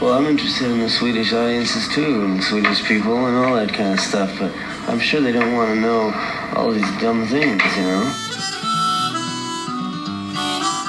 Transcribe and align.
Well, 0.00 0.12
I'm 0.12 0.26
interested 0.26 0.70
in 0.70 0.78
the 0.78 0.88
Swedish 0.88 1.32
audiences 1.32 1.88
too, 1.88 2.24
and 2.24 2.40
Swedish 2.42 2.84
people 2.84 3.26
and 3.26 3.36
all 3.36 3.56
that 3.56 3.74
kind 3.74 3.94
of 3.94 3.98
stuff, 3.98 4.32
but 4.38 4.54
I'm 4.86 5.00
sure 5.00 5.20
they 5.20 5.32
don't 5.32 5.56
want 5.56 5.74
to 5.74 5.80
know 5.80 6.12
all 6.54 6.70
these 6.70 6.88
dumb 7.00 7.26
things, 7.26 7.60
you 7.76 7.82
know? 7.82 8.12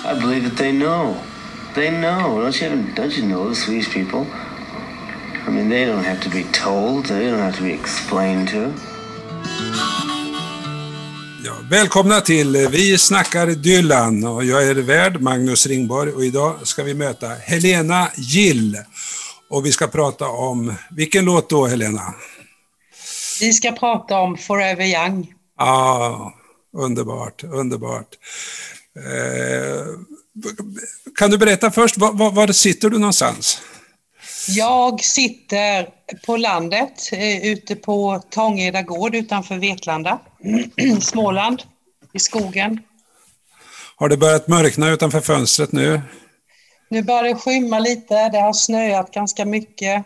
I 0.05 0.15
believe 0.19 0.43
that 0.43 0.57
they 0.57 0.71
know. 0.71 1.23
They 1.73 1.89
know. 1.89 2.39
Don't 2.39 2.61
you, 2.61 2.93
don't 2.93 3.17
you 3.17 3.25
know 3.25 3.49
the 3.49 3.55
Swedish 3.55 3.89
people? 3.91 4.27
I 4.31 5.49
mean, 5.49 5.69
they 5.69 5.85
don't 5.85 6.03
have 6.03 6.21
to 6.21 6.29
be 6.29 6.43
told. 6.43 7.07
They 7.07 7.25
don't 7.31 7.39
have 7.39 7.55
to 7.55 7.63
be 7.63 7.73
explained 7.73 8.49
to. 8.49 8.75
Välkomna 11.69 12.21
till 12.21 12.67
Vi 12.71 12.97
snackar 12.97 13.47
Dylan 13.47 14.25
och 14.25 14.45
jag 14.45 14.67
är 14.67 14.75
värd 14.75 15.21
Magnus 15.21 15.67
Ringborg 15.67 16.11
och 16.11 16.25
idag 16.25 16.67
ska 16.67 16.83
vi 16.83 16.93
möta 16.93 17.27
Helena 17.27 18.11
Gill. 18.15 18.77
Och 19.49 19.65
vi 19.65 19.71
ska 19.71 19.87
prata 19.87 20.27
om, 20.27 20.73
vilken 20.91 21.25
låt 21.25 21.49
då 21.49 21.67
Helena? 21.67 22.13
Vi 23.39 23.53
ska 23.53 23.71
prata 23.71 24.19
om 24.19 24.37
Forever 24.37 24.85
Young. 24.85 25.33
Ja, 25.57 26.33
underbart, 26.77 27.43
underbart. 27.43 28.07
Eh, 28.97 29.85
kan 31.15 31.31
du 31.31 31.37
berätta 31.37 31.71
först, 31.71 31.97
var, 31.97 32.13
var, 32.13 32.31
var 32.31 32.47
sitter 32.47 32.89
du 32.89 32.99
någonstans? 32.99 33.61
Jag 34.47 35.03
sitter 35.03 35.89
på 36.25 36.37
landet, 36.37 37.09
eh, 37.11 37.45
ute 37.45 37.75
på 37.75 38.21
Tångeda 38.29 38.81
gård 38.81 39.15
utanför 39.15 39.55
Vetlanda, 39.55 40.19
Småland, 41.01 41.63
i 42.13 42.19
skogen. 42.19 42.79
Har 43.95 44.09
det 44.09 44.17
börjat 44.17 44.47
mörkna 44.47 44.89
utanför 44.89 45.21
fönstret 45.21 45.71
nu? 45.71 46.01
Nu 46.89 47.03
börjar 47.03 47.23
det 47.23 47.35
skymma 47.35 47.79
lite, 47.79 48.29
det 48.29 48.39
har 48.39 48.53
snöat 48.53 49.11
ganska 49.11 49.45
mycket 49.45 50.05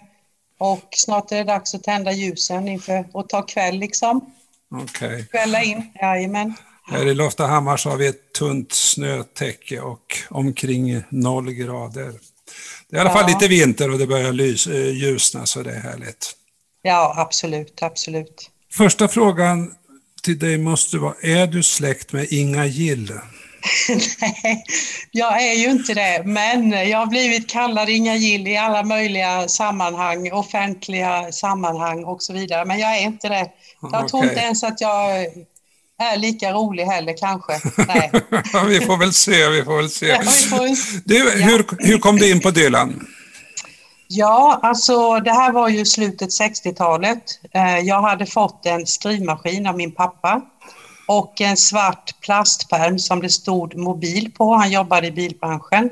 och 0.59 0.88
snart 0.91 1.31
är 1.31 1.35
det 1.35 1.44
dags 1.44 1.75
att 1.75 1.83
tända 1.83 2.11
ljusen 2.11 2.67
inför 2.67 3.05
att 3.13 3.30
ta 3.30 3.41
kväll 3.41 3.75
liksom. 3.75 4.33
Okej. 4.72 5.07
Okay. 5.07 5.25
Kvälla 5.25 5.63
in, 5.63 5.91
jajamän. 6.02 6.53
Här 6.85 7.07
i 7.07 7.13
Loftahammar 7.13 7.77
så 7.77 7.89
har 7.89 7.97
vi 7.97 8.07
ett 8.07 8.33
tunt 8.33 8.73
snötäcke 8.73 9.81
och 9.81 10.17
omkring 10.29 11.03
noll 11.09 11.52
grader. 11.52 12.13
Det 12.89 12.95
är 12.95 12.97
i 12.97 13.02
alla 13.02 13.13
fall 13.13 13.27
lite 13.27 13.47
vinter 13.47 13.91
och 13.91 13.97
det 13.97 14.07
börjar 14.07 14.31
lys, 14.31 14.67
eh, 14.67 14.89
ljusna 14.89 15.45
så 15.45 15.63
det 15.63 15.72
är 15.72 15.79
härligt. 15.79 16.31
Ja, 16.81 17.13
absolut, 17.17 17.83
absolut. 17.83 18.50
Första 18.72 19.07
frågan 19.07 19.75
till 20.23 20.39
dig 20.39 20.57
måste 20.57 20.97
vara, 20.97 21.13
är 21.21 21.47
du 21.47 21.63
släkt 21.63 22.13
med 22.13 22.27
Inga 22.29 22.66
Gill? 22.66 23.13
Nej, 24.21 24.63
jag 25.11 25.43
är 25.43 25.53
ju 25.53 25.71
inte 25.71 25.93
det, 25.93 26.23
men 26.25 26.71
jag 26.71 26.97
har 26.97 27.05
blivit 27.05 27.49
kallad 27.49 27.89
Inga 27.89 28.16
Gill 28.16 28.47
i 28.47 28.57
alla 28.57 28.83
möjliga 28.83 29.47
sammanhang, 29.47 30.31
offentliga 30.31 31.31
sammanhang 31.31 32.03
och 32.03 32.23
så 32.23 32.33
vidare, 32.33 32.66
men 32.66 32.79
jag 32.79 32.97
är 32.97 33.01
inte 33.01 33.29
det. 33.29 33.49
Jag 33.81 33.94
okay. 33.94 34.07
tror 34.09 34.23
inte 34.23 34.39
ens 34.39 34.63
att 34.63 34.81
jag 34.81 35.25
är 36.01 36.17
lika 36.17 36.51
rolig 36.51 36.83
heller 36.83 37.17
kanske. 37.17 37.53
Nej. 37.88 38.11
vi 38.67 38.81
får 38.81 38.97
väl 38.97 39.13
se, 39.13 39.49
vi 39.49 39.63
får 39.63 39.77
väl 39.77 39.89
se. 39.89 40.07
Ja, 40.07 40.21
får... 40.21 41.07
Du, 41.07 41.44
hur, 41.44 41.88
hur 41.88 41.97
kom 41.97 42.16
du 42.16 42.31
in 42.31 42.39
på 42.39 42.51
Dylan? 42.51 43.07
Ja, 44.16 44.59
alltså 44.64 45.19
det 45.19 45.31
här 45.31 45.52
var 45.52 45.69
ju 45.69 45.86
slutet 45.86 46.30
60-talet. 46.30 47.23
Eh, 47.52 47.80
jag 47.80 48.02
hade 48.02 48.25
fått 48.25 48.66
en 48.66 48.88
skrivmaskin 48.88 49.67
av 49.67 49.78
min 49.78 49.92
pappa 49.92 50.42
och 51.08 51.42
en 51.42 51.58
svart 51.58 52.22
plastpärm 52.22 53.00
som 53.00 53.22
det 53.22 53.30
stod 53.30 53.75
mobil 53.75 54.31
på. 54.38 54.53
Han 54.53 54.72
jobbade 54.72 55.08
i 55.08 55.11
bilbranschen. 55.11 55.89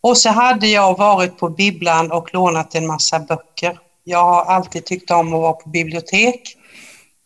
Och 0.00 0.18
så 0.18 0.30
hade 0.30 0.66
jag 0.66 0.98
varit 0.98 1.38
på 1.38 1.48
bibblan 1.48 2.12
och 2.12 2.34
lånat 2.34 2.74
en 2.74 2.86
massa 2.86 3.18
böcker. 3.18 3.78
Jag 4.04 4.24
har 4.24 4.44
alltid 4.44 4.86
tyckt 4.86 5.10
om 5.10 5.34
att 5.34 5.40
vara 5.40 5.52
på 5.52 5.68
bibliotek. 5.68 6.56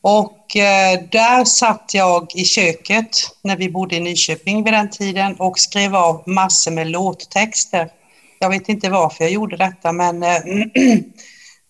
Och 0.03 0.56
eh, 0.56 1.00
där 1.12 1.44
satt 1.44 1.91
jag 1.94 2.34
i 2.34 2.44
köket 2.44 3.11
när 3.43 3.56
vi 3.56 3.71
bodde 3.71 3.97
i 3.97 4.00
Nyköping 4.00 4.65
vid 4.65 4.72
den 4.72 4.91
tiden 4.91 5.37
och 5.38 5.59
skrev 5.59 5.97
av 5.97 6.22
massor 6.27 6.71
med 6.71 6.87
låttexter. 6.87 7.97
Jag 8.38 8.50
vet 8.50 8.69
inte 8.69 8.91
varför 8.91 9.25
jag 9.25 9.32
gjorde 9.32 9.56
detta 9.56 9.93
men 9.93 10.22
eh, 10.22 10.38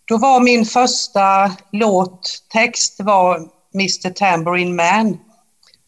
då 0.09 0.19
var 0.19 0.41
min 0.41 0.65
första 0.65 1.56
låttext 1.73 3.01
var 3.01 3.49
Mr 3.75 4.11
Tambourine 4.11 4.77
Man. 4.77 5.19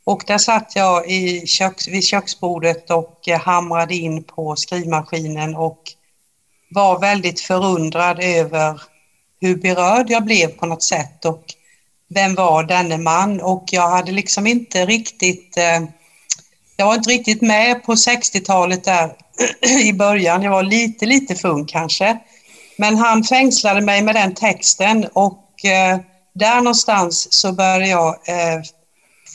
Och 0.04 0.22
där 0.26 0.38
satt 0.38 0.76
jag 0.76 1.10
i 1.10 1.46
köks, 1.46 1.88
vid 1.88 2.04
köksbordet 2.04 2.91
och 2.91 3.28
eh, 3.28 3.41
hamrade 3.41 3.94
in 3.94 4.22
på 4.22 4.56
skrivmaskinen 4.56 5.56
och 5.56 5.82
var 6.70 7.00
väldigt 7.00 7.41
förundrad 7.41 8.22
över 8.22 8.82
hur 9.41 9.56
berörd 9.56 10.10
jag 10.10 10.24
blev 10.24 10.48
på 10.48 10.66
något 10.66 10.82
sätt 10.82 11.24
och 11.24 11.44
vem 12.14 12.34
var 12.34 12.62
denne 12.62 12.98
man? 12.98 13.41
Och 13.41 13.64
jag 13.70 13.88
hade 13.88 14.12
liksom 14.12 14.47
inte 14.47 14.86
riktigt, 14.86 15.56
eh, 15.56 15.82
jag 16.76 16.86
var 16.86 16.94
inte 16.94 17.10
riktigt 17.10 17.42
med 17.42 17.84
på 17.84 17.94
60-talet 17.94 18.84
där 18.84 19.16
i 19.82 19.92
början. 19.92 20.42
Jag 20.42 20.50
var 20.50 20.62
lite, 20.62 21.06
lite 21.06 21.34
fung 21.34 21.66
kanske. 21.66 22.18
Men 22.78 22.96
han 22.96 23.24
fängslade 23.24 23.80
mig 23.80 24.02
med 24.02 24.14
den 24.14 24.34
texten 24.34 25.06
och 25.12 25.64
eh, 25.64 25.98
där 26.34 26.56
någonstans 26.56 27.32
så 27.32 27.52
började 27.52 27.86
jag 27.86 28.08
eh, 28.08 28.62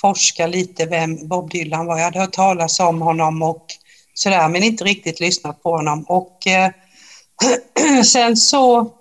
forska 0.01 0.47
lite 0.47 0.85
vem 0.85 1.27
Bob 1.27 1.51
Dylan 1.51 1.85
var. 1.85 1.97
Jag 1.97 2.05
hade 2.05 2.19
hört 2.19 2.33
talas 2.33 2.79
om 2.79 3.01
honom 3.01 3.41
och 3.41 3.65
sådär 4.13 4.47
men 4.47 4.63
inte 4.63 4.83
riktigt 4.83 5.19
lyssnat 5.19 5.63
på 5.63 5.71
honom. 5.71 6.03
Och 6.07 6.47
eh, 6.47 6.71
sen 8.03 8.37
så 8.37 8.91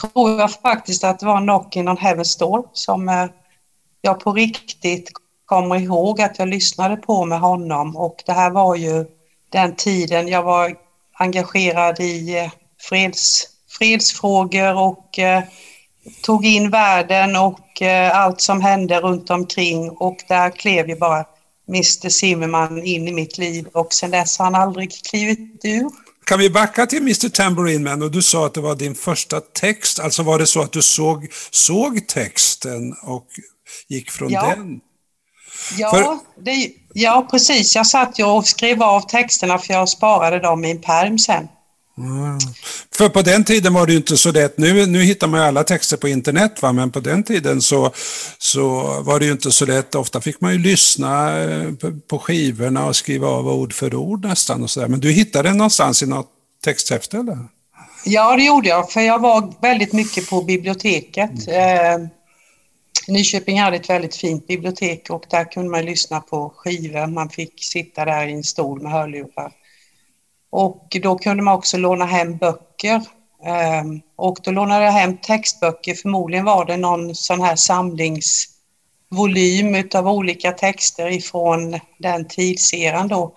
tror 0.00 0.40
jag 0.40 0.52
faktiskt 0.52 1.04
att 1.04 1.18
det 1.18 1.26
var 1.26 1.40
Knocking 1.40 1.88
on 1.88 1.98
Heaven's 1.98 2.38
Door 2.38 2.64
som 2.72 3.08
eh, 3.08 3.26
jag 4.00 4.20
på 4.20 4.32
riktigt 4.32 5.10
kommer 5.44 5.76
ihåg 5.76 6.20
att 6.20 6.38
jag 6.38 6.48
lyssnade 6.48 6.96
på 6.96 7.24
med 7.24 7.40
honom 7.40 7.96
och 7.96 8.22
det 8.26 8.32
här 8.32 8.50
var 8.50 8.76
ju 8.76 9.06
den 9.50 9.76
tiden 9.76 10.28
jag 10.28 10.42
var 10.42 10.74
engagerad 11.18 12.00
i 12.00 12.38
eh, 12.38 12.50
freds, 12.80 13.42
fredsfrågor 13.78 14.74
och 14.74 15.18
eh, 15.18 15.42
tog 16.22 16.46
in 16.46 16.70
världen 16.70 17.36
och 17.36 17.82
eh, 17.82 18.16
allt 18.18 18.40
som 18.40 18.60
hände 18.60 19.00
runt 19.00 19.30
omkring 19.30 19.90
och 19.90 20.16
där 20.28 20.50
klev 20.50 20.88
ju 20.88 20.96
bara 20.96 21.24
Mr 21.68 22.08
Zimmerman 22.08 22.84
in 22.84 23.08
i 23.08 23.12
mitt 23.12 23.38
liv 23.38 23.66
och 23.72 23.92
sen 23.92 24.10
dess 24.10 24.38
har 24.38 24.44
han 24.44 24.54
aldrig 24.54 25.04
klivit 25.04 25.60
ur. 25.64 25.90
Kan 26.24 26.38
vi 26.38 26.50
backa 26.50 26.86
till 26.86 27.02
Mr 27.02 27.28
Tambourine 27.28 27.84
Man 27.84 28.02
och 28.02 28.10
du 28.10 28.22
sa 28.22 28.46
att 28.46 28.54
det 28.54 28.60
var 28.60 28.74
din 28.74 28.94
första 28.94 29.40
text. 29.40 30.00
Alltså 30.00 30.22
var 30.22 30.38
det 30.38 30.46
så 30.46 30.62
att 30.62 30.72
du 30.72 30.82
såg, 30.82 31.28
såg 31.50 32.08
texten 32.08 32.94
och 33.02 33.26
gick 33.88 34.10
från 34.10 34.30
ja. 34.30 34.54
den? 34.56 34.80
Ja, 35.78 35.90
för... 35.90 36.18
det, 36.44 36.70
ja, 36.94 37.28
precis. 37.30 37.76
Jag 37.76 37.86
satt 37.86 38.18
ju 38.18 38.24
och 38.24 38.46
skrev 38.46 38.82
av 38.82 39.00
texterna 39.00 39.58
för 39.58 39.74
jag 39.74 39.88
sparade 39.88 40.38
dem 40.38 40.64
i 40.64 40.70
en 40.70 40.80
pärm 40.80 41.18
sen. 41.18 41.48
Mm. 41.98 42.38
För 42.94 43.08
på 43.08 43.22
den 43.22 43.44
tiden 43.44 43.74
var 43.74 43.86
det 43.86 43.92
ju 43.92 43.98
inte 43.98 44.16
så 44.16 44.32
lätt. 44.32 44.58
Nu, 44.58 44.86
nu 44.86 45.02
hittar 45.02 45.26
man 45.26 45.40
ju 45.40 45.46
alla 45.46 45.64
texter 45.64 45.96
på 45.96 46.08
internet, 46.08 46.62
va? 46.62 46.72
men 46.72 46.90
på 46.90 47.00
den 47.00 47.22
tiden 47.22 47.62
så, 47.62 47.92
så 48.38 48.80
var 49.02 49.18
det 49.18 49.26
ju 49.26 49.32
inte 49.32 49.50
så 49.50 49.66
lätt. 49.66 49.94
Ofta 49.94 50.20
fick 50.20 50.40
man 50.40 50.52
ju 50.52 50.58
lyssna 50.58 51.40
eh, 51.40 51.70
på 52.10 52.18
skivorna 52.18 52.86
och 52.86 52.96
skriva 52.96 53.28
av 53.28 53.48
ord 53.48 53.72
för 53.72 53.94
ord 53.94 54.24
nästan. 54.24 54.62
Och 54.62 54.70
så 54.70 54.80
där. 54.80 54.88
Men 54.88 55.00
du 55.00 55.10
hittade 55.10 55.48
den 55.48 55.56
någonstans 55.56 56.02
i 56.02 56.06
något 56.06 56.28
texthäfte? 56.64 57.16
Eller? 57.16 57.38
Ja, 58.04 58.36
det 58.36 58.42
gjorde 58.42 58.68
jag, 58.68 58.90
för 58.92 59.00
jag 59.00 59.18
var 59.18 59.52
väldigt 59.62 59.92
mycket 59.92 60.30
på 60.30 60.42
biblioteket. 60.42 61.48
Mm. 61.48 62.08
Nyköping 63.10 63.60
hade 63.60 63.76
ett 63.76 63.90
väldigt 63.90 64.16
fint 64.16 64.46
bibliotek 64.46 65.10
och 65.10 65.24
där 65.30 65.44
kunde 65.44 65.70
man 65.70 65.84
lyssna 65.84 66.20
på 66.20 66.52
skivor. 66.56 67.06
Man 67.06 67.28
fick 67.28 67.64
sitta 67.64 68.04
där 68.04 68.26
i 68.26 68.32
en 68.32 68.44
stol 68.44 68.82
med 68.82 68.92
hörlurar. 68.92 69.52
Och 70.50 70.96
då 71.02 71.18
kunde 71.18 71.42
man 71.42 71.54
också 71.54 71.76
låna 71.76 72.04
hem 72.04 72.36
böcker. 72.36 73.02
Ehm, 73.44 74.00
och 74.16 74.38
då 74.42 74.50
lånade 74.50 74.84
jag 74.84 74.92
hem 74.92 75.16
textböcker. 75.16 75.94
Förmodligen 75.94 76.44
var 76.44 76.64
det 76.64 76.76
någon 76.76 77.14
sån 77.14 77.40
här 77.40 77.56
samlingsvolym 77.56 79.74
utav 79.74 80.08
olika 80.08 80.52
texter 80.52 81.10
ifrån 81.10 81.80
den 81.98 82.28
tidseran 82.28 83.08
då. 83.08 83.34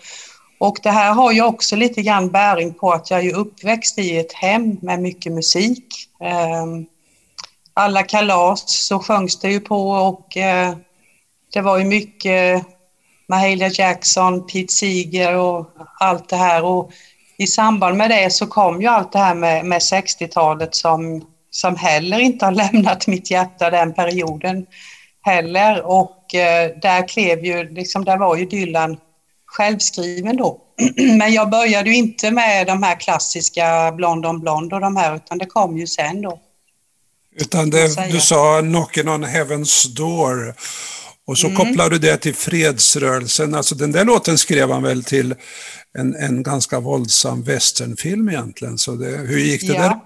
Och 0.59 0.77
det 0.83 0.91
här 0.91 1.13
har 1.13 1.31
ju 1.31 1.43
också 1.43 1.75
lite 1.75 2.01
grann 2.01 2.31
bäring 2.31 2.73
på 2.73 2.91
att 2.91 3.11
jag 3.11 3.25
är 3.25 3.35
uppväxt 3.35 3.99
i 3.99 4.17
ett 4.17 4.33
hem 4.33 4.77
med 4.81 5.01
mycket 5.01 5.31
musik. 5.31 6.09
Ehm, 6.19 6.85
alla 7.73 8.03
kalas 8.03 8.63
så 8.67 8.99
sjöngs 8.99 9.39
det 9.39 9.51
ju 9.51 9.59
på 9.59 9.89
och 9.89 10.37
eh, 10.37 10.75
det 11.53 11.61
var 11.61 11.77
ju 11.77 11.85
mycket 11.85 12.65
Mahalia 13.27 13.69
Jackson, 13.69 14.47
Pete 14.47 14.73
Seeger 14.73 15.35
och 15.35 15.69
allt 15.99 16.29
det 16.29 16.35
här. 16.35 16.63
Och 16.63 16.91
I 17.37 17.47
samband 17.47 17.97
med 17.97 18.09
det 18.09 18.33
så 18.33 18.47
kom 18.47 18.81
ju 18.81 18.87
allt 18.87 19.11
det 19.11 19.19
här 19.19 19.35
med, 19.35 19.65
med 19.65 19.79
60-talet 19.79 20.75
som, 20.75 21.25
som 21.51 21.75
heller 21.75 22.19
inte 22.19 22.45
har 22.45 22.51
lämnat 22.73 23.07
mitt 23.07 23.31
hjärta 23.31 23.69
den 23.69 23.93
perioden 23.93 24.65
heller. 25.21 25.81
Och 25.85 26.35
eh, 26.35 26.71
där 26.81 27.07
klev 27.07 27.45
ju, 27.45 27.69
liksom, 27.69 28.05
där 28.05 28.17
var 28.17 28.35
ju 28.35 28.45
Dylan 28.45 28.97
självskriven 29.45 30.37
då. 30.37 30.57
Men 31.17 31.33
jag 31.33 31.49
började 31.49 31.89
ju 31.89 31.95
inte 31.95 32.31
med 32.31 32.67
de 32.67 32.83
här 32.83 32.99
klassiska 32.99 33.91
Blond 33.91 34.25
on 34.25 34.39
Blond 34.39 34.73
och 34.73 34.79
de 34.79 34.97
här, 34.97 35.15
utan 35.15 35.37
det 35.37 35.45
kom 35.45 35.77
ju 35.77 35.87
sen 35.87 36.21
då. 36.21 36.39
Utan 37.35 37.69
det, 37.69 38.11
du 38.11 38.19
sa 38.19 38.61
Knocking 38.61 39.09
on 39.09 39.25
Heaven's 39.25 39.87
Door. 39.87 40.55
Och 41.27 41.37
så 41.37 41.47
mm. 41.47 41.57
kopplar 41.57 41.89
du 41.89 41.99
det 41.99 42.17
till 42.17 42.35
fredsrörelsen. 42.35 43.55
Alltså 43.55 43.75
den 43.75 43.91
där 43.91 44.05
låten 44.05 44.37
skrev 44.37 44.71
han 44.71 44.83
väl 44.83 45.03
till 45.03 45.35
en, 45.97 46.15
en 46.15 46.43
ganska 46.43 46.79
våldsam 46.79 47.43
westernfilm 47.43 48.29
egentligen. 48.29 48.77
Så 48.77 48.91
det, 48.91 49.17
hur 49.17 49.39
gick 49.39 49.61
det 49.61 49.73
ja. 49.73 49.81
där? 49.81 49.99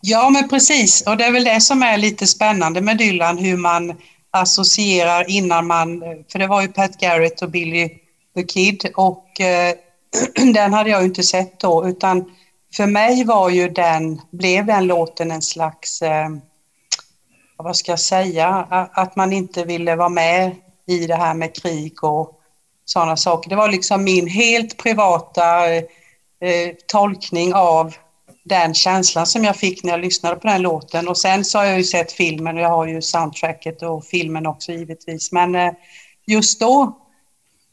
Ja, 0.00 0.30
men 0.30 0.48
precis. 0.48 1.02
Och 1.02 1.16
det 1.16 1.24
är 1.24 1.32
väl 1.32 1.44
det 1.44 1.60
som 1.60 1.82
är 1.82 1.98
lite 1.98 2.26
spännande 2.26 2.80
med 2.80 2.98
Dylan, 2.98 3.38
hur 3.38 3.56
man 3.56 3.94
associerar 4.30 5.30
innan 5.30 5.66
man... 5.66 6.00
För 6.32 6.38
det 6.38 6.46
var 6.46 6.62
ju 6.62 6.68
Pat 6.68 7.00
Garrett 7.00 7.42
och 7.42 7.50
Billy 7.50 7.90
the 8.34 8.42
Kid 8.42 8.90
och 8.94 9.40
eh, 9.40 9.74
den 10.54 10.72
hade 10.72 10.90
jag 10.90 11.00
ju 11.00 11.06
inte 11.06 11.22
sett 11.22 11.60
då, 11.60 11.88
utan 11.88 12.24
för 12.76 12.86
mig 12.86 13.24
var 13.24 13.50
ju 13.50 13.68
den, 13.68 14.20
blev 14.30 14.66
den 14.66 14.86
låten 14.86 15.30
en 15.30 15.42
slags, 15.42 16.02
eh, 16.02 16.28
vad 17.56 17.76
ska 17.76 17.92
jag 17.92 18.00
säga, 18.00 18.66
att 18.92 19.16
man 19.16 19.32
inte 19.32 19.64
ville 19.64 19.96
vara 19.96 20.08
med 20.08 20.56
i 20.86 21.06
det 21.06 21.14
här 21.14 21.34
med 21.34 21.62
krig 21.62 22.04
och 22.04 22.40
sådana 22.84 23.16
saker. 23.16 23.50
Det 23.50 23.56
var 23.56 23.68
liksom 23.68 24.04
min 24.04 24.26
helt 24.26 24.76
privata 24.76 25.74
eh, 25.74 25.82
eh, 26.40 26.74
tolkning 26.86 27.54
av 27.54 27.94
den 28.44 28.74
känslan 28.74 29.26
som 29.26 29.44
jag 29.44 29.56
fick 29.56 29.84
när 29.84 29.90
jag 29.90 30.00
lyssnade 30.00 30.36
på 30.36 30.48
den 30.48 30.62
låten. 30.62 31.08
Och 31.08 31.18
sen 31.18 31.44
så 31.44 31.58
har 31.58 31.64
jag 31.64 31.78
ju 31.78 31.84
sett 31.84 32.12
filmen 32.12 32.56
och 32.56 32.62
jag 32.62 32.68
har 32.68 32.86
ju 32.86 33.02
soundtracket 33.02 33.82
och 33.82 34.04
filmen 34.04 34.46
också 34.46 34.72
givetvis. 34.72 35.32
Men 35.32 35.54
eh, 35.54 35.72
just 36.26 36.60
då, 36.60 36.96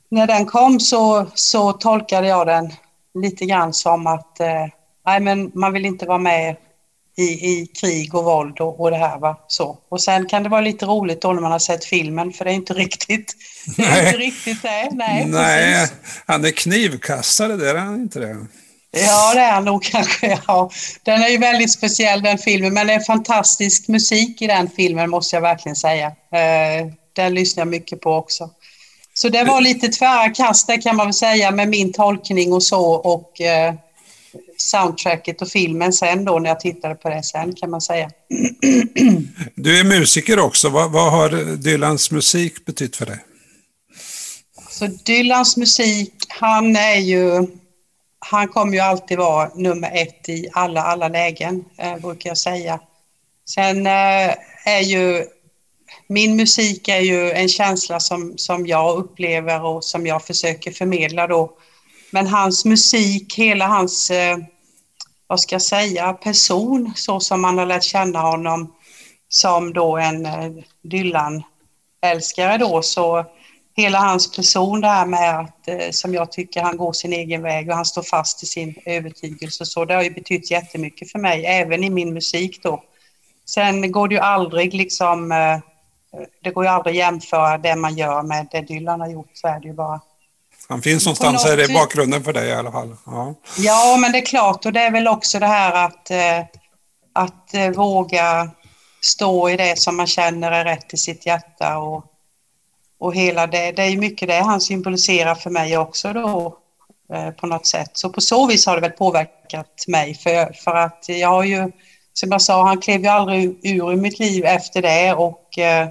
när 0.09 0.27
den 0.27 0.45
kom 0.45 0.80
så, 0.80 1.25
så 1.33 1.74
tolkade 1.74 2.27
jag 2.27 2.47
den 2.47 2.74
lite 3.13 3.45
grann 3.45 3.74
som 3.74 4.07
att 4.07 4.39
eh, 4.39 4.65
nej, 5.06 5.19
men 5.19 5.52
man 5.54 5.74
vill 5.74 5.86
inte 5.86 6.06
vara 6.06 6.18
med 6.18 6.56
i, 7.18 7.24
i 7.24 7.68
krig 7.81 8.16
och 8.16 8.24
våld 8.24 8.60
och, 8.60 8.80
och 8.80 8.92
det 8.92 8.98
här. 8.98 9.19
Va? 9.19 9.38
Så. 9.48 9.78
Och 9.90 10.02
sen 10.02 10.25
kan 10.25 10.44
det 10.44 10.50
vara 10.50 10.62
lite 10.62 10.86
roligt 10.86 11.22
då 11.22 11.34
när 11.34 11.42
man 11.42 11.52
har 11.52 11.60
sett 11.60 11.86
filmen, 11.86 12.34
för 12.34 12.46
det 12.46 12.52
är 12.52 12.56
inte 12.56 12.74
riktigt 12.74 13.34
det. 13.78 13.84
Är 13.84 14.07
inte 14.07 14.18
riktigt 14.18 14.62
det. 14.62 14.90
Nej, 14.92 15.25
nej 15.25 15.88
han 16.25 16.46
är 16.46 16.52
knivkastare, 16.52 17.56
det 17.56 17.69
är 17.69 17.75
han 17.75 17.96
inte 17.96 18.19
det? 18.19 18.48
Ja, 18.92 19.34
det 19.34 19.42
är 19.42 19.52
han 19.52 19.66
nog 19.66 19.84
kanske. 19.84 20.40
Ja. 20.48 20.69
Den 21.04 21.22
är 21.22 21.30
ju 21.30 21.38
väldigt 21.38 21.72
speciell 21.72 22.22
den 22.22 22.38
filmen, 22.38 22.74
men 22.74 22.88
det 22.88 22.94
är 22.94 23.00
fantastisk 23.00 23.88
musik 23.88 24.42
i 24.42 24.48
den 24.48 24.69
filmen 24.75 25.10
måste 25.10 25.36
jag 25.36 25.42
verkligen 25.42 25.75
säga. 25.75 26.07
Eh, 26.07 26.88
den 27.13 27.34
lyssnar 27.34 27.62
jag 27.62 27.68
mycket 27.68 28.02
på 28.02 28.13
också. 28.13 28.50
Så 29.13 29.30
det 29.30 29.44
var 29.44 29.62
lite 29.62 29.88
tvära 29.88 30.30
kast 30.30 30.69
kan 30.84 30.96
man 30.96 31.07
väl 31.07 31.13
säga 31.13 31.52
med 31.52 31.69
min 31.69 31.94
tolkning 31.94 32.54
och 32.54 32.63
så 32.63 32.92
och 32.92 33.42
eh, 33.42 33.74
soundtracket 34.58 35.42
och 35.42 35.48
filmen 35.48 35.94
sen 35.94 36.26
då 36.26 36.40
när 36.40 36.50
jag 36.50 36.60
tittade 36.60 36.96
på 36.96 37.10
det 37.10 37.24
sen 37.24 37.56
kan 37.56 37.70
man 37.70 37.82
säga. 37.82 38.10
Du 39.56 39.80
är 39.80 39.84
musiker 39.84 40.40
också. 40.40 40.70
Vad, 40.70 40.92
vad 40.92 41.12
har 41.12 41.56
Dylans 41.56 42.12
musik 42.12 42.66
betytt 42.66 42.96
för 42.96 43.06
dig? 43.06 43.20
Så 44.70 44.88
Dylans 44.88 45.58
musik, 45.58 46.14
han 46.28 46.76
är 46.76 46.96
ju 46.96 47.48
han 48.20 48.48
kommer 48.48 48.74
ju 48.74 48.80
alltid 48.80 49.18
vara 49.18 49.52
nummer 49.56 49.92
ett 49.94 50.30
i 50.30 50.50
alla, 50.54 50.81
alla 50.81 51.08
lägen, 51.08 51.66
eh, 51.78 51.98
brukar 51.98 52.30
jag 52.30 52.38
säga. 52.38 52.80
Sen 53.50 53.88
eh, 53.88 54.36
är 54.66 54.81
ju 54.81 55.26
min 56.08 56.36
musik 56.36 56.88
är 56.88 57.00
ju 57.00 57.31
en 57.31 57.50
känsla 57.50 58.00
som, 58.00 58.34
som 58.38 58.68
jag 58.68 58.98
upplever 58.98 59.66
och 59.66 59.84
som 59.84 60.08
jag 60.08 60.26
försöker 60.26 60.72
förmedla 60.72 61.28
då. 61.28 61.52
Men 62.16 62.28
hans 62.28 62.66
musik, 62.66 63.38
hela 63.38 63.68
hans, 63.68 64.12
eh, 64.12 64.38
vad 65.28 65.40
ska 65.40 65.56
jag 65.56 65.62
säga, 65.62 66.14
person, 66.14 66.94
så 66.96 67.20
som 67.20 67.42
man 67.42 67.58
har 67.58 67.66
lärt 67.66 67.84
känna 67.84 68.20
honom 68.20 68.74
som 69.30 69.74
då 69.74 69.98
en 69.98 70.26
eh, 70.26 70.52
Dylan-älskare 70.82 72.58
då, 72.58 72.82
så 72.82 73.26
hela 73.76 74.00
hans 74.00 74.36
person 74.36 74.82
det 74.82 74.88
här 74.88 75.06
med 75.06 75.40
att, 75.40 75.68
eh, 75.68 75.92
som 75.92 76.14
jag 76.14 76.32
tycker, 76.32 76.62
han 76.62 76.78
går 76.78 76.94
sin 76.94 77.14
egen 77.14 77.42
väg 77.42 77.70
och 77.70 77.76
han 77.76 77.86
står 77.86 78.04
fast 78.04 78.44
i 78.44 78.46
sin 78.46 78.76
övertygelse. 78.86 79.66
Så 79.66 79.86
det 79.86 79.94
har 79.94 80.04
ju 80.04 80.14
betytt 80.14 80.52
jättemycket 80.52 81.12
för 81.12 81.20
mig, 81.20 81.46
även 81.46 81.84
i 81.84 81.90
min 81.90 82.14
musik 82.14 82.64
då. 82.64 82.84
Sen 83.46 83.92
går 83.92 84.08
det 84.08 84.16
ju 84.16 84.22
aldrig 84.22 84.74
liksom, 84.74 85.32
eh, 85.32 85.60
det 86.42 86.52
går 86.52 86.64
ju 86.64 86.70
aldrig 86.70 86.94
att 86.94 86.98
jämföra 86.98 87.58
det 87.58 87.76
man 87.76 87.96
gör 87.96 88.24
med 88.24 88.48
det 88.52 88.62
Dylan 88.62 89.02
har 89.02 89.10
gjort, 89.10 89.32
så 89.34 89.48
är 89.48 89.60
det 89.60 89.68
ju 89.68 89.74
bara. 89.74 90.02
Han 90.68 90.82
finns 90.82 91.06
någonstans 91.06 91.44
här 91.44 91.70
i 91.70 91.74
bakgrunden 91.74 92.24
för 92.24 92.34
dig 92.34 92.50
i 92.50 92.54
alla 92.54 92.72
fall. 92.72 92.96
Ja. 93.06 93.36
ja, 93.58 93.98
men 94.00 94.12
det 94.12 94.18
är 94.18 94.26
klart 94.26 94.66
och 94.66 94.74
det 94.74 94.82
är 94.82 94.92
väl 94.92 95.08
också 95.08 95.40
det 95.40 95.48
här 95.48 95.86
att, 95.86 96.12
eh, 96.12 96.40
att 97.14 97.76
våga 97.76 98.50
stå 99.02 99.50
i 99.50 99.58
det 99.58 99.80
som 99.80 99.98
man 99.98 100.08
känner 100.08 100.52
är 100.52 100.66
rätt 100.66 100.94
i 100.94 100.98
sitt 100.98 101.26
hjärta 101.26 101.78
och 101.78 102.12
och 103.00 103.16
hela 103.16 103.48
det, 103.48 103.72
det 103.72 103.84
är 103.84 103.98
mycket 103.98 104.28
det 104.28 104.42
han 104.42 104.62
symboliserar 104.62 105.36
för 105.36 105.50
mig 105.50 105.78
också 105.78 106.14
då 106.14 106.58
eh, 107.14 107.32
på 107.32 107.48
något 107.48 107.66
sätt. 107.66 107.92
Så 107.94 108.10
på 108.10 108.22
så 108.22 108.48
vis 108.48 108.66
har 108.66 108.76
det 108.76 108.82
väl 108.82 108.92
påverkat 108.92 109.86
mig 109.88 110.16
för, 110.16 110.54
för 110.54 110.76
att 110.76 111.06
jag 111.08 111.30
har 111.30 111.44
ju, 111.44 111.72
som 112.14 112.32
jag 112.32 112.42
sa, 112.42 112.64
han 112.68 112.82
klev 112.82 113.02
ju 113.02 113.08
aldrig 113.08 113.60
ur 113.64 113.94
i 113.94 113.96
mitt 113.96 114.20
liv 114.20 114.46
efter 114.46 114.82
det 114.82 115.14
och 115.14 115.60
eh, 115.60 115.90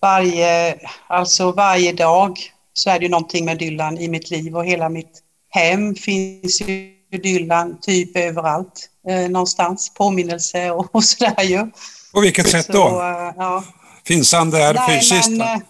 varje, 0.00 0.78
alltså 1.06 1.52
varje 1.52 1.92
dag 1.92 2.38
så 2.78 2.90
är 2.90 2.98
det 2.98 3.04
ju 3.04 3.10
någonting 3.10 3.44
med 3.44 3.58
Dylan 3.58 3.98
i 3.98 4.08
mitt 4.08 4.30
liv 4.30 4.56
och 4.56 4.66
hela 4.66 4.88
mitt 4.88 5.22
hem 5.50 5.94
finns 5.94 6.60
ju 6.60 6.92
Dylan 7.22 7.78
typ 7.80 8.16
överallt 8.16 8.88
eh, 9.08 9.30
någonstans, 9.30 9.94
påminnelse 9.94 10.70
och, 10.70 10.94
och 10.94 11.04
sådär 11.04 11.42
ju. 11.42 11.70
På 12.12 12.20
vilket 12.20 12.48
sätt 12.48 12.66
då? 12.66 12.88
Så, 12.88 13.00
eh, 13.00 13.32
ja. 13.36 13.64
Finns 14.04 14.32
han 14.32 14.50
där 14.50 14.74
Nej, 14.74 15.00
fysiskt? 15.00 15.30
Men, 15.30 15.40
eh, 15.40 15.60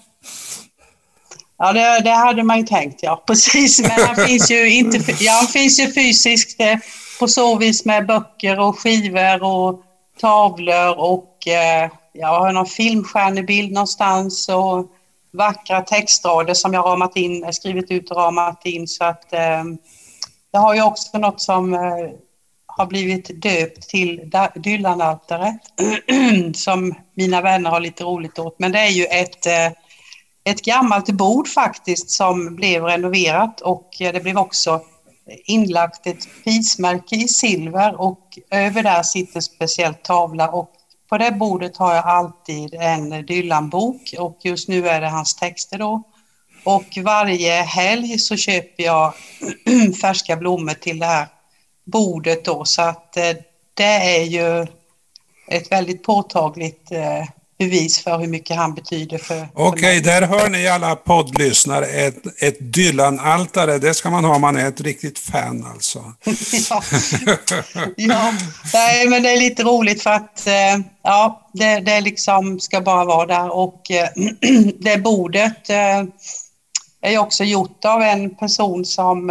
Ja, 1.60 1.72
det, 1.72 2.00
det, 2.05 2.10
hade 2.10 2.43
man 2.43 2.58
ju 2.58 2.66
tänkt, 2.66 3.02
ja. 3.02 3.25
Precis, 3.26 3.81
men 3.81 3.90
han 3.90 4.26
finns 4.26 4.50
ju, 4.50 4.70
inte, 4.70 5.14
ja, 5.20 5.32
han 5.32 5.46
finns 5.46 5.81
ju 5.81 5.93
fysiskt 5.93 6.61
eh, 6.61 6.76
på 7.19 7.28
så 7.28 7.56
vis 7.56 7.84
med 7.84 8.06
böcker 8.06 8.61
och 8.61 8.78
skivor 8.78 9.43
och 9.43 9.82
tavlor 10.20 10.99
och 10.99 11.49
eh, 11.49 11.90
jag 12.12 12.28
har 12.28 12.52
någon 12.52 12.66
filmstjärnebild 12.66 13.72
någonstans 13.72 14.49
och 14.49 14.87
vackra 15.32 15.80
textrader 15.80 16.54
som 16.54 16.75
jag 16.75 16.84
ramat 16.86 17.16
in, 17.16 17.44
eh, 17.44 17.50
skrivit 17.50 17.90
ut 17.90 18.10
och 18.10 18.16
ramat 18.16 18.66
in 18.66 18.88
så 18.88 19.04
att 19.04 19.32
eh, 19.32 19.64
jag 20.50 20.61
har 20.61 20.75
ju 20.75 20.82
också 20.82 21.18
något 21.18 21.40
som 21.40 21.75
eh, 21.75 22.11
har 22.66 22.87
blivit 22.87 23.42
döpt 23.42 23.88
till 23.88 24.30
Dylan-altaret 24.54 25.61
som 26.56 26.94
mina 27.14 27.40
vänner 27.40 27.70
har 27.70 27.80
lite 27.80 28.04
roligt 28.04 28.38
åt. 28.38 28.58
Men 28.58 28.73
det 28.73 28.78
är 28.78 28.90
ju 28.90 29.04
ett 29.04 29.47
eh, 29.47 29.73
ett 30.44 30.62
gammalt 30.62 31.11
bord 31.11 31.49
faktiskt 31.49 32.11
som 32.11 32.56
blev 32.56 32.85
renoverat 32.85 33.61
och 33.61 34.00
eh, 34.00 34.12
det 34.12 34.20
blev 34.20 34.38
också 34.38 34.80
inlagt 35.44 36.06
ett 36.06 36.28
prismärke 36.44 37.16
i 37.16 37.28
silver 37.28 38.00
och 38.00 38.38
över 38.50 38.82
där 38.82 39.02
sitter 39.02 39.40
speciellt 39.40 40.02
tavla 40.02 40.49
och 40.49 40.73
på 41.08 41.18
det 41.18 41.30
bordet 41.30 41.76
har 41.76 41.94
jag 41.94 42.04
alltid 42.04 42.74
en 42.74 43.26
Dylan-bok 43.26 44.14
och 44.18 44.38
just 44.42 44.68
nu 44.68 44.88
är 44.88 45.00
det 45.00 45.08
hans 45.08 45.34
texter 45.34 45.78
då. 45.78 46.02
Och 46.64 46.98
varje 47.04 47.62
helg 47.62 48.18
så 48.18 48.36
köper 48.36 48.82
jag 48.82 49.14
färska 50.00 50.36
blommor 50.36 50.74
till 50.74 50.98
det 50.98 51.06
här 51.06 51.26
bordet 51.84 52.44
då 52.44 52.64
så 52.64 52.82
att 52.82 53.16
eh, 53.16 53.36
det 53.74 54.18
är 54.18 54.22
ju 54.22 54.66
ett 55.48 55.72
väldigt 55.72 56.02
påtagligt 56.02 56.92
eh, 56.92 57.24
bevis 57.58 58.02
för 58.04 58.18
hur 58.18 58.26
mycket 58.26 58.56
han 58.56 58.74
betyder 58.74 59.18
för 59.18 59.48
Okej, 59.54 59.98
okay, 59.98 60.00
där 60.00 60.22
hör 60.22 60.48
ni 60.48 60.68
alla 60.68 60.96
poddlyssnare. 60.96 61.86
Ett, 61.86 62.42
ett 62.42 62.56
Dylan-altare, 62.60 63.78
det 63.78 63.94
ska 63.94 64.10
man 64.10 64.24
ha 64.24 64.34
om 64.34 64.40
man 64.40 64.56
är 64.56 64.68
ett 64.68 64.80
riktigt 64.80 65.18
fan 65.18 65.66
alltså. 65.72 65.98
ja. 66.70 66.82
ja, 67.96 68.32
nej 68.72 69.08
men 69.08 69.22
det 69.22 69.30
är 69.30 69.40
lite 69.40 69.62
roligt 69.62 70.02
för 70.02 70.10
att 70.10 70.46
eh, 70.46 70.78
ja, 71.02 71.50
det, 71.52 71.80
det 71.80 72.00
liksom 72.00 72.60
ska 72.60 72.80
bara 72.80 73.04
vara 73.04 73.26
där 73.26 73.54
och 73.54 73.90
eh, 73.90 74.08
det 74.78 74.98
bordet 74.98 75.70
eh, 75.70 76.04
är 77.00 77.18
också 77.18 77.44
gjort 77.44 77.84
av 77.84 78.02
en 78.02 78.34
person 78.34 78.84
som, 78.84 79.28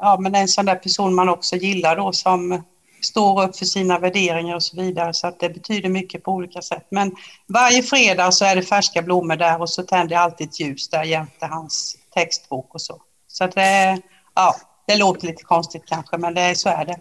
ja 0.00 0.16
men 0.20 0.34
en 0.34 0.48
sån 0.48 0.66
där 0.66 0.74
person 0.74 1.14
man 1.14 1.28
också 1.28 1.56
gillar 1.56 1.96
då 1.96 2.12
som 2.12 2.62
står 3.02 3.44
upp 3.44 3.56
för 3.56 3.64
sina 3.64 3.98
värderingar 3.98 4.56
och 4.56 4.62
så 4.62 4.76
vidare. 4.76 5.14
Så 5.14 5.26
att 5.26 5.40
det 5.40 5.48
betyder 5.48 5.88
mycket 5.88 6.24
på 6.24 6.32
olika 6.32 6.62
sätt. 6.62 6.86
Men 6.90 7.12
varje 7.48 7.82
fredag 7.82 8.32
så 8.32 8.44
är 8.44 8.56
det 8.56 8.62
färska 8.62 9.02
blommor 9.02 9.36
där 9.36 9.60
och 9.60 9.70
så 9.70 9.82
tänder 9.82 10.14
jag 10.14 10.22
alltid 10.22 10.48
ett 10.48 10.60
ljus 10.60 10.88
där 10.88 11.04
jämte 11.04 11.46
hans 11.46 11.96
textbok 12.14 12.74
och 12.74 12.80
så. 12.80 13.02
Så 13.28 13.44
att 13.44 13.52
det, 13.52 14.00
ja, 14.34 14.56
det 14.86 14.96
låter 14.96 15.26
lite 15.26 15.42
konstigt 15.42 15.82
kanske, 15.86 16.18
men 16.18 16.34
det, 16.34 16.58
så 16.58 16.68
är 16.68 16.84
det. 16.84 16.96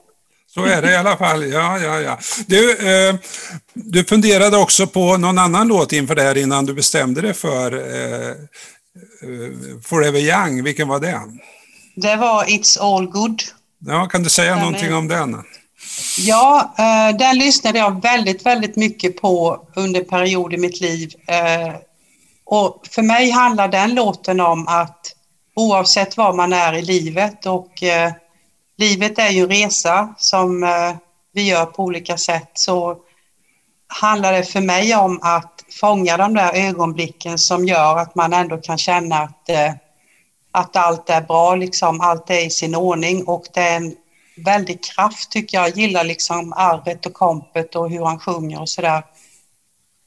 Så 0.48 0.66
är 0.66 0.82
det 0.82 0.92
i 0.92 0.96
alla 0.96 1.18
fall, 1.18 1.52
ja, 1.52 1.80
ja, 1.80 2.00
ja. 2.00 2.20
Du, 2.48 2.72
eh, 2.72 3.16
du 3.74 4.04
funderade 4.04 4.58
också 4.58 4.88
på 4.88 5.18
någon 5.18 5.38
annan 5.38 5.68
låt 5.68 5.94
inför 5.94 6.16
det 6.16 6.22
här 6.22 6.38
innan 6.38 6.66
du 6.66 6.74
bestämde 6.74 7.22
dig 7.22 7.34
för 7.34 7.74
eh, 7.74 8.34
Forever 9.84 10.20
Young, 10.20 10.64
vilken 10.64 10.88
var 10.88 11.00
det? 11.00 11.22
Det 11.96 12.16
var 12.16 12.44
It's 12.44 12.80
All 12.80 13.08
Good. 13.08 13.42
Ja, 13.80 14.06
kan 14.06 14.24
du 14.24 14.30
säga 14.30 14.52
den 14.52 14.60
någonting 14.60 14.88
är... 14.88 14.98
om 14.98 15.08
den? 15.08 15.44
Ja, 16.18 16.74
eh, 16.77 17.18
den 17.18 17.38
lyssnade 17.38 17.80
jag 17.80 18.01
väldigt, 18.01 18.46
väldigt 18.46 18.75
mycket 18.75 19.22
på 19.22 19.62
under 19.75 20.00
en 20.00 20.08
period 20.08 20.54
i 20.54 20.58
mitt 20.58 20.82
liv. 20.82 21.13
Eh, 21.27 21.75
och 22.46 22.88
för 22.92 23.01
mig 23.01 23.32
handlar 23.32 23.68
den 23.68 23.96
låten 23.96 24.39
om 24.39 24.68
att 24.68 25.15
oavsett 25.56 26.18
var 26.18 26.34
man 26.34 26.54
är 26.54 26.74
i 26.74 26.82
livet 26.82 27.46
och 27.46 27.84
eh, 27.84 28.12
livet 28.77 29.20
är 29.20 29.30
ju 29.30 29.42
en 29.42 29.50
resa 29.50 30.13
som 30.18 30.63
eh, 30.63 30.96
vi 31.34 31.48
gör 31.48 31.65
på 31.65 31.84
olika 31.84 32.18
sätt 32.18 32.51
så 32.54 32.98
handlar 33.88 34.34
det 34.34 34.44
för 34.44 34.62
mig 34.62 34.96
om 34.96 35.20
att 35.22 35.63
fånga 35.80 36.18
de 36.18 36.34
där 36.34 36.68
ögonblicken 36.68 37.38
som 37.39 37.65
gör 37.65 37.98
att 37.98 38.15
man 38.15 38.34
ändå 38.34 38.58
kan 38.58 38.77
känna 38.77 39.15
att, 39.15 39.50
eh, 39.50 39.74
att 40.51 40.75
allt 40.75 41.10
är 41.10 41.22
bra, 41.22 41.56
liksom, 41.56 42.01
allt 42.01 42.30
är 42.30 42.46
i 42.46 42.50
sin 42.50 42.75
ordning 42.75 43.24
och 43.24 43.44
det 43.54 43.62
är 43.62 43.75
en 43.75 43.96
väldig 44.38 44.84
kraft 44.84 45.32
tycker 45.32 45.58
jag. 45.58 45.70
Jag 45.70 45.77
gillar 45.77 46.04
liksom 46.04 46.54
arvet 46.54 47.06
och 47.06 47.13
kompet 47.13 47.75
och 47.75 47.89
hur 47.89 48.06
han 48.06 48.20
sjunger 48.20 48.62
och 48.62 48.70
sådär. 48.70 49.04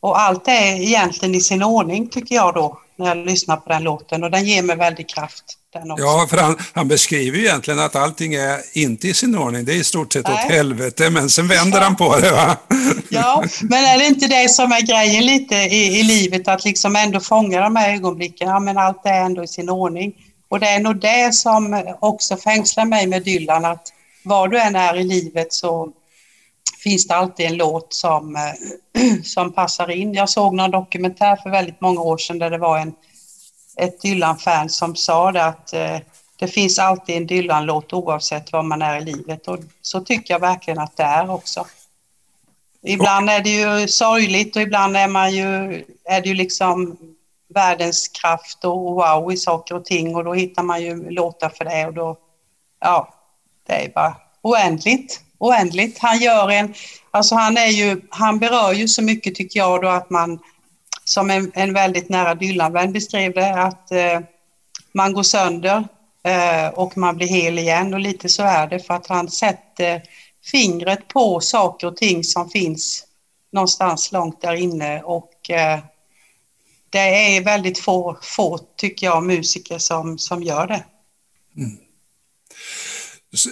Och 0.00 0.20
allt 0.20 0.48
är 0.48 0.82
egentligen 0.82 1.34
i 1.34 1.40
sin 1.40 1.62
ordning 1.62 2.08
tycker 2.08 2.34
jag 2.34 2.54
då 2.54 2.80
när 2.96 3.06
jag 3.06 3.16
lyssnar 3.16 3.56
på 3.56 3.68
den 3.68 3.82
låten 3.82 4.24
och 4.24 4.30
den 4.30 4.44
ger 4.44 4.62
mig 4.62 4.76
väldig 4.76 5.08
kraft. 5.08 5.44
Ja, 5.96 6.26
för 6.30 6.36
han, 6.36 6.56
han 6.72 6.88
beskriver 6.88 7.38
ju 7.38 7.44
egentligen 7.44 7.80
att 7.80 7.96
allting 7.96 8.34
är 8.34 8.60
inte 8.72 9.08
i 9.08 9.14
sin 9.14 9.38
ordning. 9.38 9.64
Det 9.64 9.72
är 9.72 9.76
i 9.76 9.84
stort 9.84 10.12
sett 10.12 10.28
Nej. 10.28 10.34
åt 10.34 10.52
helvete, 10.52 11.10
men 11.10 11.30
sen 11.30 11.48
vänder 11.48 11.78
ja. 11.78 11.84
han 11.84 11.96
på 11.96 12.16
det. 12.16 12.30
Va? 12.30 12.56
Ja, 13.08 13.44
men 13.62 13.84
är 13.84 13.98
det 13.98 14.06
inte 14.06 14.26
det 14.26 14.48
som 14.48 14.72
är 14.72 14.80
grejen 14.80 15.26
lite 15.26 15.54
i, 15.54 16.00
i 16.00 16.02
livet, 16.02 16.48
att 16.48 16.64
liksom 16.64 16.96
ändå 16.96 17.20
fånga 17.20 17.60
de 17.60 17.76
här 17.76 17.94
ögonblicken? 17.94 18.48
Ja, 18.48 18.60
men 18.60 18.78
allt 18.78 19.06
är 19.06 19.20
ändå 19.20 19.44
i 19.44 19.48
sin 19.48 19.70
ordning. 19.70 20.12
Och 20.48 20.60
det 20.60 20.68
är 20.68 20.80
nog 20.80 21.00
det 21.00 21.34
som 21.34 21.84
också 22.00 22.36
fängslar 22.36 22.84
mig 22.84 23.06
med 23.06 23.24
Dylan, 23.24 23.64
att 23.64 23.92
var 24.28 24.48
du 24.48 24.60
än 24.60 24.76
är 24.76 24.96
i 24.96 25.04
livet 25.04 25.52
så 25.52 25.92
finns 26.82 27.06
det 27.06 27.14
alltid 27.14 27.46
en 27.46 27.56
låt 27.56 27.94
som, 27.94 28.36
eh, 28.36 29.22
som 29.24 29.52
passar 29.52 29.90
in. 29.90 30.14
Jag 30.14 30.28
såg 30.28 30.54
någon 30.54 30.70
dokumentär 30.70 31.36
för 31.36 31.50
väldigt 31.50 31.80
många 31.80 32.00
år 32.00 32.18
sedan 32.18 32.38
där 32.38 32.50
det 32.50 32.58
var 32.58 32.78
en, 32.78 32.94
ett 33.76 34.00
Dylan-fan 34.00 34.68
som 34.68 34.96
sa 34.96 35.32
det 35.32 35.44
att 35.44 35.72
eh, 35.72 35.98
det 36.38 36.48
finns 36.48 36.78
alltid 36.78 37.16
en 37.16 37.26
Dylan-låt 37.26 37.92
oavsett 37.92 38.52
var 38.52 38.62
man 38.62 38.82
är 38.82 38.98
i 38.98 39.04
livet 39.04 39.48
och 39.48 39.58
så 39.82 40.00
tycker 40.00 40.34
jag 40.34 40.40
verkligen 40.40 40.78
att 40.78 40.96
det 40.96 41.02
är 41.02 41.30
också. 41.30 41.66
Ibland 42.82 43.30
är 43.30 43.40
det 43.40 43.50
ju 43.50 43.88
sorgligt 43.88 44.56
och 44.56 44.62
ibland 44.62 44.96
är 44.96 45.08
man 45.08 45.34
ju, 45.34 45.84
är 46.04 46.20
det 46.20 46.28
ju 46.28 46.34
liksom 46.34 46.96
världens 47.54 48.08
kraft 48.08 48.64
och 48.64 48.76
wow 48.76 49.32
i 49.32 49.36
saker 49.36 49.74
och 49.74 49.84
ting 49.84 50.16
och 50.16 50.24
då 50.24 50.34
hittar 50.34 50.62
man 50.62 50.82
ju 50.82 51.10
låtar 51.10 51.48
för 51.48 51.64
det 51.64 51.86
och 51.86 51.94
då, 51.94 52.16
ja, 52.80 53.17
det 53.68 53.84
är 53.84 53.88
bara 53.88 54.16
oändligt 54.42 55.22
oändligt. 55.38 55.98
Han 55.98 56.18
gör 56.18 56.50
en, 56.50 56.74
alltså 57.10 57.34
han 57.34 57.56
är 57.56 57.68
ju, 57.68 58.00
han 58.10 58.38
berör 58.38 58.72
ju 58.72 58.88
så 58.88 59.02
mycket 59.02 59.34
tycker 59.34 59.60
jag 59.60 59.82
då 59.82 59.88
att 59.88 60.10
man, 60.10 60.38
som 61.04 61.30
en, 61.30 61.52
en 61.54 61.74
väldigt 61.74 62.08
nära 62.08 62.34
Dylan-vän 62.34 62.92
beskrev 62.92 63.34
det, 63.34 63.62
att 63.62 63.90
eh, 63.90 64.20
man 64.92 65.12
går 65.12 65.22
sönder 65.22 65.88
eh, 66.22 66.68
och 66.68 66.96
man 66.96 67.16
blir 67.16 67.26
hel 67.26 67.58
igen 67.58 67.94
och 67.94 68.00
lite 68.00 68.28
så 68.28 68.42
är 68.42 68.66
det 68.66 68.78
för 68.80 68.94
att 68.94 69.06
han 69.06 69.30
sätter 69.30 69.94
eh, 69.94 70.00
fingret 70.50 71.08
på 71.08 71.40
saker 71.40 71.86
och 71.86 71.96
ting 71.96 72.24
som 72.24 72.50
finns 72.50 73.04
någonstans 73.52 74.12
långt 74.12 74.40
där 74.40 74.54
inne 74.54 75.02
och 75.02 75.50
eh, 75.50 75.78
det 76.90 76.98
är 77.36 77.44
väldigt 77.44 77.78
få, 77.78 78.18
få, 78.22 78.58
tycker 78.76 79.06
jag, 79.06 79.22
musiker 79.22 79.78
som, 79.78 80.18
som 80.18 80.42
gör 80.42 80.66
det. 80.66 80.84
Mm. 81.56 81.87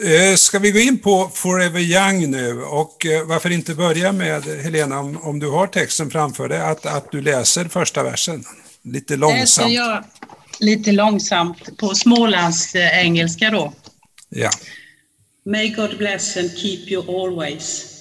Eh, 0.04 0.36
ska 0.36 0.58
vi 0.58 0.70
gå 0.70 0.78
in 0.78 0.98
på 0.98 1.30
Forever 1.34 1.80
Young 1.80 2.30
nu 2.30 2.62
och 2.62 3.06
eh, 3.06 3.26
varför 3.26 3.50
inte 3.50 3.74
börja 3.74 4.12
med, 4.12 4.44
Helena, 4.44 5.00
om, 5.00 5.16
om 5.22 5.38
du 5.38 5.48
har 5.48 5.66
texten 5.66 6.10
framför 6.10 6.48
dig, 6.48 6.60
att, 6.60 6.86
att 6.86 7.12
du 7.12 7.20
läser 7.20 7.64
första 7.64 8.02
versen 8.02 8.44
lite 8.82 9.16
långsamt. 9.16 9.72
Jag 9.72 10.04
lite 10.60 10.92
långsamt 10.92 11.78
på 11.78 11.94
smålands 11.94 12.74
eh, 12.74 12.98
engelska 12.98 13.50
då. 13.50 13.72
Ja. 14.28 14.50
May 15.44 15.68
God 15.68 15.98
bless 15.98 16.36
and 16.36 16.50
keep 16.58 16.78
you 16.88 17.22
always. 17.22 17.92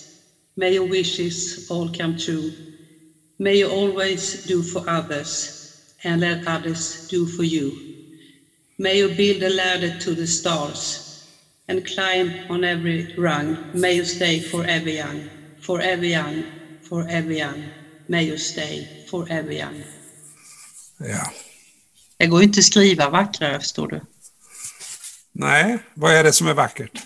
May 0.57 0.75
your 0.75 0.89
wishes 0.89 1.71
all 1.71 1.97
come 1.97 2.17
true. 2.17 2.51
May 3.39 3.59
you 3.61 3.71
always 3.71 4.43
do 4.43 4.63
for 4.63 4.89
others 4.89 5.49
and 6.03 6.21
let 6.21 6.47
others 6.47 7.07
do 7.09 7.27
for 7.27 7.45
you. 7.45 7.71
May 8.77 8.99
you 8.99 9.15
build 9.15 9.43
a 9.43 9.49
ladder 9.49 9.99
to 9.99 10.15
the 10.15 10.27
stars 10.27 11.04
and 11.67 11.85
climb 11.85 12.31
on 12.49 12.63
every 12.63 13.15
rung. 13.17 13.57
May 13.73 13.95
you 13.95 14.05
stay 14.05 14.39
forever 14.39 14.89
young, 14.89 15.29
forever 15.61 16.05
young, 16.05 16.43
forever 16.89 17.31
young. 17.31 17.63
May 18.07 18.25
you 18.25 18.37
stay 18.37 18.87
forever 19.09 19.51
young. 19.51 19.83
Ja. 20.97 21.31
Det 22.17 22.27
går 22.27 22.39
ju 22.39 22.47
inte 22.47 22.59
att 22.59 22.65
skriva 22.65 23.09
vackrare, 23.09 23.59
förstår 23.59 23.87
du. 23.87 24.01
Nej, 25.31 25.77
vad 25.93 26.13
är 26.13 26.23
det 26.23 26.33
som 26.33 26.47
är 26.47 26.53
vackert? 26.53 27.03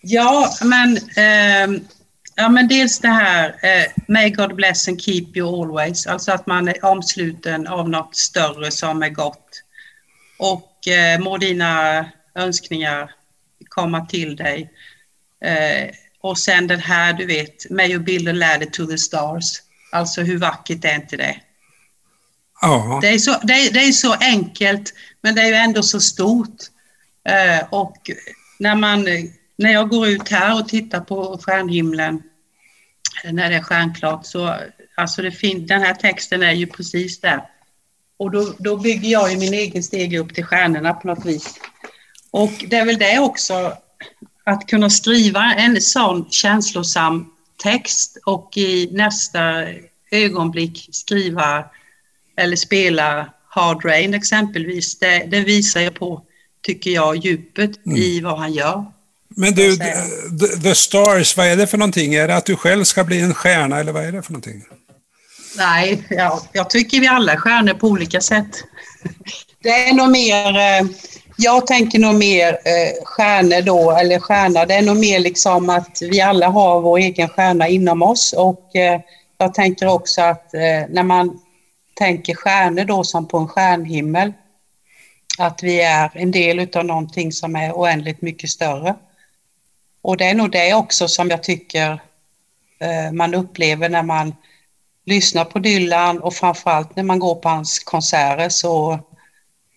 Ja, 0.00 0.50
men, 0.62 0.96
eh, 0.96 1.82
ja, 2.34 2.48
men 2.48 2.68
dels 2.68 2.98
det 2.98 3.08
här, 3.08 3.48
eh, 3.48 3.84
May 4.08 4.30
God 4.30 4.54
bless 4.54 4.88
and 4.88 5.00
keep 5.00 5.26
you 5.34 5.62
always, 5.62 6.06
alltså 6.06 6.32
att 6.32 6.46
man 6.46 6.68
är 6.68 6.84
omsluten 6.84 7.66
av 7.66 7.88
något 7.88 8.16
större 8.16 8.70
som 8.70 9.02
är 9.02 9.08
gott. 9.08 9.62
Och 10.38 10.88
eh, 10.88 11.20
må 11.20 11.38
dina 11.38 12.04
önskningar 12.34 13.14
komma 13.74 14.06
till 14.06 14.36
dig. 14.36 14.70
Eh, 15.44 15.90
och 16.20 16.38
sen 16.38 16.66
den 16.66 16.80
här, 16.80 17.12
du 17.12 17.26
vet, 17.26 17.70
May 17.70 17.90
you 17.90 17.98
build 17.98 18.28
a 18.28 18.32
ladder 18.32 18.66
to 18.66 18.86
the 18.86 18.98
stars. 18.98 19.62
Alltså 19.92 20.22
hur 20.22 20.38
vackert 20.38 20.84
är 20.84 20.94
inte 20.94 21.16
det? 21.16 21.36
Ja. 22.60 22.98
Det 23.02 23.08
är, 23.08 23.18
så, 23.18 23.38
det, 23.42 23.52
är, 23.52 23.72
det 23.72 23.80
är 23.80 23.92
så 23.92 24.14
enkelt, 24.14 24.94
men 25.20 25.34
det 25.34 25.42
är 25.42 25.46
ju 25.46 25.54
ändå 25.54 25.82
så 25.82 26.00
stort. 26.00 26.58
Eh, 27.28 27.66
och 27.70 28.10
när, 28.58 28.74
man, 28.74 29.04
när 29.56 29.72
jag 29.72 29.88
går 29.88 30.08
ut 30.08 30.28
här 30.28 30.60
och 30.60 30.68
tittar 30.68 31.00
på 31.00 31.38
stjärnhimlen, 31.42 32.22
när 33.24 33.50
det 33.50 33.56
är 33.56 33.62
stjärnklart, 33.62 34.26
så 34.26 34.56
alltså 34.94 35.22
det 35.22 35.30
fin, 35.30 35.66
den 35.66 35.82
här 35.82 35.94
texten 35.94 36.42
är 36.42 36.52
ju 36.52 36.66
precis 36.66 37.20
där. 37.20 37.42
Och 38.16 38.30
då, 38.30 38.54
då 38.58 38.76
bygger 38.76 39.08
jag 39.08 39.32
ju 39.32 39.38
min 39.38 39.54
egen 39.54 39.82
steg 39.82 40.18
upp 40.18 40.34
till 40.34 40.44
stjärnorna 40.44 40.94
på 40.94 41.06
något 41.06 41.24
vis. 41.24 41.60
Och 42.32 42.52
det 42.68 42.76
är 42.76 42.84
väl 42.84 42.98
det 42.98 43.18
också, 43.18 43.72
att 44.44 44.66
kunna 44.66 44.90
skriva 44.90 45.54
en 45.54 45.80
sån 45.80 46.30
känslosam 46.30 47.26
text 47.62 48.18
och 48.24 48.56
i 48.56 48.88
nästa 48.92 49.64
ögonblick 50.10 50.88
skriva 50.92 51.64
eller 52.36 52.56
spela 52.56 53.32
Hard 53.48 53.84
Rain 53.84 54.14
exempelvis, 54.14 54.98
det, 54.98 55.26
det 55.30 55.40
visar 55.40 55.80
ju 55.80 55.90
på, 55.90 56.22
tycker 56.62 56.90
jag, 56.90 57.16
djupet 57.16 57.86
mm. 57.86 57.98
i 57.98 58.20
vad 58.20 58.38
han 58.38 58.52
gör. 58.52 58.84
Men 59.36 59.54
du, 59.54 59.76
The 60.62 60.74
Stars, 60.74 61.36
vad 61.36 61.46
är 61.46 61.56
det 61.56 61.66
för 61.66 61.78
någonting? 61.78 62.14
Är 62.14 62.28
det 62.28 62.36
att 62.36 62.46
du 62.46 62.56
själv 62.56 62.84
ska 62.84 63.04
bli 63.04 63.20
en 63.20 63.34
stjärna 63.34 63.80
eller 63.80 63.92
vad 63.92 64.04
är 64.04 64.12
det 64.12 64.22
för 64.22 64.32
någonting? 64.32 64.64
Nej, 65.56 66.06
ja, 66.10 66.42
jag 66.52 66.70
tycker 66.70 67.00
vi 67.00 67.06
alla 67.06 67.32
är 67.32 67.36
stjärnor 67.36 67.74
på 67.74 67.88
olika 67.88 68.20
sätt. 68.20 68.64
Det 69.62 69.68
är 69.68 69.94
nog 69.94 70.10
mer 70.10 70.58
eh, 70.58 70.86
jag 71.42 71.66
tänker 71.66 71.98
nog 71.98 72.14
mer 72.14 72.48
eh, 72.52 73.04
stjärnor 73.04 73.62
då, 73.62 73.90
eller 73.90 74.18
stjärna, 74.18 74.66
det 74.66 74.74
är 74.74 74.82
nog 74.82 74.96
mer 74.96 75.20
liksom 75.20 75.70
att 75.70 75.98
vi 76.02 76.20
alla 76.20 76.48
har 76.48 76.80
vår 76.80 76.98
egen 76.98 77.28
stjärna 77.28 77.68
inom 77.68 78.02
oss 78.02 78.32
och 78.32 78.76
eh, 78.76 79.00
jag 79.38 79.54
tänker 79.54 79.86
också 79.86 80.22
att 80.22 80.54
eh, 80.54 80.88
när 80.88 81.02
man 81.02 81.40
tänker 81.94 82.34
stjärnor 82.34 82.84
då 82.84 83.04
som 83.04 83.28
på 83.28 83.38
en 83.38 83.48
stjärnhimmel, 83.48 84.32
att 85.38 85.62
vi 85.62 85.82
är 85.82 86.10
en 86.14 86.30
del 86.30 86.68
av 86.76 86.84
någonting 86.84 87.32
som 87.32 87.56
är 87.56 87.72
oändligt 87.72 88.22
mycket 88.22 88.50
större. 88.50 88.94
Och 90.02 90.16
det 90.16 90.24
är 90.24 90.34
nog 90.34 90.50
det 90.50 90.74
också 90.74 91.08
som 91.08 91.30
jag 91.30 91.42
tycker 91.42 92.02
eh, 92.80 93.12
man 93.12 93.34
upplever 93.34 93.88
när 93.88 94.02
man 94.02 94.34
lyssnar 95.06 95.44
på 95.44 95.58
Dylan 95.58 96.20
och 96.20 96.34
framförallt 96.34 96.96
när 96.96 97.02
man 97.02 97.18
går 97.18 97.34
på 97.34 97.48
hans 97.48 97.78
konserter 97.78 98.48
så 98.48 98.98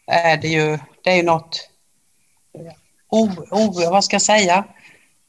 är 0.07 0.37
det 0.37 0.47
ju 0.47 0.79
det 1.05 1.11
är 1.11 1.15
ju 1.15 1.23
något, 1.23 1.69
oh, 3.09 3.39
oh, 3.51 3.91
vad 3.91 4.03
ska 4.03 4.15
jag 4.15 4.21
säga, 4.21 4.63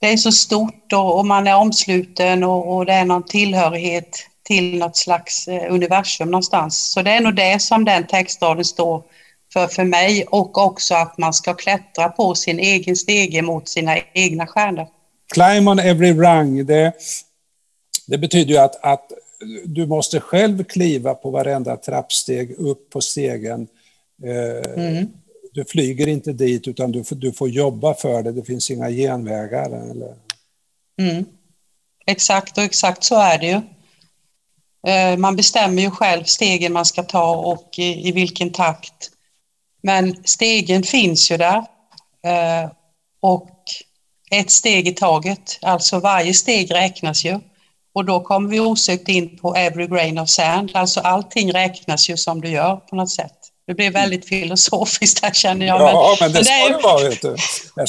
det 0.01 0.13
är 0.13 0.17
så 0.17 0.33
stort 0.33 0.93
och, 0.93 1.19
och 1.19 1.27
man 1.27 1.47
är 1.47 1.57
omsluten 1.57 2.45
och, 2.45 2.77
och, 2.77 2.87
det 2.87 2.93
är 2.93 3.05
någon 3.05 3.23
tillhörighet 3.23 4.27
till 4.43 4.79
något 4.79 4.97
slags 4.97 5.49
eh, 5.49 5.73
universum 5.73 6.31
någonstans. 6.31 6.93
Så 6.93 7.03
det 7.03 7.11
är 7.11 7.21
nog 7.21 7.35
det 7.35 7.63
som 7.63 7.85
den 7.85 8.07
textraden 8.07 8.65
står 8.65 9.03
för 9.53 9.67
för 9.67 9.85
mig 9.85 10.25
och 10.25 10.59
också 10.59 10.95
att 10.95 11.19
man 11.19 11.33
ska 11.33 11.55
klättra 11.55 12.09
på 12.09 12.35
sin 12.35 12.59
egen 12.59 12.97
stege 12.97 13.43
mot 13.43 13.69
sina 13.69 13.99
egna 14.13 14.47
stjärnor. 14.47 14.87
Climb 15.33 15.69
on 15.69 15.79
every 15.79 16.13
rung, 16.13 16.67
det, 16.67 16.93
det 18.07 18.19
betyder 18.19 18.51
ju 18.51 18.59
att, 18.59 18.85
att 18.85 19.13
du 19.65 19.87
måste 19.87 20.21
själv 20.21 20.65
kliva 20.65 21.15
på 21.15 21.31
varenda 21.31 21.77
trappsteg 21.77 22.51
upp 22.51 22.91
på 22.91 23.01
stegen 23.01 23.69
Mm. 24.23 25.09
Du 25.57 25.65
flyger 25.65 26.07
inte 26.07 26.33
dit 26.33 26.69
utan 26.69 26.93
du, 26.93 27.05
du 27.11 27.33
får 27.33 27.49
jobba 27.49 27.95
för 27.95 28.23
det, 28.23 28.33
det 28.33 28.45
finns 28.45 28.71
inga 28.71 28.91
genvägar. 28.91 29.91
Eller? 29.91 30.15
Mm. 31.01 31.25
Exakt 32.07 32.59
och 32.59 32.65
exakt 32.65 33.05
så 33.05 33.21
är 33.21 33.39
det 33.39 33.47
ju. 33.47 33.61
Eh, 34.93 35.17
man 35.17 35.37
bestämmer 35.37 35.83
ju 35.83 35.91
själv 35.91 36.25
stegen 36.25 36.73
man 36.73 36.85
ska 36.85 37.03
ta 37.03 37.37
och 37.37 37.79
i, 37.79 38.09
i 38.09 38.13
vilken 38.13 38.53
takt. 38.53 39.11
Men 39.83 40.25
stegen 40.25 40.83
finns 40.83 41.31
ju 41.31 41.37
där 41.37 41.65
eh, 42.23 42.71
och 43.21 43.61
ett 44.31 44.51
steg 44.51 44.89
i 44.89 44.93
taget, 44.93 45.59
alltså 45.63 45.99
varje 45.99 46.35
steg 46.35 46.75
räknas 46.75 47.25
ju. 47.25 47.41
Och 47.95 48.05
då 48.05 48.21
kommer 48.21 48.51
vi 48.51 48.61
osökt 48.61 49.09
in 49.09 49.39
på 49.39 49.55
every 49.55 49.87
grain 49.87 50.19
of 50.19 50.29
sand, 50.29 50.71
alltså 50.75 51.01
allting 51.01 51.53
räknas 51.53 52.11
ju 52.11 52.17
som 52.17 52.41
du 52.41 52.49
gör 52.49 52.77
på 52.77 52.97
något 52.97 53.11
sätt. 53.11 53.46
Det 53.67 53.75
blir 53.75 53.91
väldigt 53.91 54.29
filosofiskt 54.29 55.25
här 55.25 55.33
känner 55.33 55.67
jag. 55.67 55.81
Ja, 55.81 56.17
men, 56.21 56.33
men 56.33 56.43
det 56.43 56.45
ska 56.45 56.69
det 56.69 56.83
vara, 56.83 57.09
vet 57.09 57.23
du. 57.23 57.37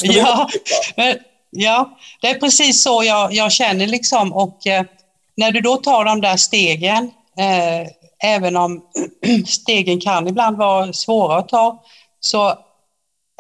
Ja, 0.01 0.49
men, 0.95 1.17
ja, 1.49 1.97
det 2.21 2.27
är 2.27 2.39
precis 2.39 2.83
så 2.83 3.03
jag, 3.03 3.33
jag 3.33 3.51
känner 3.51 3.87
liksom 3.87 4.33
och 4.33 4.67
eh, 4.67 4.83
när 5.35 5.51
du 5.51 5.61
då 5.61 5.77
tar 5.77 6.05
de 6.05 6.21
där 6.21 6.37
stegen, 6.37 7.11
eh, 7.37 7.87
även 8.23 8.57
om 8.57 8.81
stegen 9.47 9.99
kan 9.99 10.27
ibland 10.27 10.57
vara 10.57 10.93
svåra 10.93 11.37
att 11.37 11.49
ta, 11.49 11.83
så 12.19 12.59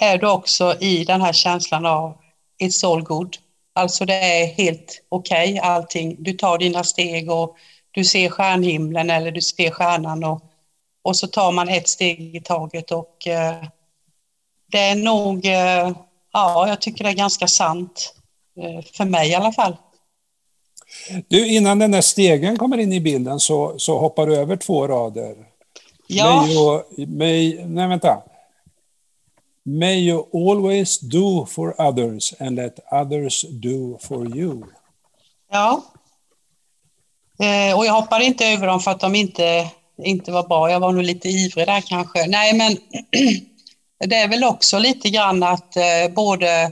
är 0.01 0.17
du 0.17 0.27
också 0.27 0.75
i 0.79 1.03
den 1.03 1.21
här 1.21 1.33
känslan 1.33 1.85
av 1.85 2.17
it's 2.63 2.93
all 2.93 3.03
good. 3.03 3.37
Alltså 3.75 4.05
det 4.05 4.13
är 4.13 4.45
helt 4.45 5.01
okej 5.09 5.53
okay, 5.53 5.69
allting. 5.69 6.15
Du 6.19 6.33
tar 6.33 6.57
dina 6.57 6.83
steg 6.83 7.31
och 7.31 7.55
du 7.91 8.05
ser 8.05 8.29
stjärnhimlen 8.29 9.09
eller 9.09 9.31
du 9.31 9.41
ser 9.41 9.71
stjärnan 9.71 10.23
och, 10.23 10.41
och 11.07 11.15
så 11.15 11.27
tar 11.27 11.51
man 11.51 11.69
ett 11.69 11.87
steg 11.87 12.35
i 12.35 12.39
taget 12.39 12.91
och 12.91 13.27
eh, 13.27 13.63
det 14.71 14.79
är 14.79 14.95
nog, 14.95 15.45
eh, 15.45 15.91
ja 16.33 16.67
jag 16.67 16.81
tycker 16.81 17.03
det 17.03 17.09
är 17.09 17.13
ganska 17.13 17.47
sant. 17.47 18.13
Eh, 18.61 18.85
för 18.93 19.05
mig 19.05 19.29
i 19.29 19.35
alla 19.35 19.51
fall. 19.51 19.77
Du, 21.27 21.47
innan 21.47 21.79
den 21.79 21.91
där 21.91 22.01
stegen 22.01 22.57
kommer 22.57 22.77
in 22.77 22.93
i 22.93 22.99
bilden 23.01 23.39
så, 23.39 23.79
så 23.79 23.97
hoppar 23.97 24.27
du 24.27 24.35
över 24.35 24.55
två 24.55 24.87
rader. 24.87 25.35
Ja. 26.07 26.41
May 26.41 26.53
you, 26.53 27.07
may, 27.07 27.65
nej, 27.65 27.87
vänta. 27.87 28.21
May 29.63 30.09
you 30.09 30.49
always 30.49 30.99
do 30.99 31.45
for 31.45 31.81
others 31.81 32.33
and 32.39 32.55
let 32.55 32.79
others 32.91 33.45
do 33.49 33.97
for 34.01 34.37
you. 34.37 34.63
Ja. 35.51 35.83
Eh, 37.39 37.77
och 37.77 37.85
jag 37.85 37.93
hoppar 37.93 38.19
inte 38.19 38.45
över 38.45 38.67
dem 38.67 38.79
för 38.79 38.91
att 38.91 38.99
de 38.99 39.15
inte, 39.15 39.71
inte 40.03 40.31
var 40.31 40.47
bra. 40.47 40.71
Jag 40.71 40.79
var 40.79 40.91
nog 40.91 41.03
lite 41.03 41.29
ivrig 41.29 41.67
där 41.67 41.81
kanske. 41.81 42.27
Nej, 42.27 42.53
men 42.53 42.77
det 44.09 44.15
är 44.15 44.27
väl 44.27 44.43
också 44.43 44.79
lite 44.79 45.09
grann 45.09 45.43
att 45.43 45.77
eh, 45.77 46.13
både 46.15 46.71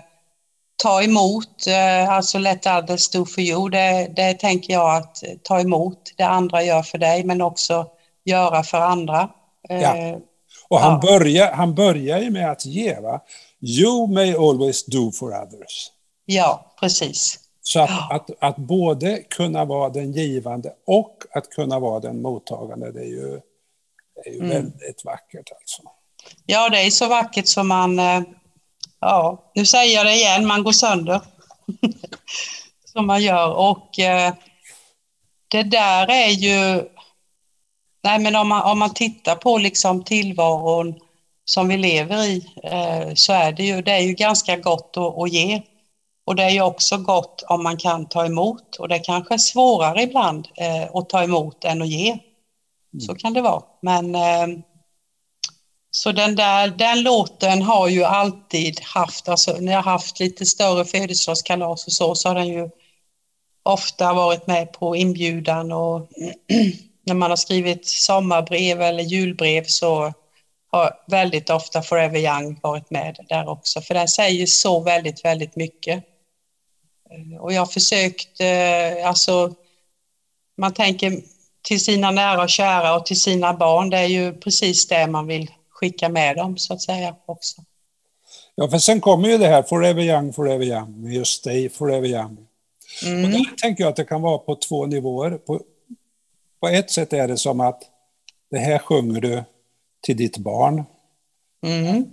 ta 0.84 1.04
emot, 1.04 1.68
eh, 1.68 2.10
alltså 2.10 2.38
let 2.38 2.68
others 2.68 3.10
do 3.10 3.26
for 3.26 3.44
you, 3.44 3.70
det, 3.70 4.08
det 4.16 4.34
tänker 4.34 4.74
jag 4.74 4.96
att 4.96 5.24
ta 5.44 5.60
emot 5.60 6.00
det 6.18 6.24
andra 6.24 6.64
gör 6.64 6.84
för 6.84 6.98
dig, 6.98 7.24
men 7.24 7.42
också 7.42 7.88
göra 8.26 8.64
för 8.64 8.78
andra. 8.78 9.30
Ja. 9.70 9.98
Eh, 9.98 10.18
och 10.70 10.80
han, 10.80 11.00
ja. 11.04 11.18
börjar, 11.18 11.52
han 11.52 11.76
börjar 11.76 12.20
ju 12.20 12.30
med 12.30 12.52
att 12.52 12.66
ge, 12.66 13.00
va? 13.00 13.22
You 13.62 14.08
may 14.08 14.36
always 14.36 14.86
do 14.86 15.12
for 15.12 15.28
others. 15.28 15.92
Ja, 16.26 16.76
precis. 16.80 17.40
Så 17.68 17.80
att, 17.80 18.12
att, 18.12 18.30
att 18.40 18.58
både 18.58 19.18
kunna 19.30 19.66
vara 19.66 19.90
den 19.90 20.12
givande 20.12 20.74
och 20.88 21.24
att 21.34 21.50
kunna 21.50 21.80
vara 21.80 22.00
den 22.00 22.22
mottagande, 22.22 22.92
det 22.92 23.00
är 23.00 23.10
ju, 23.10 23.40
det 24.16 24.30
är 24.30 24.34
ju 24.34 24.40
mm. 24.40 24.50
väldigt 24.50 25.06
vackert 25.06 25.52
alltså. 25.60 25.82
Ja, 26.46 26.70
det 26.70 26.82
är 26.82 26.90
så 26.90 27.08
vackert 27.08 27.48
som 27.48 27.68
man 27.68 28.00
eh, 28.00 28.22
ja, 29.00 29.52
nu 29.56 29.66
säger 29.66 29.96
jag 29.96 30.06
det 30.06 30.14
igen, 30.14 30.48
man 30.48 30.64
går 30.64 30.72
sönder. 30.72 31.22
Som 32.86 33.08
man 33.08 33.24
gör. 33.24 33.54
Och 33.54 34.00
eh, 34.00 34.34
det 35.48 35.64
där 35.64 36.12
är 36.12 36.30
ju... 36.30 36.90
Nej, 38.04 38.20
men 38.20 38.36
om 38.36 38.48
man, 38.48 38.72
om 38.72 38.80
man 38.80 38.94
tittar 38.94 39.36
på 39.36 39.58
liksom 39.58 40.04
tillvaron 40.04 41.00
som 41.46 41.68
vi 41.68 41.78
lever 41.78 42.24
i 42.24 42.48
eh, 42.64 43.14
så 43.14 43.34
är 43.34 43.52
det 43.52 43.64
ju, 43.64 43.82
det 43.82 43.92
är 43.92 44.00
ju 44.00 44.14
ganska 44.14 44.56
gott 44.58 44.98
att, 44.98 45.18
att 45.18 45.32
ge. 45.32 45.62
Och 46.26 46.36
det 46.36 46.44
är 46.44 46.50
ju 46.50 46.62
också 46.62 46.98
gott 46.98 47.44
om 47.48 47.64
man 47.64 47.78
kan 47.78 48.06
ta 48.06 48.26
emot 48.26 48.76
och 48.76 48.88
det 48.88 49.00
kanske 49.00 49.34
är 49.34 49.38
svårare 49.38 50.02
ibland 50.02 50.48
eh, 50.56 50.96
att 50.96 51.10
ta 51.10 51.24
emot 51.24 51.66
än 51.66 51.82
att 51.82 51.88
ge. 51.88 52.18
Så 53.00 53.12
mm. 53.12 53.20
kan 53.20 53.34
det 53.34 53.42
vara. 53.42 53.64
Men 53.82 54.16
eh, 54.16 54.48
så 55.92 56.12
den 56.12 56.36
där, 56.36 56.68
den 56.68 57.04
låten 57.04 57.62
har 57.62 57.88
ju 57.88 58.04
alltid 58.04 58.82
haft, 58.82 59.30
alltså 59.30 59.58
när 59.60 59.72
jag 59.72 59.82
haft 59.82 60.20
lite 60.20 60.46
större 60.46 60.86
födelsedagskalas 60.86 61.88
och 61.88 61.94
så, 61.94 62.16
så 62.16 62.30
har 62.30 62.36
den 62.36 62.48
ju 62.48 62.70
ofta 63.64 64.14
varit 64.14 64.48
med 64.48 64.72
på 64.72 64.96
inbjudan 64.96 65.72
och 65.72 66.10
när 67.06 67.14
man 67.14 67.30
har 67.30 67.38
skrivit 67.38 67.88
sommarbrev 67.88 68.82
eller 68.82 69.04
julbrev 69.04 69.64
så 69.68 70.14
har 70.72 70.94
väldigt 71.08 71.50
ofta 71.50 71.82
Forever 71.82 72.20
Young 72.20 72.60
varit 72.64 72.90
med 72.90 73.18
där 73.30 73.50
också, 73.50 73.82
för 73.82 73.94
den 73.94 74.08
säger 74.08 74.46
så 74.46 74.80
väldigt, 74.80 75.26
väldigt 75.26 75.56
mycket. 75.56 76.04
Och 77.40 77.54
jag 77.54 77.62
har 77.62 77.66
försökt, 77.66 78.42
eh, 78.42 79.08
alltså 79.08 79.56
man 80.58 80.74
tänker 80.74 81.22
till 81.62 81.80
sina 81.80 82.12
nära 82.12 82.44
och 82.44 82.50
kära 82.50 82.96
och 82.96 83.06
till 83.06 83.20
sina 83.20 83.54
barn, 83.54 83.90
det 83.90 83.98
är 83.98 84.08
ju 84.08 84.34
precis 84.34 84.88
det 84.88 85.08
man 85.08 85.28
vill 85.28 85.52
skicka 85.70 86.10
med 86.10 86.36
dem 86.36 86.58
så 86.58 86.74
att 86.74 86.82
säga 86.82 87.16
också. 87.26 87.62
Ja, 88.56 88.70
för 88.70 88.78
sen 88.78 89.02
kommer 89.02 89.30
ju 89.30 89.38
det 89.38 89.48
här 89.48 89.64
Forever 89.64 90.02
Young, 90.02 90.34
Forever 90.34 90.66
Young, 90.66 91.12
just 91.12 91.40
Stay 91.40 91.70
Forever 91.70 92.08
Young. 92.08 92.38
Mm. 93.06 93.26
Och 93.26 93.32
där 93.32 93.56
tänker 93.62 93.84
jag 93.84 93.90
att 93.90 93.96
det 93.96 94.06
kan 94.06 94.22
vara 94.22 94.38
på 94.38 94.56
två 94.56 94.86
nivåer. 94.86 95.32
På, 95.32 95.62
på 96.60 96.68
ett 96.68 96.92
sätt 96.92 97.14
är 97.14 97.28
det 97.28 97.38
som 97.38 97.60
att 97.60 97.84
det 98.52 98.58
här 98.58 98.80
sjunger 98.80 99.22
du 99.22 99.44
till 100.02 100.18
ditt 100.18 100.38
barn. 100.38 100.84
Mm. 101.66 102.06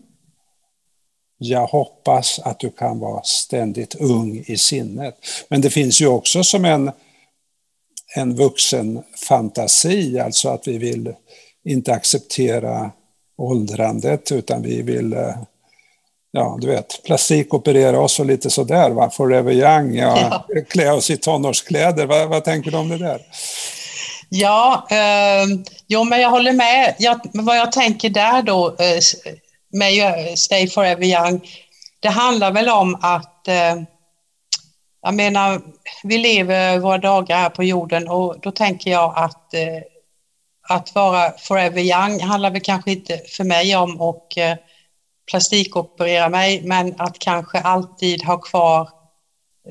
Jag 1.45 1.67
hoppas 1.67 2.39
att 2.39 2.59
du 2.59 2.71
kan 2.71 2.99
vara 2.99 3.23
ständigt 3.23 3.95
ung 3.95 4.45
i 4.47 4.57
sinnet. 4.57 5.15
Men 5.49 5.61
det 5.61 5.71
finns 5.71 6.01
ju 6.01 6.07
också 6.07 6.45
som 6.45 6.65
en, 6.65 6.91
en 8.17 8.35
vuxen 8.35 9.03
fantasi, 9.29 10.21
alltså 10.21 10.49
att 10.49 10.69
vi 10.69 10.79
vill 10.79 11.15
inte 11.65 11.93
acceptera 11.93 12.91
åldrandet, 13.39 14.33
utan 14.33 14.63
vi 14.63 14.83
vill 14.83 15.13
eh, 15.13 15.37
ja, 16.33 16.59
du 16.61 16.67
vet, 16.67 17.03
plastikoperera 17.05 18.01
oss 18.01 18.21
och 18.21 18.27
lite 18.27 18.51
sådär, 18.51 18.91
va? 18.91 19.11
forever 19.11 19.53
young, 19.53 19.95
ja, 19.95 20.45
ja. 20.49 20.63
klä 20.69 20.93
oss 20.93 21.11
i 21.11 21.17
tonårskläder. 21.17 22.07
Vad, 22.07 22.29
vad 22.29 22.45
tänker 22.45 22.71
du 22.71 22.77
om 22.77 22.89
det 22.89 22.99
där? 22.99 23.21
Ja, 24.29 24.87
eh, 24.91 25.47
jo, 25.87 26.05
men 26.05 26.21
jag 26.21 26.31
håller 26.31 26.53
med. 26.53 26.95
Jag, 26.99 27.21
vad 27.33 27.57
jag 27.57 27.73
tänker 27.73 28.11
där 28.11 28.43
då 28.43 28.69
eh, 28.69 29.01
med 29.73 30.39
Stay 30.39 30.69
Forever 30.69 31.05
Young, 31.05 31.49
det 32.01 32.09
handlar 32.09 32.53
väl 32.53 32.69
om 32.69 32.99
att 33.03 33.49
eh, 33.49 33.83
jag 35.03 35.15
menar, 35.15 35.61
vi 36.03 36.19
lever 36.19 36.79
våra 36.79 36.99
dagar 36.99 37.37
här 37.37 37.51
på 37.51 37.65
jorden 37.65 38.09
och 38.09 38.41
då 38.41 38.51
tänker 38.51 38.91
jag 38.91 39.13
att 39.17 39.55
eh, 39.55 39.83
att 40.69 40.95
vara 40.95 41.33
forever 41.39 41.81
young 41.81 42.21
handlar 42.21 42.51
väl 42.51 42.61
kanske 42.61 42.93
inte 42.93 43.21
för 43.29 43.45
mig 43.45 43.77
om 43.77 44.01
att 44.01 44.37
eh, 44.37 44.55
plastikoperera 45.31 46.29
mig, 46.29 46.63
men 46.63 46.95
att 46.99 47.19
kanske 47.19 47.61
alltid 47.61 48.25
ha 48.25 48.39
kvar 48.39 48.89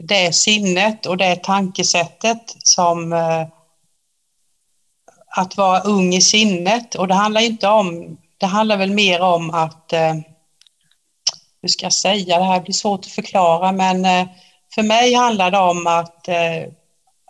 det 0.04 0.36
sinnet 0.36 1.06
och 1.06 1.18
det 1.18 1.44
tankesättet 1.44 2.56
som 2.64 3.14
eh, 3.14 3.48
att 5.28 5.58
vara 5.58 5.80
ung 5.80 6.14
i 6.14 6.22
sinnet. 6.22 6.96
Och 6.96 7.08
det 7.08 7.14
handlar 7.14 7.42
inte 7.42 7.68
om, 7.68 8.18
det 8.42 8.48
handlar 8.48 8.78
väl 8.78 8.92
mer 8.92 9.22
om 9.22 9.50
att, 9.50 9.94
eh, 9.94 10.14
hur 11.62 11.70
ska 11.70 11.86
jag 11.86 11.94
säga, 11.94 12.38
det 12.38 12.46
här 12.46 12.62
blir 12.62 12.74
svårt 12.74 13.00
att 13.00 13.12
förklara, 13.12 13.72
men 13.72 14.06
eh, 14.06 14.28
för 14.76 14.84
mig 14.84 15.14
handlar 15.14 15.52
det 15.52 15.58
om 15.58 15.88
att 15.88 16.28
eh, 16.28 16.64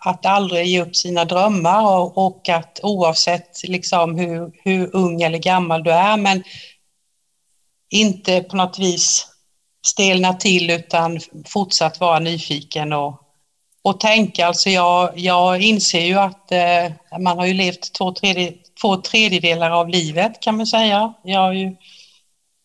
att 0.05 0.25
aldrig 0.25 0.67
ge 0.67 0.81
upp 0.81 0.95
sina 0.95 1.25
drömmar 1.25 1.85
och, 1.85 2.17
och 2.25 2.49
att 2.49 2.79
oavsett 2.83 3.63
liksom 3.63 4.19
hur, 4.19 4.51
hur 4.63 4.95
ung 4.95 5.21
eller 5.21 5.37
gammal 5.37 5.83
du 5.83 5.91
är, 5.91 6.17
men 6.17 6.43
inte 7.89 8.41
på 8.41 8.55
något 8.55 8.79
vis 8.79 9.27
stelna 9.85 10.33
till 10.33 10.69
utan 10.69 11.19
fortsatt 11.45 11.99
vara 11.99 12.19
nyfiken 12.19 12.93
och, 12.93 13.21
och 13.81 13.99
tänka. 13.99 14.47
Alltså 14.47 14.69
jag, 14.69 15.19
jag 15.19 15.61
inser 15.61 16.05
ju 16.05 16.15
att 16.19 16.51
eh, 16.51 17.19
man 17.19 17.37
har 17.37 17.45
ju 17.45 17.53
levt 17.53 17.93
två, 17.93 18.11
tredje, 18.11 18.53
två 18.81 18.97
tredjedelar 18.97 19.71
av 19.71 19.89
livet 19.89 20.39
kan 20.39 20.57
man 20.57 20.67
säga. 20.67 21.13
Jag 21.23 21.55
ju, 21.55 21.75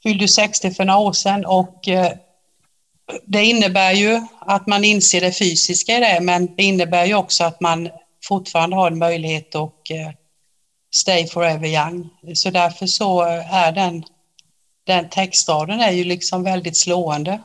fyllde 0.03 0.29
60 0.29 0.71
för 0.71 0.85
några 0.85 0.99
år 0.99 1.13
sedan 1.13 1.47
och 1.47 1.89
eh, 1.89 2.13
det 3.27 3.45
innebär 3.45 3.93
ju 3.93 4.21
att 4.41 4.67
man 4.67 4.85
inser 4.85 5.21
det 5.21 5.33
fysiska 5.33 5.97
i 5.97 6.01
det, 6.01 6.21
men 6.21 6.57
det 6.57 6.63
innebär 6.63 7.05
ju 7.05 7.15
också 7.15 7.45
att 7.45 7.61
man 7.61 7.89
fortfarande 8.29 8.77
har 8.77 8.91
en 8.91 8.99
möjlighet 8.99 9.55
att 9.55 9.91
eh, 9.91 10.11
stay 10.95 11.27
forever 11.27 11.67
young. 11.67 12.09
Så 12.35 12.51
därför 12.51 12.87
så 12.87 13.23
är 13.51 13.73
den 13.73 14.05
den 14.87 15.09
textraden 15.09 15.81
är 15.81 15.91
ju 15.91 16.05
liksom 16.05 16.43
väldigt 16.43 16.77
slående. 16.77 17.41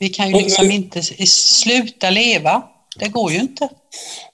Vi 0.00 0.08
kan 0.08 0.28
ju 0.28 0.34
liksom 0.34 0.70
inte 0.70 1.02
sluta 1.26 2.10
leva. 2.10 2.62
Det 2.96 3.08
går 3.08 3.32
ju 3.32 3.38
inte. 3.38 3.68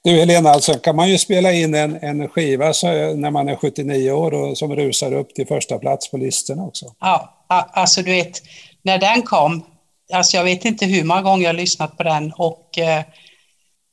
Du 0.02 0.10
Helena, 0.10 0.50
alltså 0.50 0.74
kan 0.74 0.96
man 0.96 1.08
ju 1.08 1.18
spela 1.18 1.52
in 1.52 1.74
en, 1.74 1.96
en 2.02 2.28
skiva 2.28 2.72
så, 2.72 2.86
när 3.14 3.30
man 3.30 3.48
är 3.48 3.56
79 3.56 4.10
år 4.10 4.34
och 4.34 4.58
som 4.58 4.76
rusar 4.76 5.12
upp 5.12 5.34
till 5.34 5.46
första 5.46 5.78
plats 5.78 6.10
på 6.10 6.16
listorna 6.16 6.62
också. 6.62 6.86
Ja, 7.00 7.34
alltså 7.48 8.02
du 8.02 8.10
vet, 8.10 8.42
när 8.82 8.98
den 8.98 9.22
kom, 9.22 9.64
alltså 10.12 10.36
jag 10.36 10.44
vet 10.44 10.64
inte 10.64 10.86
hur 10.86 11.04
många 11.04 11.22
gånger 11.22 11.44
jag 11.44 11.56
lyssnat 11.56 11.96
på 11.96 12.02
den 12.02 12.32
och 12.32 12.78
eh, 12.78 13.02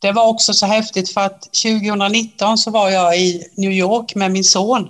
det 0.01 0.11
var 0.11 0.27
också 0.27 0.53
så 0.53 0.65
häftigt 0.65 1.09
för 1.09 1.21
att 1.21 1.41
2019 1.41 2.57
så 2.57 2.71
var 2.71 2.89
jag 2.89 3.17
i 3.17 3.43
New 3.57 3.71
York 3.71 4.15
med 4.15 4.31
min 4.31 4.43
son 4.43 4.89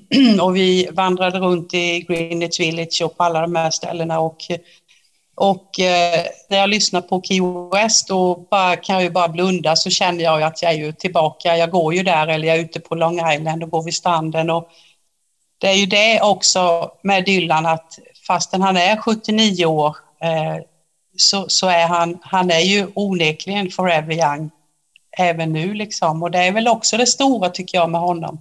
och 0.40 0.56
vi 0.56 0.88
vandrade 0.92 1.38
runt 1.38 1.74
i 1.74 2.00
Greenwich 2.00 2.60
Village 2.60 3.02
och 3.04 3.16
på 3.16 3.24
alla 3.24 3.40
de 3.40 3.54
här 3.56 3.70
ställena 3.70 4.20
och 4.20 4.36
och 5.36 5.80
eh, 5.80 6.26
när 6.48 6.58
jag 6.58 6.70
lyssnar 6.70 7.00
på 7.00 7.22
Key 7.22 7.40
West 7.72 8.08
då 8.08 8.46
bara, 8.50 8.76
kan 8.76 8.94
jag 8.94 9.02
ju 9.02 9.10
bara 9.10 9.28
blunda 9.28 9.76
så 9.76 9.90
känner 9.90 10.24
jag 10.24 10.42
att 10.42 10.62
jag 10.62 10.72
är 10.72 10.76
ju 10.76 10.92
tillbaka. 10.92 11.56
Jag 11.56 11.70
går 11.70 11.94
ju 11.94 12.02
där 12.02 12.26
eller 12.26 12.48
jag 12.48 12.56
är 12.56 12.60
ute 12.60 12.80
på 12.80 12.94
Long 12.94 13.32
Island 13.32 13.62
och 13.62 13.70
går 13.70 13.82
vid 13.82 13.94
stranden. 13.94 14.50
Och 14.50 14.68
det 15.58 15.68
är 15.68 15.74
ju 15.74 15.86
det 15.86 16.20
också 16.20 16.90
med 17.02 17.24
Dylan 17.24 17.66
att 17.66 17.98
fastän 18.26 18.62
han 18.62 18.76
är 18.76 18.96
79 18.96 19.66
år 19.66 19.96
eh, 20.20 20.64
så, 21.16 21.44
så 21.48 21.68
är 21.68 21.86
han, 21.86 22.18
han 22.22 22.50
är 22.50 22.60
ju 22.60 22.86
onekligen 22.94 23.70
forever 23.70 24.14
young 24.14 24.50
även 25.18 25.52
nu 25.52 25.74
liksom. 25.74 26.22
Och 26.22 26.30
det 26.30 26.38
är 26.38 26.52
väl 26.52 26.68
också 26.68 26.96
det 26.96 27.06
stora 27.06 27.50
tycker 27.50 27.78
jag 27.78 27.90
med 27.90 28.00
honom. 28.00 28.40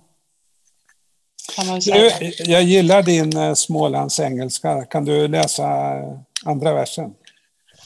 Du, 1.85 2.11
jag 2.39 2.63
gillar 2.63 3.03
din 3.03 3.37
eh, 3.37 3.53
Smålandsengelska. 3.53 4.85
Kan 4.85 5.05
du 5.05 5.27
läsa 5.27 5.97
eh, 5.97 6.19
andra 6.45 6.73
versen? 6.73 7.13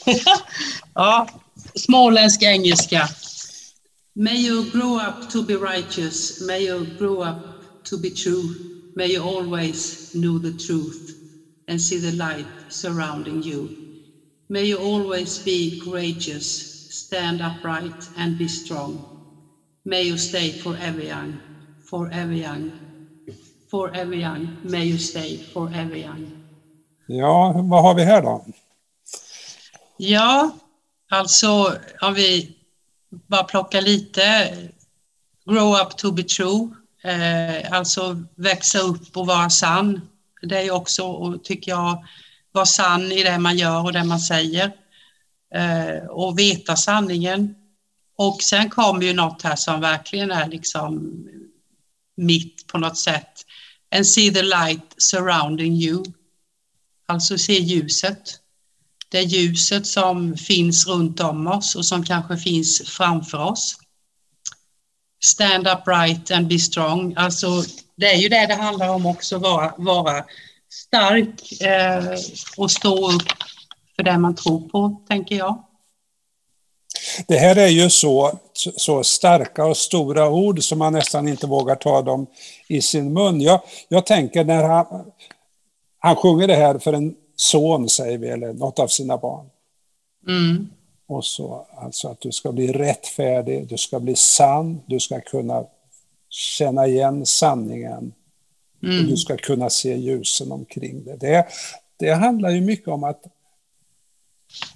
ja, 0.96 1.28
småländsk 1.76 2.44
engelska. 2.44 3.10
May 4.16 4.38
you 4.38 4.72
grow 4.72 4.98
up 4.98 5.30
to 5.30 5.44
be 5.44 5.56
righteous. 5.56 6.42
May 6.48 6.66
you 6.66 6.86
grow 6.98 7.22
up 7.22 7.84
to 7.84 7.98
be 7.98 8.10
true. 8.10 8.56
May 8.96 9.14
you 9.14 9.24
always 9.24 10.12
know 10.14 10.40
the 10.40 10.52
truth 10.52 11.16
and 11.68 11.80
see 11.80 12.00
the 12.00 12.12
light 12.12 12.48
surrounding 12.70 13.42
you. 13.44 13.70
May 14.50 14.66
you 14.66 14.78
always 14.78 15.40
be 15.40 15.80
courageous, 15.80 16.90
stand 16.90 17.42
upright 17.42 18.10
and 18.18 18.38
be 18.38 18.48
strong. 18.48 19.06
May 19.86 20.04
you 20.04 20.18
stay 20.18 20.50
forever 20.52 21.02
young, 21.02 21.40
forever 21.86 22.34
young, 22.34 22.72
forever 23.70 24.16
young. 24.16 24.58
May 24.64 24.86
you 24.86 24.98
stay 24.98 25.38
forever 25.38 25.96
young. 25.96 26.39
Ja, 27.12 27.54
vad 27.56 27.84
har 27.84 27.94
vi 27.94 28.04
här 28.04 28.22
då? 28.22 28.46
Ja, 29.98 30.52
alltså 31.10 31.78
om 32.02 32.14
vi 32.14 32.58
bara 33.10 33.44
plockar 33.44 33.82
lite. 33.82 34.58
Grow 35.46 35.76
up 35.76 35.98
to 35.98 36.12
be 36.12 36.24
true, 36.24 36.70
eh, 37.04 37.74
alltså 37.74 38.24
växa 38.36 38.80
upp 38.80 39.18
och 39.18 39.28
vara 39.28 39.50
sann. 39.50 40.02
Det 40.42 40.58
är 40.58 40.72
också, 40.72 41.38
tycker 41.44 41.72
jag, 41.72 42.06
vara 42.52 42.66
sann 42.66 43.12
i 43.12 43.24
det 43.24 43.40
man 43.40 43.58
gör 43.58 43.84
och 43.84 43.94
det 43.94 44.04
man 44.04 44.20
säger. 44.20 44.72
Eh, 45.56 46.06
och 46.10 46.40
veta 46.40 46.76
sanningen. 46.76 47.56
Och 48.18 48.42
sen 48.42 48.70
kommer 48.70 49.02
ju 49.02 49.14
något 49.14 49.42
här 49.42 49.56
som 49.56 49.82
verkligen 49.82 50.32
är 50.32 50.48
liksom 50.48 51.24
mitt 52.18 52.68
på 52.68 52.78
något 52.78 52.98
sätt. 52.98 53.46
And 53.96 54.08
see 54.08 54.34
the 54.34 54.42
light 54.42 54.96
surrounding 54.98 55.74
you. 55.74 56.04
Alltså 57.10 57.38
se 57.38 57.54
ljuset. 57.54 58.40
Det 59.12 59.22
ljuset 59.22 59.88
som 59.88 60.38
finns 60.38 60.88
runt 60.88 61.20
om 61.20 61.48
oss 61.48 61.76
och 61.76 61.86
som 61.86 62.06
kanske 62.06 62.38
finns 62.38 62.82
framför 62.82 63.38
oss. 63.38 63.78
Stand 65.24 65.68
upright 65.68 66.32
and 66.32 66.48
be 66.48 66.60
strong. 66.60 67.14
Alltså, 67.18 67.64
det 67.96 68.06
är 68.06 68.16
ju 68.16 68.30
det 68.30 68.46
det 68.46 68.56
handlar 68.56 68.90
om 68.90 69.06
också, 69.06 69.38
vara, 69.38 69.74
vara 69.78 70.26
stark 70.70 71.62
eh, 71.62 72.20
och 72.58 72.72
stå 72.72 73.12
upp 73.12 73.28
för 73.96 74.04
det 74.04 74.18
man 74.18 74.36
tror 74.36 74.70
på, 74.70 75.02
tänker 75.08 75.36
jag. 75.36 75.64
Det 77.28 77.38
här 77.38 77.56
är 77.56 77.68
ju 77.68 77.90
så, 77.90 78.40
så 78.54 79.04
starka 79.04 79.66
och 79.66 79.78
stora 79.78 80.30
ord 80.30 80.64
som 80.64 80.80
man 80.80 80.94
nästan 80.94 81.28
inte 81.28 81.48
vågar 81.48 81.76
ta 81.76 82.02
dem 82.02 82.28
i 82.68 82.82
sin 82.82 83.14
mun. 83.14 83.42
Jag, 83.42 83.62
jag 83.88 84.06
tänker 84.06 84.44
när 84.44 84.64
han, 84.64 84.86
han 86.00 86.16
sjunger 86.16 86.48
det 86.48 86.56
här 86.56 86.80
för 86.80 86.94
en 86.94 87.16
son, 87.36 87.90
säger 87.90 88.18
vi, 88.18 88.28
eller 88.28 88.54
något 88.54 88.80
av 88.80 88.88
sina 88.88 89.18
barn. 89.18 89.50
Mm. 90.28 90.70
Och 91.08 91.26
så 91.26 91.68
alltså 91.78 92.08
att 92.08 92.22
du 92.22 92.32
ska 92.32 92.52
bli 92.52 92.72
rättfärdig, 92.72 93.68
du 93.68 93.78
ska 93.78 94.00
bli 94.00 94.16
sann, 94.16 94.82
du 94.86 95.00
ska 95.00 95.22
kunna 95.22 95.66
känna 96.30 96.88
igen 96.88 97.26
sanningen. 97.26 98.14
Mm. 98.84 99.00
Och 99.00 99.10
du 99.10 99.18
ska 99.18 99.38
kunna 99.38 99.70
se 99.70 99.96
ljusen 99.96 100.52
omkring 100.52 101.04
det. 101.04 101.16
det. 101.16 101.48
Det 101.98 102.14
handlar 102.14 102.50
ju 102.50 102.62
mycket 102.62 102.88
om 102.88 103.04
att, 103.04 103.24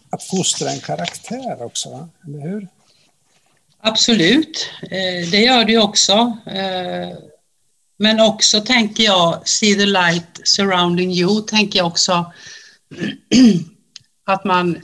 att 0.09 0.23
fostra 0.23 0.69
en 0.69 0.79
karaktär 0.79 1.63
också, 1.63 2.09
eller 2.27 2.39
hur? 2.39 2.67
Absolut, 3.77 4.69
eh, 4.83 5.29
det 5.31 5.41
gör 5.41 5.65
det 5.65 5.71
ju 5.71 5.81
också. 5.81 6.37
Men 7.97 8.19
också 8.19 8.61
tänker 8.61 9.03
jag, 9.03 9.47
see 9.47 9.75
the 9.75 9.85
light 9.85 10.41
surrounding 10.43 11.11
you, 11.11 11.41
tänker 11.41 11.79
jag 11.79 11.87
också 11.87 12.31
att 14.25 14.43
man, 14.43 14.77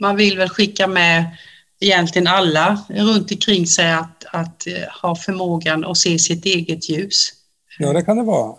man 0.00 0.16
vill 0.16 0.38
väl 0.38 0.48
skicka 0.48 0.86
med 0.86 1.36
egentligen 1.80 2.26
alla 2.26 2.84
runt 2.88 3.30
omkring 3.30 3.66
sig 3.66 3.92
att, 3.92 4.24
att 4.32 4.66
eh, 4.66 4.72
ha 5.02 5.16
förmågan 5.16 5.84
att 5.84 5.98
se 5.98 6.18
sitt 6.18 6.46
eget 6.46 6.88
ljus. 6.88 7.32
Ja, 7.78 7.92
det 7.92 8.02
kan 8.02 8.16
det 8.16 8.22
vara. 8.22 8.54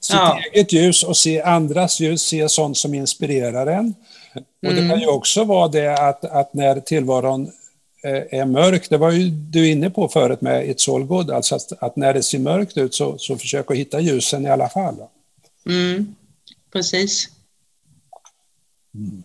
Sitt 0.00 0.16
ja. 0.16 0.40
eget 0.52 0.72
ljus 0.72 1.02
och 1.02 1.16
se 1.16 1.42
andras 1.42 2.00
ljus, 2.00 2.22
se 2.22 2.48
sånt 2.48 2.76
som 2.76 2.94
inspirerar 2.94 3.66
en. 3.66 3.94
Och 4.66 4.74
det 4.74 4.80
kan 4.80 4.90
mm. 4.90 5.00
ju 5.00 5.06
också 5.06 5.44
vara 5.44 5.68
det 5.68 6.08
att, 6.08 6.24
att 6.24 6.54
när 6.54 6.80
tillvaron 6.80 7.50
är 8.08 8.44
mörk, 8.44 8.90
det 8.90 8.96
var 8.96 9.10
ju 9.10 9.30
du 9.30 9.68
inne 9.68 9.90
på 9.90 10.08
förut 10.08 10.40
med 10.40 10.64
It's 10.64 10.94
all 10.94 11.04
good, 11.04 11.30
alltså 11.30 11.54
att, 11.54 11.72
att 11.82 11.96
när 11.96 12.14
det 12.14 12.22
ser 12.22 12.38
mörkt 12.38 12.76
ut 12.76 12.94
så, 12.94 13.18
så 13.18 13.36
försök 13.36 13.70
att 13.70 13.76
hitta 13.76 14.00
ljusen 14.00 14.46
i 14.46 14.50
alla 14.50 14.68
fall. 14.68 14.96
Mm, 15.66 16.14
precis. 16.72 17.28
Mm. 18.94 19.22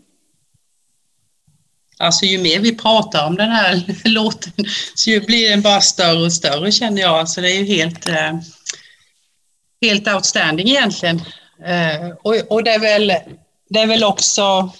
Alltså 1.97 2.25
ju 2.25 2.37
mer 2.37 2.59
vi 2.59 2.75
pratar 2.75 3.27
om 3.27 3.35
den 3.35 3.49
här 3.49 3.83
låten 4.09 4.53
så 4.95 5.09
ju 5.09 5.21
blir 5.21 5.49
den 5.49 5.61
bara 5.61 5.81
större 5.81 6.25
och 6.25 6.33
större 6.33 6.71
känner 6.71 7.01
jag. 7.01 7.19
Alltså 7.19 7.41
det 7.41 7.51
är 7.51 7.59
ju 7.59 7.65
helt, 7.65 8.09
eh, 8.09 8.39
helt 9.81 10.07
outstanding 10.07 10.69
egentligen. 10.69 11.21
Eh, 11.65 12.09
och, 12.23 12.35
och 12.49 12.63
det, 12.63 12.71
är 12.71 12.79
väl, 12.79 13.13
det 13.69 13.79
är 13.79 13.87
väl 13.87 14.03
också 14.03 14.71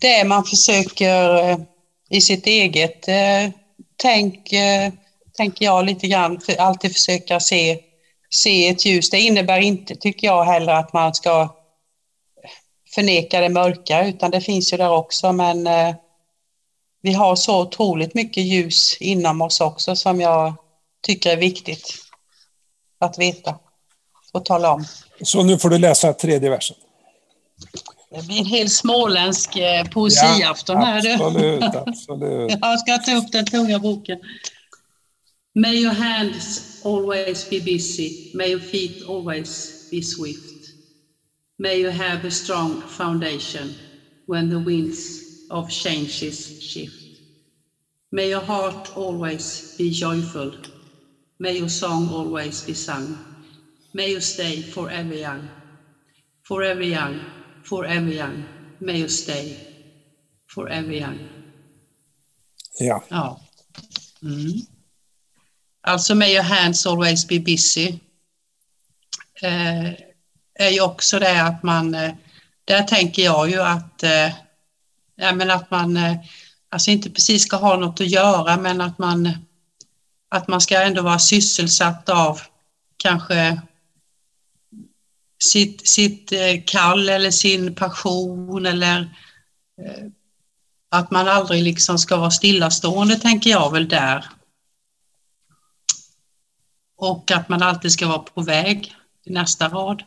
det 0.00 0.24
man 0.24 0.44
försöker 0.44 1.50
eh, 1.50 1.58
i 2.08 2.20
sitt 2.20 2.46
eget 2.46 3.08
eh, 3.08 3.50
tänk, 3.96 4.52
eh, 4.52 4.92
tänker 5.36 5.64
jag 5.64 5.84
lite 5.84 6.06
grann, 6.06 6.40
för 6.40 6.56
alltid 6.56 6.92
försöka 6.92 7.40
se, 7.40 7.80
se 8.30 8.68
ett 8.68 8.84
ljus. 8.84 9.10
Det 9.10 9.20
innebär 9.20 9.60
inte, 9.60 9.96
tycker 9.96 10.26
jag 10.26 10.44
heller, 10.44 10.72
att 10.72 10.92
man 10.92 11.14
ska 11.14 11.54
förneka 12.94 13.40
det 13.40 13.48
mörka, 13.48 14.06
utan 14.06 14.30
det 14.30 14.40
finns 14.40 14.72
ju 14.72 14.76
där 14.76 14.90
också, 14.90 15.32
men 15.32 15.66
eh, 15.66 15.94
vi 17.02 17.12
har 17.12 17.36
så 17.36 17.62
otroligt 17.62 18.14
mycket 18.14 18.42
ljus 18.42 18.96
inom 19.00 19.42
oss 19.42 19.60
också 19.60 19.96
som 19.96 20.20
jag 20.20 20.54
tycker 21.02 21.30
är 21.30 21.36
viktigt 21.36 21.94
att 22.98 23.18
veta 23.18 23.58
och 24.32 24.44
tala 24.44 24.72
om. 24.72 24.84
Så 25.22 25.42
nu 25.42 25.58
får 25.58 25.70
du 25.70 25.78
läsa 25.78 26.12
tredje 26.12 26.50
versen. 26.50 26.76
Det 28.10 28.26
blir 28.26 28.38
en 28.38 28.46
hel 28.46 28.70
småländsk 28.70 29.56
eh, 29.56 29.84
poesiafton 29.84 30.76
ja, 30.76 30.84
här. 30.84 31.14
Absolut, 31.14 31.74
absolut. 31.86 32.52
Jag 32.60 32.80
ska 32.80 32.98
ta 32.98 33.16
upp 33.16 33.32
den 33.32 33.46
tunga 33.46 33.78
boken. 33.78 34.18
May 35.54 35.82
your 35.82 35.94
hands 35.94 36.80
always 36.84 37.50
be 37.50 37.60
busy. 37.60 38.30
May 38.34 38.50
your 38.50 38.60
feet 38.60 39.08
always 39.08 39.88
be 39.90 40.02
swift. 40.02 40.70
May 41.58 41.80
you 41.80 41.90
have 41.90 42.28
a 42.28 42.30
strong 42.30 42.82
foundation 42.88 43.74
when 44.26 44.50
the 44.50 44.56
winds 44.56 45.20
of 45.50 45.70
changes 45.70 46.62
shift. 46.62 47.20
May 48.10 48.30
your 48.30 48.42
heart 48.42 48.96
always 48.96 49.74
be 49.78 49.90
joyful. 49.90 50.52
May 51.38 51.58
your 51.58 51.68
song 51.68 52.08
always 52.08 52.62
be 52.66 52.74
sung. 52.74 53.18
May 53.92 54.10
you 54.10 54.20
stay 54.20 54.62
forever 54.62 55.14
young. 55.14 55.48
Forever 56.42 56.84
young 56.84 57.20
forever 57.68 58.12
young. 58.12 58.44
May 58.80 58.98
you 58.98 59.08
stay 59.08 59.56
forever 60.54 60.92
young. 60.92 61.18
Ja. 62.78 63.04
ja. 63.08 63.40
Mm. 64.22 64.66
Alltså 65.80 66.14
may 66.14 66.32
your 66.32 66.42
hands 66.42 66.86
always 66.86 67.28
be 67.28 67.38
busy. 67.38 67.98
Eh, 69.42 69.88
är 70.58 70.70
ju 70.70 70.80
också 70.80 71.18
det 71.18 71.42
att 71.42 71.62
man, 71.62 71.94
eh, 71.94 72.14
där 72.64 72.82
tänker 72.82 73.22
jag 73.22 73.50
ju 73.50 73.62
att, 73.62 74.02
eh, 74.02 74.32
ja, 75.16 75.32
men 75.32 75.50
att 75.50 75.70
man 75.70 75.96
eh, 75.96 76.16
alltså 76.68 76.90
inte 76.90 77.10
precis 77.10 77.42
ska 77.42 77.56
ha 77.56 77.76
något 77.76 78.00
att 78.00 78.08
göra 78.08 78.56
men 78.56 78.80
att 78.80 78.98
man, 78.98 79.32
att 80.28 80.48
man 80.48 80.60
ska 80.60 80.82
ändå 80.82 81.02
vara 81.02 81.18
sysselsatt 81.18 82.08
av 82.08 82.40
kanske 82.96 83.60
sitt, 85.42 85.88
sitt 85.88 86.32
eh, 86.32 86.62
kall 86.66 87.08
eller 87.08 87.30
sin 87.30 87.74
passion 87.74 88.66
eller 88.66 89.00
eh, 89.82 90.04
att 90.90 91.10
man 91.10 91.28
aldrig 91.28 91.62
liksom 91.62 91.98
ska 91.98 92.16
vara 92.16 92.30
stillastående 92.30 93.16
tänker 93.16 93.50
jag 93.50 93.72
väl 93.72 93.88
där. 93.88 94.24
Och 96.98 97.30
att 97.30 97.48
man 97.48 97.62
alltid 97.62 97.92
ska 97.92 98.08
vara 98.08 98.18
på 98.18 98.42
väg 98.42 98.94
i 99.26 99.32
nästa 99.32 99.68
rad. 99.68 100.02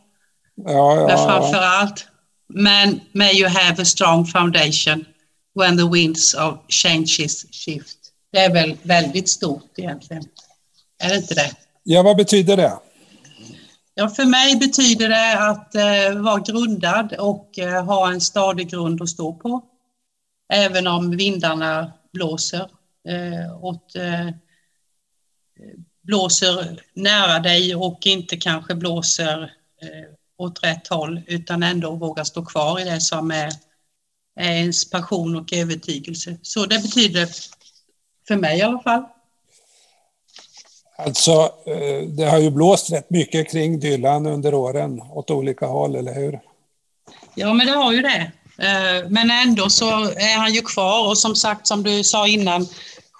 Ja, 0.55 0.95
ja, 0.95 1.07
Men 1.07 1.17
framför 1.17 1.61
allt, 1.61 2.07
men 2.47 3.01
may 3.11 3.39
you 3.39 3.49
have 3.49 3.81
a 3.81 3.85
strong 3.85 4.25
foundation 4.25 5.05
when 5.55 5.77
the 5.77 5.89
winds 5.89 6.33
of 6.33 6.57
changes 6.67 7.45
shift. 7.51 7.97
Det 8.31 8.39
är 8.39 8.53
väl 8.53 8.77
väldigt 8.81 9.29
stort 9.29 9.71
egentligen. 9.77 10.23
Är 11.03 11.09
det 11.09 11.15
inte 11.15 11.33
det? 11.33 11.51
ja, 11.83 12.03
vad 12.03 12.17
betyder 12.17 12.57
det? 12.57 12.73
Ja, 13.93 14.09
för 14.09 14.25
mig 14.25 14.55
betyder 14.55 15.09
det 15.09 15.49
att 15.49 15.75
eh, 15.75 16.21
vara 16.21 16.39
grundad 16.39 17.13
och 17.13 17.59
eh, 17.59 17.85
ha 17.85 18.11
en 18.11 18.21
stadig 18.21 18.69
grund 18.69 19.01
att 19.01 19.09
stå 19.09 19.33
på. 19.33 19.65
Även 20.53 20.87
om 20.87 21.17
vindarna 21.17 21.93
blåser 22.13 22.69
eh, 23.07 23.63
åt, 23.63 23.95
eh, 23.95 24.29
blåser 26.01 26.81
nära 26.93 27.39
dig 27.39 27.75
och 27.75 27.99
inte 28.05 28.37
kanske 28.37 28.75
blåser 28.75 29.41
eh, 29.81 30.13
åt 30.37 30.63
rätt 30.63 30.87
håll 30.87 31.21
utan 31.27 31.63
ändå 31.63 31.95
våga 31.95 32.25
stå 32.25 32.45
kvar 32.45 32.79
i 32.79 32.83
det 32.83 33.01
som 33.01 33.31
är, 33.31 33.51
är 34.35 34.51
ens 34.51 34.89
passion 34.89 35.35
och 35.35 35.53
övertygelse. 35.53 36.37
Så 36.41 36.65
det 36.65 36.81
betyder 36.81 37.27
för 38.27 38.35
mig 38.35 38.59
i 38.59 38.61
alla 38.61 38.79
fall. 38.79 39.03
Alltså, 41.05 41.31
eh, 41.65 42.07
det 42.07 42.25
har 42.25 42.39
ju 42.39 42.49
blåst 42.49 42.91
rätt 42.91 43.09
mycket 43.09 43.51
kring 43.51 43.79
Dylan 43.79 44.25
under 44.25 44.53
åren 44.53 45.01
åt 45.11 45.31
olika 45.31 45.65
håll, 45.65 45.95
eller 45.95 46.13
hur? 46.13 46.39
Ja, 47.35 47.53
men 47.53 47.67
det 47.67 47.73
har 47.73 47.93
ju 47.93 48.01
det. 48.01 48.31
Eh, 48.57 49.09
Men 49.09 49.31
ändå 49.31 49.69
så 49.69 49.85
är 50.03 50.37
han 50.37 50.53
ju 50.53 50.61
kvar 50.61 51.07
och 51.07 51.17
som 51.17 51.35
sagt, 51.35 51.67
som 51.67 51.83
du 51.83 52.03
sa 52.03 52.27
innan, 52.27 52.67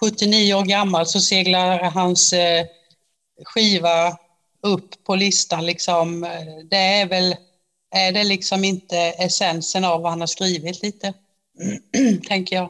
79 0.01 0.53
år 0.53 0.63
gammal 0.63 1.05
så 1.05 1.19
seglar 1.19 1.79
hans 1.79 2.33
eh, 2.33 2.65
skiva 3.45 4.17
upp 4.63 5.03
på 5.03 5.15
listan. 5.15 5.65
Liksom. 5.65 6.21
Det 6.69 6.77
är 6.77 7.05
väl, 7.05 7.35
är 7.95 8.11
det 8.11 8.23
liksom 8.23 8.63
inte 8.63 8.97
essensen 8.97 9.85
av 9.85 10.01
vad 10.01 10.11
han 10.11 10.19
har 10.19 10.27
skrivit 10.27 10.83
lite, 10.83 11.13
tänker 12.27 12.55
jag. 12.55 12.69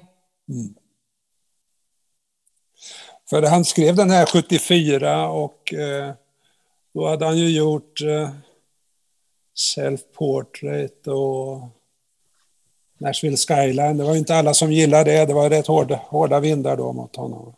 För 3.32 3.42
han 3.42 3.66
skrev 3.66 3.96
den 3.96 4.10
här 4.10 4.26
74 4.26 5.28
och 5.30 5.74
eh, 5.74 6.14
då 6.94 7.08
hade 7.08 7.26
han 7.26 7.38
ju 7.38 7.50
gjort 7.50 8.02
eh, 8.02 8.30
Self-Portrait 9.58 11.08
och 11.08 11.70
Nashville 13.00 13.38
Skyline. 13.38 13.98
Det 13.98 14.04
var 14.04 14.14
ju 14.14 14.20
inte 14.20 14.36
alla 14.36 14.54
som 14.54 14.72
gillade 14.72 15.12
det. 15.12 15.26
Det 15.26 15.34
var 15.34 15.50
rätt 15.50 15.68
hårda, 15.68 15.96
hårda 15.96 16.40
vindar 16.40 16.78
då 16.78 16.94
mot 16.94 17.16
honom. 17.16 17.56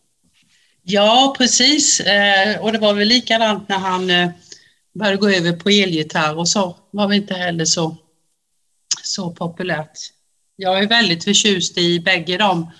Ja, 0.83 1.35
precis. 1.37 1.99
Eh, 1.99 2.61
Och 2.61 2.71
det 2.71 2.79
var 2.79 2.93
väl 2.93 3.07
likadant 3.07 3.69
när 3.69 3.77
han 3.77 4.09
eh, 4.09 4.29
började 4.93 5.17
gå 5.17 5.29
över 5.29 5.51
på 5.53 5.69
elgitarr 5.69 6.37
och 6.37 6.47
så 6.47 6.75
var 6.91 7.07
väl 7.07 7.17
inte 7.17 7.33
heller 7.33 7.65
så, 7.65 7.97
så 9.03 9.31
populärt. 9.31 9.97
Jag 10.55 10.79
är 10.79 10.87
väldigt 10.87 11.23
förtjust 11.23 11.77
i 11.77 11.99
bägge 11.99 12.37
dem. 12.37 12.71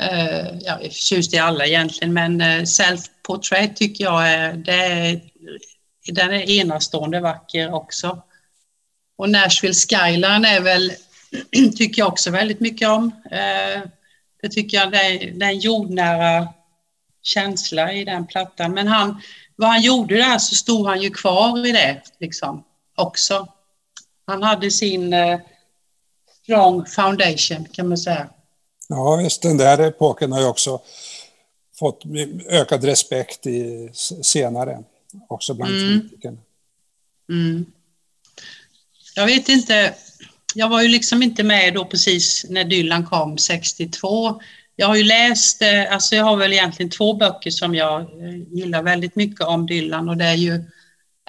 Eh, 0.00 0.58
jag 0.60 0.84
är 0.84 0.90
förtjust 0.90 1.34
i 1.34 1.38
alla 1.38 1.66
egentligen, 1.66 2.12
men 2.12 2.40
eh, 2.40 2.62
Self-Portrait 2.62 3.74
tycker 3.74 4.04
jag 4.04 4.28
är, 4.28 4.52
det 4.52 4.74
är, 4.74 5.20
den 6.06 6.32
är 6.32 6.50
enastående 6.50 7.20
vacker 7.20 7.74
också. 7.74 8.22
Och 9.18 9.30
Nashville 9.30 9.74
Skyline 9.74 10.44
är 10.44 10.60
väl, 10.60 10.92
tycker 11.76 12.02
jag 12.02 12.08
också 12.08 12.30
väldigt 12.30 12.60
mycket 12.60 12.88
om. 12.88 13.12
Eh, 13.30 13.82
det 14.42 14.48
tycker 14.48 14.76
jag, 14.76 14.92
det 14.92 14.98
är, 14.98 15.30
det 15.30 15.46
är 15.46 15.50
en 15.50 15.58
jordnära 15.58 16.48
känsla 17.22 17.92
i 17.92 18.04
den 18.04 18.26
plattan. 18.26 18.72
Men 18.72 18.88
han, 18.88 19.22
vad 19.56 19.68
han 19.68 19.82
gjorde 19.82 20.16
där 20.16 20.38
så 20.38 20.54
stod 20.54 20.86
han 20.86 21.02
ju 21.02 21.10
kvar 21.10 21.66
i 21.66 21.72
det 21.72 22.02
liksom 22.20 22.64
också. 22.96 23.48
Han 24.26 24.42
hade 24.42 24.70
sin 24.70 25.14
strong 26.42 26.86
foundation 26.86 27.64
kan 27.72 27.88
man 27.88 27.98
säga. 27.98 28.28
Ja, 28.90 29.16
visst, 29.16 29.42
den 29.42 29.56
där 29.56 29.78
epoken 29.78 30.32
har 30.32 30.40
ju 30.40 30.46
också 30.46 30.80
fått 31.78 32.02
ökad 32.48 32.84
respekt 32.84 33.46
i, 33.46 33.90
senare, 34.22 34.78
också 35.28 35.54
bland 35.54 35.72
Mm. 35.72 36.00
kritikerna. 36.00 36.38
Mm. 37.28 37.66
Jag 39.14 39.26
vet 39.26 39.48
inte, 39.48 39.94
jag 40.54 40.68
var 40.68 40.82
ju 40.82 40.88
liksom 40.88 41.22
inte 41.22 41.42
med 41.42 41.74
då 41.74 41.84
precis 41.84 42.46
när 42.48 42.64
Dylan 42.64 43.06
kom 43.06 43.38
62. 43.38 44.40
Jag 44.76 44.86
har 44.86 44.96
ju 44.96 45.04
läst, 45.04 45.62
eh, 45.62 45.92
alltså 45.92 46.16
jag 46.16 46.24
har 46.24 46.36
väl 46.36 46.52
egentligen 46.52 46.90
två 46.90 47.14
böcker 47.14 47.50
som 47.50 47.74
jag 47.74 48.00
eh, 48.00 48.36
gillar 48.50 48.82
väldigt 48.82 49.16
mycket 49.16 49.46
om 49.46 49.66
Dylan 49.66 50.08
och 50.08 50.16
det 50.16 50.24
är 50.24 50.34
ju 50.34 50.64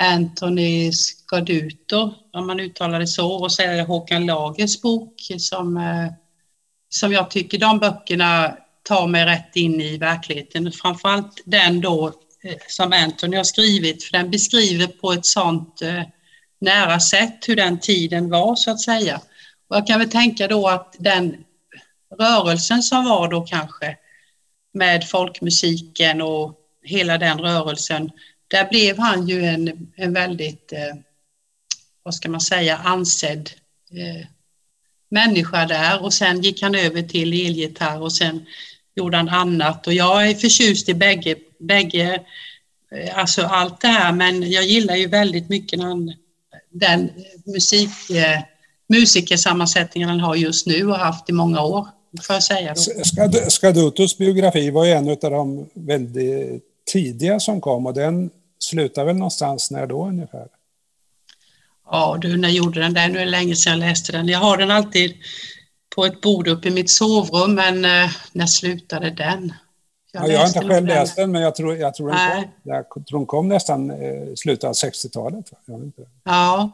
Anthony 0.01 0.91
Scaduto, 0.91 2.13
om 2.33 2.47
man 2.47 2.59
uttalar 2.59 2.99
det 2.99 3.07
så, 3.07 3.31
och 3.31 3.51
så 3.51 3.61
är 3.61 3.75
det 3.75 3.83
Håkan 3.83 4.25
Lagers 4.25 4.81
bok 4.81 5.31
som, 5.37 5.77
eh, 5.77 6.07
som 6.93 7.11
jag 7.11 7.29
tycker 7.29 7.57
de 7.57 7.79
böckerna 7.79 8.57
tar 8.83 9.07
mig 9.07 9.25
rätt 9.25 9.55
in 9.55 9.81
i 9.81 9.97
verkligheten. 9.97 10.71
Framförallt 10.71 11.41
den 11.45 11.81
då 11.81 12.07
eh, 12.43 12.57
som 12.67 12.93
Anthony 12.93 13.37
har 13.37 13.43
skrivit, 13.43 14.03
för 14.03 14.11
den 14.11 14.31
beskriver 14.31 14.87
på 14.87 15.11
ett 15.11 15.25
sånt 15.25 15.81
eh, 15.81 16.03
nära 16.61 16.99
sätt 16.99 17.45
hur 17.47 17.55
den 17.55 17.79
tiden 17.79 18.29
var 18.29 18.55
så 18.55 18.71
att 18.71 18.81
säga. 18.81 19.21
Och 19.67 19.75
jag 19.75 19.87
kan 19.87 19.99
väl 19.99 20.09
tänka 20.09 20.47
då 20.47 20.67
att 20.67 20.95
den 20.99 21.43
rörelsen 22.19 22.83
som 22.83 23.05
var 23.05 23.27
då 23.27 23.41
kanske 23.41 23.97
med 24.73 25.09
folkmusiken 25.09 26.21
och 26.21 26.57
hela 26.83 27.17
den 27.17 27.39
rörelsen, 27.39 28.11
där 28.47 28.69
blev 28.69 28.97
han 28.97 29.27
ju 29.27 29.45
en, 29.45 29.91
en 29.95 30.13
väldigt, 30.13 30.73
eh, 30.73 30.95
vad 32.03 32.15
ska 32.15 32.29
man 32.29 32.41
säga, 32.41 32.77
ansedd 32.77 33.49
eh, 33.91 34.27
människa 35.11 35.65
där 35.65 36.03
och 36.03 36.13
sen 36.13 36.41
gick 36.41 36.61
han 36.61 36.75
över 36.75 37.01
till 37.01 37.45
elgitarr 37.45 38.01
och 38.01 38.13
sen 38.13 38.45
gjorde 38.95 39.17
han 39.17 39.29
annat 39.29 39.87
och 39.87 39.93
jag 39.93 40.29
är 40.29 40.35
förtjust 40.35 40.89
i 40.89 40.93
bägge, 40.93 41.35
bägge 41.59 42.21
eh, 42.91 43.19
alltså 43.19 43.41
allt 43.41 43.81
det 43.81 43.87
här 43.87 44.11
men 44.11 44.51
jag 44.51 44.63
gillar 44.63 44.95
ju 44.95 45.07
väldigt 45.07 45.49
mycket 45.49 45.79
den, 45.79 46.13
den 46.69 47.09
musik, 47.45 47.89
eh, 48.09 48.41
musikersammansättningen 48.89 50.09
han 50.09 50.19
har 50.19 50.35
just 50.35 50.67
nu 50.67 50.89
och 50.89 50.97
haft 50.97 51.29
i 51.29 51.33
många 51.33 51.61
år, 51.61 51.87
får 52.21 52.33
jag 52.33 52.43
säga. 52.43 52.73
Då. 52.73 53.49
Skadutos 53.49 54.17
biografi 54.17 54.69
var 54.69 54.85
ju 54.85 54.91
en 54.91 55.09
av 55.09 55.17
de 55.19 55.69
väldigt 55.73 56.63
tidiga 56.91 57.39
som 57.39 57.61
kom 57.61 57.85
och 57.85 57.93
den 57.93 58.29
slutar 58.59 59.05
väl 59.05 59.15
någonstans 59.15 59.71
när 59.71 59.87
då 59.87 60.07
ungefär? 60.07 60.47
Ja 61.91 62.17
du, 62.21 62.37
när 62.37 62.47
jag 62.47 62.55
gjorde 62.57 62.79
den 62.79 62.93
där? 62.93 63.09
Nu 63.09 63.19
är 63.19 63.25
det 63.25 63.31
länge 63.31 63.55
sedan 63.55 63.79
jag 63.79 63.79
läste 63.89 64.11
den. 64.11 64.27
Jag 64.27 64.39
har 64.39 64.57
den 64.57 64.71
alltid 64.71 65.17
på 65.95 66.05
ett 66.05 66.21
bord 66.21 66.47
uppe 66.47 66.67
i 66.67 66.71
mitt 66.71 66.89
sovrum, 66.89 67.55
men 67.55 67.85
eh, 67.85 68.09
när 68.31 68.45
slutade 68.45 69.09
den? 69.09 69.53
Jag, 70.11 70.23
ja, 70.23 70.31
jag 70.31 70.39
har 70.39 70.47
inte 70.47 70.59
själv 70.59 70.69
den. 70.69 70.85
läst 70.85 71.15
den, 71.15 71.31
men 71.31 71.41
jag 71.41 71.55
tror, 71.55 71.75
jag 71.75 71.93
tror, 71.93 72.07
den, 72.07 72.17
Nej. 72.17 72.51
kom, 72.89 73.01
jag 73.01 73.07
tror 73.07 73.19
den 73.19 73.25
kom 73.25 73.47
nästan 73.47 73.91
eh, 73.91 74.33
slutet 74.35 74.63
av 74.63 74.73
60-talet. 74.73 75.51
va? 75.51 75.57
Jag 75.65 75.77
vet 75.77 75.85
inte. 75.85 76.01
Ja. 76.23 76.71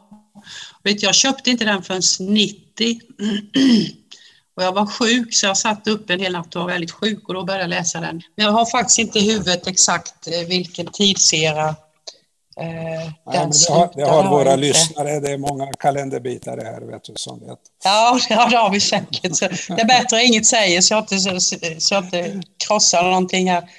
Vet, 0.82 1.02
jag 1.02 1.14
köpte 1.14 1.50
inte 1.50 1.64
den 1.64 1.82
förrän 1.82 2.02
90. 2.20 3.00
Och 4.56 4.64
jag 4.64 4.72
var 4.72 4.86
sjuk 4.86 5.34
så 5.34 5.46
jag 5.46 5.56
satt 5.56 5.88
upp 5.88 6.10
en 6.10 6.20
hel 6.20 6.32
natt 6.32 6.56
och 6.56 6.62
var 6.62 6.68
väldigt 6.68 6.90
sjuk 6.90 7.28
och 7.28 7.34
då 7.34 7.44
började 7.44 7.62
jag 7.62 7.70
läsa 7.70 8.00
den. 8.00 8.22
Men 8.36 8.46
jag 8.46 8.52
har 8.52 8.66
faktiskt 8.66 8.98
inte 8.98 9.18
i 9.18 9.32
huvudet 9.32 9.66
exakt 9.66 10.26
eh, 10.26 10.48
vilken 10.48 10.86
tidsera 10.86 11.76
eh, 12.60 13.10
Nej, 13.26 13.48
det 13.66 13.72
har, 13.72 13.90
det 13.94 14.04
har 14.04 14.30
våra 14.30 14.54
inte. 14.54 14.56
lyssnare, 14.56 15.20
det 15.20 15.32
är 15.32 15.38
många 15.38 15.72
kalenderbitar 15.72 16.56
det 16.56 16.64
här 16.64 16.80
vet 16.80 17.04
du, 17.04 17.12
som 17.16 17.40
vet. 17.40 17.58
Ja, 17.84 18.18
ja, 18.28 18.48
det 18.50 18.56
har 18.56 18.70
vi 18.70 18.80
säkert. 18.80 19.36
Så 19.36 19.48
det 19.74 19.80
är 19.80 19.86
bättre 19.86 20.16
att 20.16 20.24
inget 20.24 20.46
säger 20.46 20.80
så 20.80 20.94
jag 20.94 21.02
inte, 21.02 21.18
så, 21.18 21.40
så 21.78 21.94
jag 21.94 22.04
inte 22.04 22.40
krossar 22.66 23.02
någonting 23.02 23.50
här. 23.50 23.70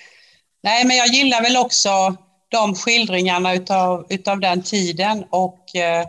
Nej, 0.64 0.86
men 0.86 0.98
jag 0.98 1.08
gillar 1.08 1.42
väl 1.42 1.58
också 1.58 2.16
de 2.52 2.76
skildringarna 2.76 3.54
utav, 3.54 4.06
utav 4.10 4.40
den 4.40 4.64
tiden 4.64 5.26
och 5.30 5.76
eh, 5.76 6.06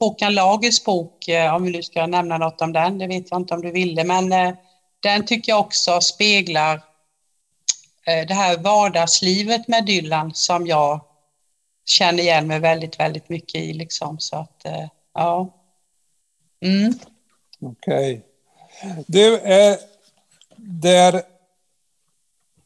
Håkan 0.00 0.34
Lagers 0.34 0.84
bok, 0.84 1.28
eh, 1.28 1.54
om 1.54 1.64
vi 1.64 1.70
nu 1.70 1.82
ska 1.82 2.06
nämna 2.06 2.38
något 2.38 2.60
om 2.60 2.72
den, 2.72 2.98
det 2.98 3.06
vet 3.06 3.30
jag 3.30 3.40
inte 3.40 3.54
om 3.54 3.62
du 3.62 3.70
ville, 3.70 4.04
men 4.04 4.32
eh, 4.32 4.54
den 5.02 5.26
tycker 5.26 5.52
jag 5.52 5.60
också 5.60 6.00
speglar 6.00 6.74
eh, 8.06 8.26
det 8.28 8.34
här 8.34 8.58
vardagslivet 8.58 9.68
med 9.68 9.84
Dylan 9.86 10.34
som 10.34 10.66
jag 10.66 11.00
känner 11.84 12.22
igen 12.22 12.46
mig 12.46 12.60
väldigt, 12.60 13.00
väldigt 13.00 13.28
mycket 13.28 13.60
i. 13.60 13.72
Liksom. 13.72 14.18
Så 14.18 14.36
att, 14.36 14.64
eh, 14.64 14.88
ja. 15.14 15.54
Mm. 16.60 16.94
Okej. 17.60 18.22
Okay. 18.82 19.04
Du, 19.06 19.38
eh, 19.38 19.76
där 20.56 21.22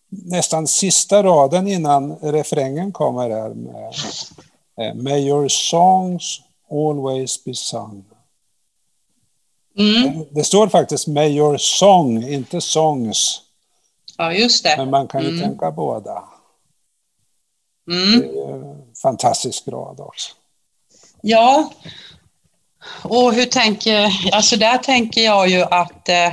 nästan 0.09 0.66
sista 0.66 1.22
raden 1.22 1.68
innan 1.68 2.16
refrängen 2.16 2.92
kommer 2.92 3.31
här 3.31 3.48
med 3.48 3.92
eh, 4.81 4.94
May 4.94 5.28
your 5.28 5.48
songs 5.48 6.40
always 6.70 7.44
be 7.44 7.54
sung. 7.54 8.04
Mm. 9.78 10.24
Det 10.31 10.44
står 10.44 10.68
faktiskt 10.68 11.07
May 11.07 11.37
your 11.37 11.57
song, 11.57 12.22
inte 12.22 12.61
songs. 12.61 13.40
Ja, 14.16 14.33
just 14.33 14.64
det. 14.64 14.74
Men 14.78 14.90
man 14.90 15.09
kan 15.09 15.22
ju 15.22 15.28
mm. 15.28 15.40
tänka 15.40 15.70
båda. 15.70 16.24
Mm. 17.90 18.78
Fantastisk 19.02 19.64
grad 19.66 20.00
också. 20.00 20.34
Ja, 21.22 21.72
och 23.02 23.32
hur 23.32 23.46
tänker, 23.46 24.12
alltså 24.32 24.56
där 24.56 24.78
tänker 24.78 25.20
jag 25.20 25.48
ju 25.48 25.62
att 25.62 26.08
eh, 26.08 26.32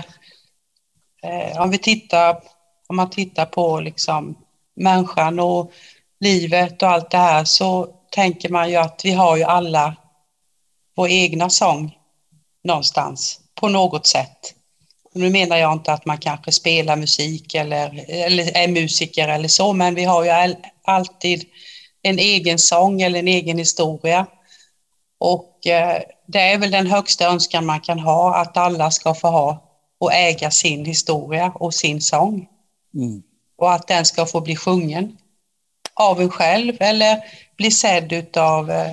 eh, 1.24 1.62
om 1.62 1.70
vi 1.70 1.78
tittar, 1.78 2.42
om 2.88 2.96
man 2.96 3.10
tittar 3.10 3.46
på 3.46 3.80
liksom 3.80 4.38
människan 4.76 5.40
och 5.40 5.72
livet 6.20 6.82
och 6.82 6.90
allt 6.90 7.12
det 7.12 7.18
här 7.18 7.44
så 7.44 7.88
tänker 8.12 8.50
man 8.50 8.70
ju 8.70 8.76
att 8.76 9.02
vi 9.04 9.12
har 9.12 9.38
ju 9.38 9.44
alla 9.44 9.96
vår 10.96 11.10
egna 11.10 11.50
sång 11.50 11.98
någonstans 12.64 13.40
på 13.56 13.68
något 13.68 14.08
sätt. 14.08 14.54
Nu 15.14 15.30
menar 15.30 15.58
jag 15.58 15.74
inte 15.74 15.94
att 15.94 16.06
man 16.06 16.18
kanske 16.18 16.52
spelar 16.52 16.96
musik 16.96 17.56
eller, 17.56 18.06
eller 18.10 18.58
är 18.58 18.68
musiker 18.68 19.28
eller 19.28 19.48
så, 19.48 19.74
men 19.74 19.96
vi 19.96 20.04
har 20.04 20.24
ju 20.24 20.30
all, 20.30 20.56
alltid 20.84 21.46
en 22.06 22.20
egen 22.20 22.60
sång 22.60 23.02
eller 23.02 23.20
en 23.20 23.28
egen 23.28 23.58
historia. 23.58 24.26
Och 25.18 25.68
eh, 25.68 26.02
det 26.26 26.40
är 26.40 26.58
väl 26.58 26.72
den 26.72 26.88
högsta 26.88 27.28
önskan 27.28 27.66
man 27.66 27.80
kan 27.80 28.00
ha, 28.00 28.36
att 28.36 28.58
alla 28.58 28.92
ska 28.92 29.14
få 29.14 29.28
ha 29.28 29.64
och 29.98 30.14
äga 30.14 30.52
sin 30.52 30.86
historia 30.86 31.52
och 31.56 31.74
sin 31.74 32.02
sång. 32.02 32.48
Mm. 32.94 33.24
Och 33.58 33.74
att 33.74 33.88
den 33.88 34.06
ska 34.06 34.26
få 34.26 34.42
bli 34.42 34.56
sjungen 34.56 35.18
av 35.94 36.22
en 36.22 36.30
själv 36.30 36.78
eller 36.80 37.24
bli 37.58 37.72
sedd 37.72 38.38
av 38.38 38.72
eh, 38.72 38.92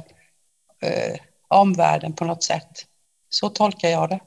eh, 0.83 1.17
omvärlden 1.49 2.13
på 2.13 2.25
något 2.25 2.43
sätt. 2.43 2.87
Så 3.31 3.49
tolkar 3.49 3.89
jag 3.89 4.09
det. 4.09 4.21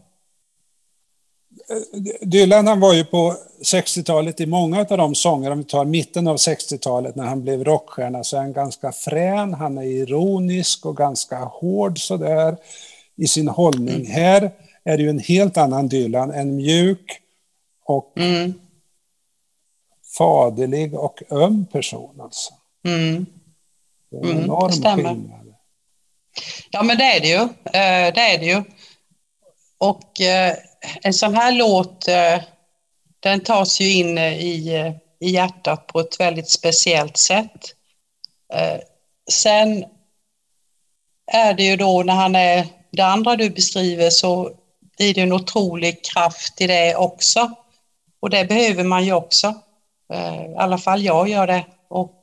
Dylan 2.21 2.67
han 2.67 2.80
var 2.80 2.93
ju 2.93 3.06
på 3.06 3.36
60-talet 3.63 4.41
i 4.41 4.45
många 4.45 4.80
av 4.89 4.97
de 4.97 5.15
sånger, 5.15 5.51
om 5.51 5.58
vi 5.58 5.63
tar 5.63 5.86
mitten 5.86 6.28
av 6.28 6.36
60-talet 6.36 7.15
när 7.15 7.25
han 7.25 7.43
blev 7.43 7.63
rockstjärna, 7.63 8.23
så 8.23 8.38
är 8.38 8.41
han 8.41 8.54
ganska 8.54 8.91
frän, 8.91 9.54
han 9.54 9.78
är 9.78 9.84
ironisk 9.84 10.86
och 10.86 10.97
ganska 10.97 11.38
hård 11.38 11.99
sådär 11.99 12.58
i 13.15 13.28
sin 13.28 13.47
hållning. 13.47 13.95
Mm. 13.95 14.12
Här 14.12 14.51
är 14.84 14.97
det 14.97 15.04
ju 15.04 15.10
en 15.10 15.19
helt 15.19 15.58
annan 15.58 15.88
Dylan, 15.88 16.32
en 16.32 16.56
mjuk 16.56 17.21
och 17.86 18.13
mm. 18.17 18.54
faderlig 20.17 20.93
och 20.93 21.23
öm 21.30 21.65
person 21.65 22.21
alltså. 22.21 22.54
Mm. 22.86 23.25
Det 24.12 24.17
är 24.17 24.23
en 24.23 24.32
mm, 24.32 24.43
enorm 24.43 24.95
skillnad. 24.95 25.54
Ja 26.69 26.84
men 26.84 26.97
det 26.97 27.04
är 27.04 27.21
det 27.21 27.28
ju. 27.28 27.41
Eh, 27.65 28.13
det 28.13 28.21
är 28.21 28.39
det 28.39 28.45
ju. 28.45 28.63
Och 29.78 30.21
eh, 30.21 30.56
en 31.02 31.13
sån 31.13 31.36
här 31.36 31.52
låt, 31.52 32.08
eh, 32.08 32.41
den 33.19 33.39
tas 33.39 33.80
ju 33.80 33.93
in 33.93 34.17
eh, 34.17 34.34
i, 34.34 34.76
eh, 34.76 34.91
i 35.19 35.30
hjärtat 35.30 35.88
på 35.88 36.00
ett 36.00 36.19
väldigt 36.19 36.50
speciellt 36.50 37.17
sätt. 37.17 37.71
Sen 39.32 39.86
är 41.32 41.54
det 41.54 41.63
ju 41.63 41.76
då 41.76 42.04
när 42.04 42.13
han 42.13 42.36
är 42.36 42.67
det 42.91 43.02
andra 43.02 43.36
du 43.36 43.50
beskriver 43.50 44.10
så 44.10 44.52
blir 44.98 45.13
det 45.13 45.21
en 45.21 45.34
otrolig 45.34 46.06
kraft 46.06 46.62
i 46.62 46.67
det 46.67 46.95
också. 46.95 47.52
Och 48.19 48.30
det 48.30 48.45
behöver 48.45 48.84
man 48.84 49.06
ju 49.06 49.13
också. 49.13 49.54
I 50.54 50.56
alla 50.58 50.78
fall 50.78 51.04
jag 51.04 51.30
gör 51.30 51.48
det. 51.48 51.65
Och 51.89 52.19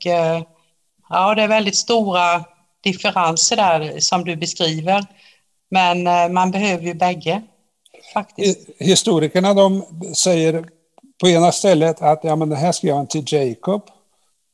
ja, 1.09 1.35
det 1.35 1.42
är 1.42 1.48
väldigt 1.48 1.77
stora 1.77 2.44
differenser 2.83 3.57
där 3.57 4.01
som 4.01 4.25
du 4.25 4.37
beskriver. 4.37 5.05
Men 5.70 6.33
man 6.33 6.51
behöver 6.51 6.85
ju 6.85 6.94
bägge. 6.94 7.42
Faktiskt. 8.12 8.68
Historikerna 8.79 9.55
de 9.55 9.83
säger 10.14 10.64
på 11.20 11.29
ena 11.29 11.53
stället 11.53 12.03
att 12.03 12.25
ja, 12.25 12.37
men 12.37 12.48
den 12.48 12.59
här 12.59 12.72
skrev 12.72 12.94
han 12.94 13.07
till 13.07 13.25
Jacob 13.27 13.83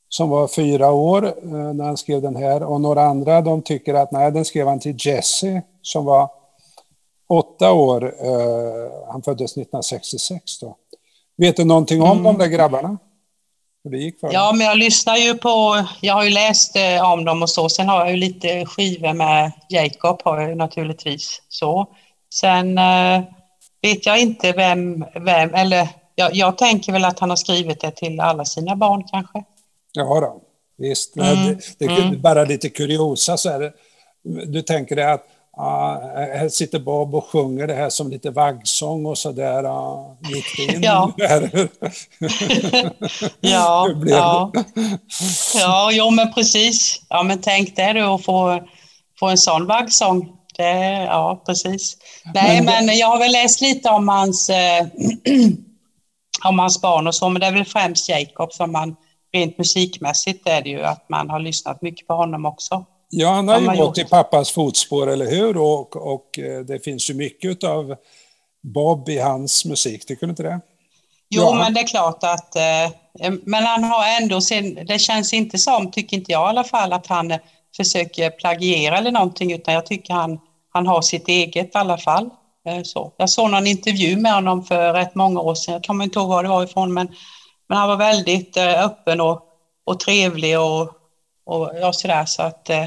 som 0.09 0.29
var 0.29 0.49
fyra 0.49 0.93
år 0.93 1.27
eh, 1.27 1.73
när 1.73 1.85
han 1.85 1.97
skrev 1.97 2.23
den 2.23 2.37
här 2.37 2.63
och 2.63 2.81
några 2.81 3.03
andra 3.03 3.41
de 3.41 3.63
tycker 3.63 3.95
att 3.95 4.13
nej, 4.13 4.33
den 4.33 4.45
skrev 4.45 4.67
han 4.67 4.81
till 4.81 4.97
Jesse 4.99 5.63
som 5.83 6.05
var 6.05 6.31
åtta 7.29 7.73
år. 7.73 8.05
Eh, 8.05 9.11
han 9.13 9.23
föddes 9.23 9.53
1966 9.53 10.59
då. 10.61 10.77
Vet 11.37 11.57
du 11.57 11.65
någonting 11.65 12.03
om 12.03 12.11
mm. 12.11 12.23
de 12.25 12.39
där 12.39 12.47
grabbarna? 12.47 12.99
det 13.91 13.99
gick 13.99 14.21
för 14.21 14.33
ja, 14.33 14.53
men 14.53 14.67
jag 14.67 14.79
lyssnar 14.79 15.17
ju 15.17 15.35
på, 15.35 15.85
jag 16.01 16.15
har 16.15 16.25
ju 16.25 16.31
läst 16.31 16.77
eh, 16.77 17.13
om 17.13 17.25
dem 17.25 17.43
och 17.43 17.51
så. 17.51 17.69
Sen 17.69 17.89
har 17.89 18.01
jag 18.01 18.11
ju 18.11 18.17
lite 18.17 18.67
skivor 18.67 19.13
med 19.13 19.53
Jacob 19.69 20.21
har 20.25 20.41
jag 20.41 20.57
naturligtvis 20.57 21.43
så. 21.49 21.87
Sen 22.35 22.79
eh, 22.79 23.23
vet 23.83 24.07
jag 24.07 24.21
inte 24.21 24.53
vem, 24.53 25.05
vem 25.15 25.55
eller 25.55 25.89
jag, 26.15 26.35
jag, 26.35 26.59
tänker 26.59 26.93
väl 26.93 27.05
att 27.05 27.19
han 27.19 27.31
har 27.31 27.37
skrivit 27.37 27.81
det 27.81 27.91
till 27.91 28.21
alla 28.21 28.45
sina 28.45 28.77
barn 28.77 29.05
kanske. 29.11 29.45
Ja 29.93 30.21
då, 30.21 30.41
visst. 30.79 31.17
Mm. 31.17 31.47
Det, 31.47 31.79
det, 31.79 31.85
är 31.85 32.03
mm. 32.03 32.21
bara 32.21 32.45
lite 32.45 32.69
kuriosa 32.69 33.37
så 33.37 33.51
är 33.51 33.61
det. 33.61 33.73
Du 34.47 34.63
tänker 34.63 34.97
dig 34.97 35.05
att 35.05 35.27
Ja, 35.61 36.01
här 36.15 36.49
sitter 36.49 36.79
Bob 36.79 37.15
och 37.15 37.25
sjunger 37.25 37.67
det 37.67 37.75
här 37.75 37.91
som 37.91 38.11
lite 38.11 38.31
vaggsång 38.31 39.07
och 39.07 39.19
så 39.19 39.33
där. 39.33 39.63
Ja, 39.63 40.17
gick 40.21 40.57
det 40.57 40.75
in 40.75 40.83
ja. 40.83 41.13
ja, 43.41 43.89
ja. 44.07 44.53
ja, 45.55 45.91
jo 45.93 46.11
men 46.11 46.33
precis. 46.33 47.03
Ja 47.09 47.23
men 47.23 47.41
tänk 47.41 47.77
dig 47.77 47.95
då 47.95 48.15
att 48.15 48.25
få, 48.25 48.69
få 49.21 49.29
en 49.29 49.39
sån 49.39 49.67
vaggsång. 49.67 50.38
Det, 50.59 51.05
ja, 51.05 51.43
precis. 51.47 51.97
Nej, 52.35 52.63
men, 52.63 52.87
men 52.87 52.97
jag 52.97 53.07
har 53.07 53.19
väl 53.19 53.33
läst 53.33 53.61
lite 53.61 53.91
om 53.91 54.09
hans, 54.09 54.51
eh, 54.51 54.87
om 56.45 56.59
hans 56.59 56.81
barn 56.81 57.07
och 57.07 57.15
så, 57.15 57.29
men 57.29 57.41
det 57.41 57.47
är 57.47 57.53
väl 57.53 57.65
främst 57.65 58.09
Jacob 58.09 58.53
som 58.53 58.73
man 58.73 58.97
rent 59.33 59.59
musikmässigt 59.59 60.49
är 60.49 60.63
det 60.63 60.69
ju 60.69 60.83
att 60.83 61.09
man 61.09 61.31
har 61.31 61.41
lyssnat 61.41 61.83
mycket 61.83 62.07
på 62.07 62.15
honom 62.15 62.47
också. 62.47 62.85
Ja, 63.11 63.29
han 63.29 63.49
har 63.49 63.61
ju 63.61 63.81
gått 63.81 63.99
i 63.99 64.05
pappas 64.05 64.51
fotspår, 64.51 65.07
eller 65.11 65.31
hur? 65.31 65.57
Och, 65.57 65.97
och 65.97 66.39
eh, 66.39 66.61
det 66.61 66.85
finns 66.85 67.11
ju 67.11 67.15
mycket 67.15 67.65
av 67.65 67.95
Bob 68.63 69.09
i 69.09 69.19
hans 69.19 69.65
musik, 69.65 70.07
tycker 70.07 70.27
du 70.27 70.31
inte 70.31 70.43
det? 70.43 70.61
Jo, 71.31 71.43
ja. 71.43 71.55
men 71.55 71.75
det 71.75 71.81
är 71.81 71.87
klart 71.87 72.23
att... 72.23 72.57
Eh, 72.57 73.33
men 73.43 73.65
han 73.65 73.85
har 73.85 74.23
ändå 74.23 74.41
sin... 74.41 74.85
Det 74.87 74.99
känns 74.99 75.33
inte 75.33 75.59
som, 75.59 75.91
tycker 75.91 76.17
inte 76.17 76.33
jag 76.33 76.47
i 76.47 76.49
alla 76.49 76.65
fall, 76.65 76.93
att 76.93 77.07
han 77.07 77.39
försöker 77.77 78.31
plagiera 78.31 78.99
eller 78.99 79.11
någonting, 79.11 79.53
utan 79.53 79.75
jag 79.75 79.87
tycker 79.87 80.15
han, 80.15 80.41
han 80.79 80.87
har 80.87 81.03
sitt 81.03 81.29
eget 81.29 81.67
i 81.67 81.79
alla 81.79 81.99
fall. 81.99 82.31
Så. 82.85 83.13
Jag 83.17 83.31
såg 83.31 83.51
någon 83.51 83.67
intervju 83.67 84.17
med 84.17 84.35
honom 84.35 84.65
för 84.65 84.93
rätt 84.93 85.15
många 85.15 85.41
år 85.41 85.55
sedan, 85.55 85.75
jag 85.75 85.85
kommer 85.85 86.05
inte 86.05 86.19
ihåg 86.19 86.29
var 86.29 86.43
det 86.43 86.49
var 86.49 86.65
ifrån, 86.65 86.95
men, 86.95 87.09
men 87.69 87.79
han 87.79 87.89
var 87.89 87.97
väldigt 87.97 88.57
öppen 88.57 89.21
och, 89.21 89.43
och 89.87 90.01
trevlig 90.01 90.61
och 90.61 90.99
och 91.49 91.71
ja, 91.81 91.93
sådär 91.93 92.25
så 92.25 92.43
att... 92.43 92.71
Eh... 92.71 92.87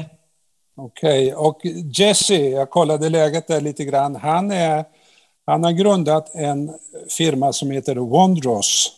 Okej, 0.76 1.34
okay. 1.34 1.48
och 1.48 1.60
Jesse, 1.98 2.34
jag 2.34 2.70
kollade 2.70 3.08
läget 3.08 3.46
där 3.46 3.60
lite 3.60 3.84
grann. 3.84 4.16
Han, 4.16 4.50
är, 4.50 4.84
han 5.46 5.64
har 5.64 5.72
grundat 5.72 6.34
en 6.34 6.70
firma 7.18 7.52
som 7.52 7.70
heter 7.70 7.96
Wondros 7.96 8.92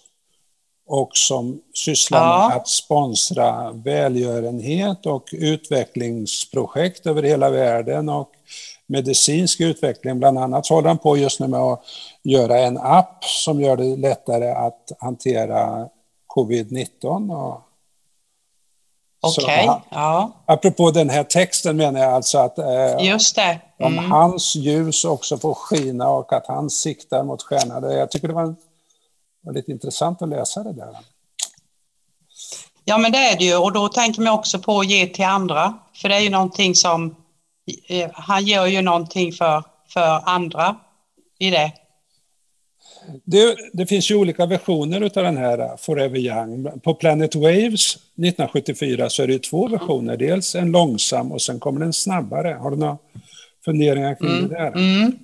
och 0.87 1.11
som 1.13 1.61
sysslar 1.75 2.19
ja. 2.19 2.49
med 2.49 2.57
att 2.57 2.69
sponsra 2.69 3.73
välgörenhet 3.73 5.07
och 5.07 5.29
utvecklingsprojekt 5.33 7.07
över 7.07 7.23
hela 7.23 7.51
världen 7.51 8.09
och 8.09 8.31
medicinsk 8.95 9.61
utveckling. 9.61 10.19
Bland 10.19 10.39
annat 10.39 10.69
håller 10.69 10.89
han 10.89 10.99
på 10.99 11.17
just 11.17 11.41
nu 11.41 11.49
med 11.49 11.61
att 11.61 11.85
göra 12.23 12.59
en 12.59 12.79
app 12.79 13.25
som 13.25 13.61
gör 13.61 13.77
det 13.77 13.97
lättare 13.97 14.51
att 14.51 14.93
hantera 14.99 15.89
covid-19 16.37 17.37
och 17.37 17.61
Okej, 19.27 19.45
okay, 19.45 19.81
ja. 19.91 20.33
Apropå 20.47 20.91
den 20.91 21.11
här 21.11 21.25
texten 21.25 21.77
menar 21.77 22.01
jag 22.01 22.13
alltså 22.13 22.39
att 22.39 22.59
eh, 22.59 23.07
Just 23.07 23.37
det. 23.37 23.61
Mm. 23.79 23.99
om 23.99 24.11
hans 24.11 24.57
ljus 24.57 25.05
också 25.05 25.39
får 25.39 25.55
skina 25.55 26.09
och 26.09 26.33
att 26.33 26.47
han 26.47 26.71
siktar 26.71 27.25
mot 27.25 27.43
stjärnan. 27.43 27.93
Jag 27.93 28.11
tycker 28.11 28.29
det 28.29 28.35
var, 28.35 28.55
var 29.43 29.53
lite 29.53 29.71
intressant 29.73 30.23
att 30.23 30.29
läsa 30.29 30.63
det 30.63 30.73
där. 30.73 30.97
Ja, 32.85 32.99
men 32.99 33.13
det 33.13 33.19
är 33.19 33.39
det 33.39 33.45
ju 33.45 33.57
och 33.57 33.73
då 33.73 33.89
tänker 33.89 34.23
man 34.23 34.33
också 34.33 34.59
på 34.59 34.81
att 34.81 34.91
ge 34.91 35.07
till 35.07 35.25
andra. 35.25 35.75
För 35.95 36.09
det 36.09 36.15
är 36.15 36.21
ju 36.21 36.31
någonting 36.31 36.75
som, 36.75 37.17
han 38.13 38.45
gör 38.45 38.67
ju 38.67 38.83
någonting 38.83 39.33
för, 39.33 39.63
för 39.89 40.29
andra 40.29 40.77
i 41.39 41.51
det. 41.51 41.73
Det, 43.25 43.57
det, 43.73 43.87
finns 43.87 44.11
ju 44.11 44.15
olika 44.15 44.47
versioner 44.47 45.03
av 45.03 45.25
den 45.25 45.37
här 45.37 45.77
Forever 45.77 46.19
Young. 46.19 46.81
På 46.81 46.95
Planet 46.95 47.35
Waves 47.35 47.97
1974 47.97 49.11
så 49.11 49.23
är 49.23 49.27
det 49.27 49.43
två 49.43 49.69
versioner. 49.69 50.17
Dels 50.17 50.55
en 50.55 50.71
långsam 50.71 51.33
och 51.33 51.43
sen 51.43 51.61
kommer 51.61 51.81
den 51.81 51.93
snabbare. 51.93 52.59
Har 52.61 52.71
du 52.71 52.77
några 52.77 52.99
funderingar 53.65 54.15
kring 54.15 54.31
mm. 54.31 54.49
det 54.49 54.55
där? 54.55 54.67
Mm. 54.67 55.19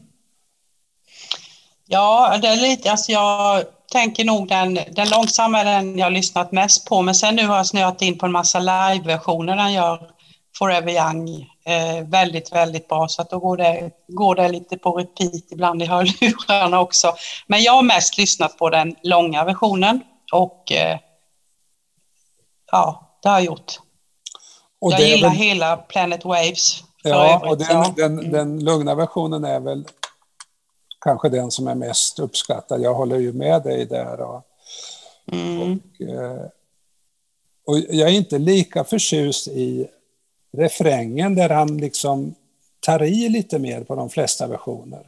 Ja, 1.87 2.39
det 2.43 2.49
är 2.49 2.57
lite, 2.57 2.91
alltså 2.91 3.13
jag 3.13 3.65
tänker 3.93 4.25
nog 4.25 4.49
den, 4.49 4.75
den 4.75 5.09
långsamma 5.09 5.61
är 5.61 5.65
den 5.65 5.99
jag 5.99 6.13
lyssnat 6.13 6.53
mest 6.53 6.89
på, 6.89 7.03
men 7.03 7.15
sen 7.15 7.37
nu 7.37 7.47
har 7.47 7.57
jag 7.57 7.67
snöat 7.67 8.03
in 8.03 8.19
på 8.19 8.27
en 8.27 8.33
massa 8.33 8.59
live-versioner 8.59 9.57
den 9.57 9.73
gör 9.73 10.11
Forever 10.59 10.93
Young. 10.93 11.47
Eh, 11.65 12.05
väldigt, 12.09 12.53
väldigt 12.53 12.89
bra, 12.89 13.09
så 13.09 13.23
att 13.23 13.31
då 13.31 13.39
går 13.39 13.57
det, 13.57 13.91
går 14.07 14.35
det 14.35 14.49
lite 14.49 14.79
på 14.79 14.93
repeat 14.93 15.53
ibland 15.53 15.83
i 15.83 15.87
hörlurarna 15.87 16.81
också. 16.81 17.15
Men 17.47 17.63
jag 17.63 17.73
har 17.73 17.83
mest 17.83 18.19
lyssnat 18.19 18.59
på 18.59 18.71
den 18.71 18.97
långa 19.03 19.45
versionen 19.45 20.01
och 20.33 20.73
eh, 20.73 20.99
ja, 22.73 23.17
det 23.23 23.29
har 23.29 23.37
jag 23.37 23.45
gjort. 23.45 23.79
Och 24.81 24.93
jag 24.93 25.01
gillar 25.01 25.29
väl... 25.29 25.39
hela 25.39 25.77
Planet 25.77 26.25
Waves. 26.25 26.83
Ja, 27.03 27.35
övrigt, 27.35 27.51
och 27.51 27.59
den, 27.59 27.67
ja. 27.71 27.93
den, 27.97 28.19
mm. 28.19 28.33
den 28.33 28.65
lugna 28.65 28.95
versionen 28.95 29.45
är 29.45 29.61
väl 29.61 29.85
kanske 31.01 31.29
den 31.29 31.51
som 31.51 31.69
är 31.69 31.75
mest 31.75 32.19
uppskattad. 32.19 32.81
Jag 32.81 32.95
håller 32.95 33.19
ju 33.19 33.33
med 33.33 33.63
dig 33.63 33.87
där. 33.87 34.21
Och, 34.21 34.43
mm. 35.33 35.61
och, 35.61 36.07
eh, 36.07 36.47
och 37.67 37.79
jag 37.79 38.09
är 38.09 38.15
inte 38.15 38.39
lika 38.39 38.85
förtjust 38.85 39.49
i 39.49 39.89
refrängen 40.57 41.35
där 41.35 41.49
han 41.49 41.77
liksom 41.77 42.35
tar 42.81 43.03
i 43.03 43.29
lite 43.29 43.59
mer 43.59 43.81
på 43.81 43.95
de 43.95 44.11
flesta 44.11 44.47
versioner. 44.47 45.03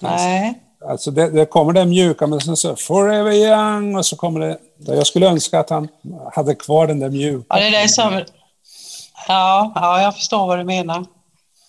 Nej. 0.00 0.54
Alltså 0.88 1.10
det, 1.10 1.30
det 1.30 1.46
kommer 1.46 1.72
det 1.72 1.86
mjuka, 1.86 2.26
men 2.26 2.40
sen 2.40 2.56
så 2.56 2.76
Forever 2.76 3.32
Young 3.32 3.96
och 3.96 4.06
så 4.06 4.16
kommer 4.16 4.40
det... 4.40 4.58
Jag 4.78 5.06
skulle 5.06 5.28
önska 5.28 5.60
att 5.60 5.70
han 5.70 5.88
hade 6.32 6.54
kvar 6.54 6.86
den 6.86 6.98
där 6.98 7.10
mjuka. 7.10 7.46
Ja, 7.48 7.56
det 7.56 7.66
är 7.66 7.82
det 7.82 7.88
som... 7.88 8.24
Ja, 9.28 9.72
ja, 9.74 10.02
jag 10.02 10.14
förstår 10.14 10.46
vad 10.46 10.58
du 10.58 10.64
menar. 10.64 11.04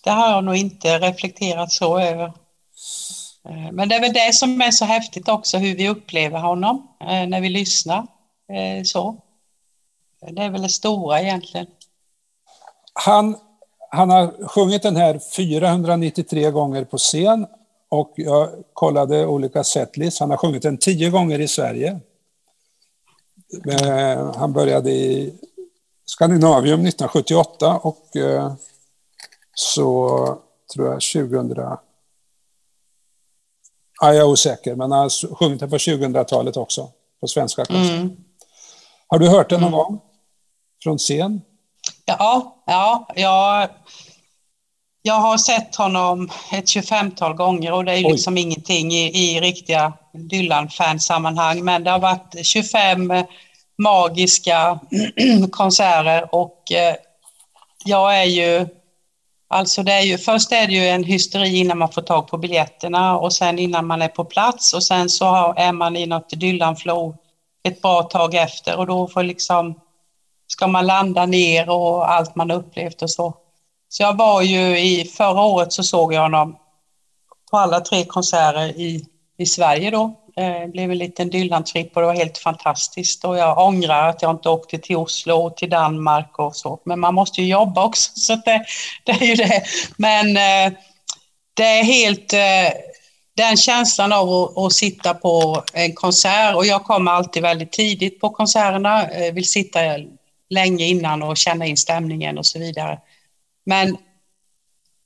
Det 0.03 0.09
har 0.09 0.32
jag 0.32 0.43
nog 0.43 0.55
inte 0.55 0.99
reflekterat 0.99 1.72
så 1.72 1.99
över. 1.99 2.26
Eh, 3.49 3.72
men 3.72 3.89
det 3.89 3.95
är 3.95 4.01
väl 4.01 4.14
det 4.14 4.34
som 4.36 4.62
är 4.62 4.72
så 4.72 4.86
häftigt 4.86 5.30
också, 5.30 5.57
hur 5.57 5.76
vi 5.76 5.89
upplever 5.89 6.39
honom 6.39 6.88
eh, 7.01 7.28
när 7.28 7.41
vi 7.41 7.49
lyssnar. 7.49 8.07
Eh, 8.53 8.84
så. 8.84 9.18
Det 10.32 10.41
är 10.41 10.49
väl 10.49 10.62
det 10.62 10.70
stora 10.70 11.22
egentligen. 11.22 11.68
Han, 13.06 13.36
han 13.89 14.10
har 14.10 14.47
sjungit 14.47 14.84
den 14.84 14.95
här 14.95 15.20
493 15.36 16.52
gånger 16.52 16.84
på 16.84 16.97
scen 16.97 17.47
och 17.89 18.14
jag 18.16 18.49
kollade 18.74 19.26
olika 19.26 19.64
setlist. 19.64 20.20
Han 20.20 20.30
har 20.30 20.38
sjungit 20.38 20.62
den 20.62 20.78
tio 20.78 21.10
gånger 21.10 21.39
i 21.39 21.47
Sverige. 21.47 21.99
Han 24.36 24.54
började 24.54 24.91
i 24.91 25.34
Skandinavium 26.06 26.86
1978 26.86 27.80
och 27.84 28.08
så 29.54 30.18
tror 30.74 30.88
jag 30.88 31.02
2000 31.02 31.56
Ja, 34.02 34.14
jag 34.14 34.16
är 34.16 34.28
osäker, 34.28 34.76
men 34.76 34.91
han 34.91 34.99
har 34.99 35.36
sjungit 35.36 35.60
den 35.60 35.70
på 35.70 35.78
2000-talet 35.78 36.58
också, 36.58 36.89
på 37.20 37.28
svenska 37.28 37.66
konserter. 37.66 37.95
Mm. 37.95 38.18
Har 39.08 39.20
du 39.20 39.30
hört 39.30 39.49
den 39.49 39.62
någon 39.62 39.74
mm. 39.74 39.80
gång? 39.80 40.02
Från 40.84 40.97
scen? 40.97 41.41
Ja, 42.06 42.56
ja, 42.66 43.08
jag, 43.16 43.70
jag 45.02 45.14
har 45.14 45.38
sett 45.38 45.76
honom 45.76 46.32
ett 46.52 46.66
25-tal 46.66 47.34
gånger 47.34 47.72
och 47.74 47.86
det 47.86 47.91
är 47.91 47.97
ju 47.97 48.12
liksom 48.12 48.38
ingenting 48.38 48.91
i, 48.91 49.36
i 49.36 49.39
riktiga 49.39 49.93
Dylan-fansammanhang, 50.14 51.64
men 51.64 51.84
det 51.84 51.91
har 51.91 51.99
varit 51.99 52.45
25 52.45 53.14
magiska 53.78 54.80
konserter 55.52 56.36
och 56.36 56.72
eh, 56.72 56.95
jag 57.86 58.20
är 58.20 58.26
ju 58.26 58.68
Alltså 59.54 59.84
det 59.84 59.91
är 59.91 60.02
ju, 60.02 60.18
först 60.18 60.52
är 60.52 60.68
det 60.68 60.74
ju 60.74 60.88
en 60.88 61.04
hysteri 61.04 61.58
innan 61.58 61.78
man 61.78 61.91
får 61.91 62.02
tag 62.02 62.28
på 62.28 62.38
biljetterna 62.38 63.18
och 63.18 63.34
sen 63.34 63.60
innan 63.60 63.88
man 63.88 64.02
är 64.02 64.08
på 64.08 64.26
plats 64.26 64.74
och 64.74 64.84
sen 64.84 65.10
så 65.10 65.54
är 65.58 65.72
man 65.72 65.95
i 65.95 66.06
något 66.06 66.34
Dylan-flow 66.34 67.16
ett 67.64 67.82
bra 67.82 68.04
tag 68.04 68.36
efter 68.36 68.78
och 68.78 68.88
då 68.88 69.08
får 69.08 69.24
liksom, 69.24 69.76
ska 70.62 70.68
man 70.68 70.86
landa 70.86 71.26
ner 71.26 71.70
och 71.70 72.12
allt 72.12 72.36
man 72.36 72.51
upplevt 72.51 73.01
och 73.01 73.09
så. 73.09 73.34
Så 73.89 74.03
jag 74.03 74.18
var 74.18 74.41
ju 74.41 74.80
i, 74.80 75.05
förra 75.18 75.41
året 75.41 75.74
så 75.74 75.84
såg 75.84 76.14
jag 76.14 76.22
honom 76.22 76.55
på 77.51 77.57
alla 77.57 77.80
tre 77.80 78.05
konserter 78.05 78.68
i, 78.68 79.05
i 79.38 79.45
Sverige 79.45 79.91
då 79.91 80.16
det 80.36 80.72
blev 80.72 80.91
en 80.91 80.97
liten 80.97 81.30
Dylan-tripp 81.30 81.95
och 81.95 82.01
det 82.01 82.07
var 82.07 82.16
helt 82.16 82.38
fantastiskt. 82.38 83.26
Och 83.26 83.38
jag 83.38 83.57
ångrar 83.57 84.09
att 84.09 84.22
jag 84.22 84.32
inte 84.32 84.49
åkte 84.49 84.78
till 84.78 84.95
Oslo 84.95 85.36
och 85.36 85.57
till 85.57 85.70
Danmark 85.70 86.39
och 86.39 86.55
så. 86.55 86.80
Men 86.86 86.99
man 86.99 87.14
måste 87.14 87.41
ju 87.41 87.47
jobba 87.47 87.86
också, 87.86 88.12
så 88.16 88.36
det, 88.36 88.66
det 89.03 89.12
är 89.12 89.26
ju 89.26 89.36
det. 89.36 89.64
Men 89.97 90.28
eh, 90.38 90.78
det 91.53 91.80
är 91.80 91.84
helt... 91.84 92.34
Eh, 92.34 92.80
den 93.38 93.57
känslan 93.57 94.14
av 94.14 94.30
att, 94.30 94.57
att, 94.57 94.74
sitta 94.74 95.14
på 95.14 95.64
en 95.74 95.93
konsert 95.93 96.55
och 96.55 96.66
jag 96.66 96.84
kommer 96.84 97.12
alltid 97.12 97.43
väldigt 97.43 97.72
tidigt 97.72 98.20
på 98.20 98.30
konserterna, 98.30 99.07
vill 99.34 99.47
sitta 99.47 99.82
länge 100.52 100.86
innan 100.86 101.24
och 101.24 101.38
känna 101.38 101.66
in 101.66 101.78
stämningen 101.78 102.38
och 102.38 102.45
så 102.45 102.60
vidare. 102.60 102.99
Men 103.64 103.97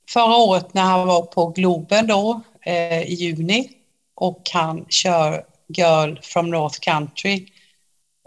förra 0.10 0.36
året 0.36 0.74
när 0.74 0.82
han 0.82 1.08
var 1.08 1.22
på 1.22 1.48
Globen 1.48 2.08
då 2.08 2.42
eh, 2.62 3.02
i 3.02 3.14
juni 3.14 3.70
och 4.16 4.42
han 4.54 4.86
kör 4.90 5.46
Girl 5.68 6.16
from 6.22 6.50
North 6.50 6.80
Country 6.80 7.48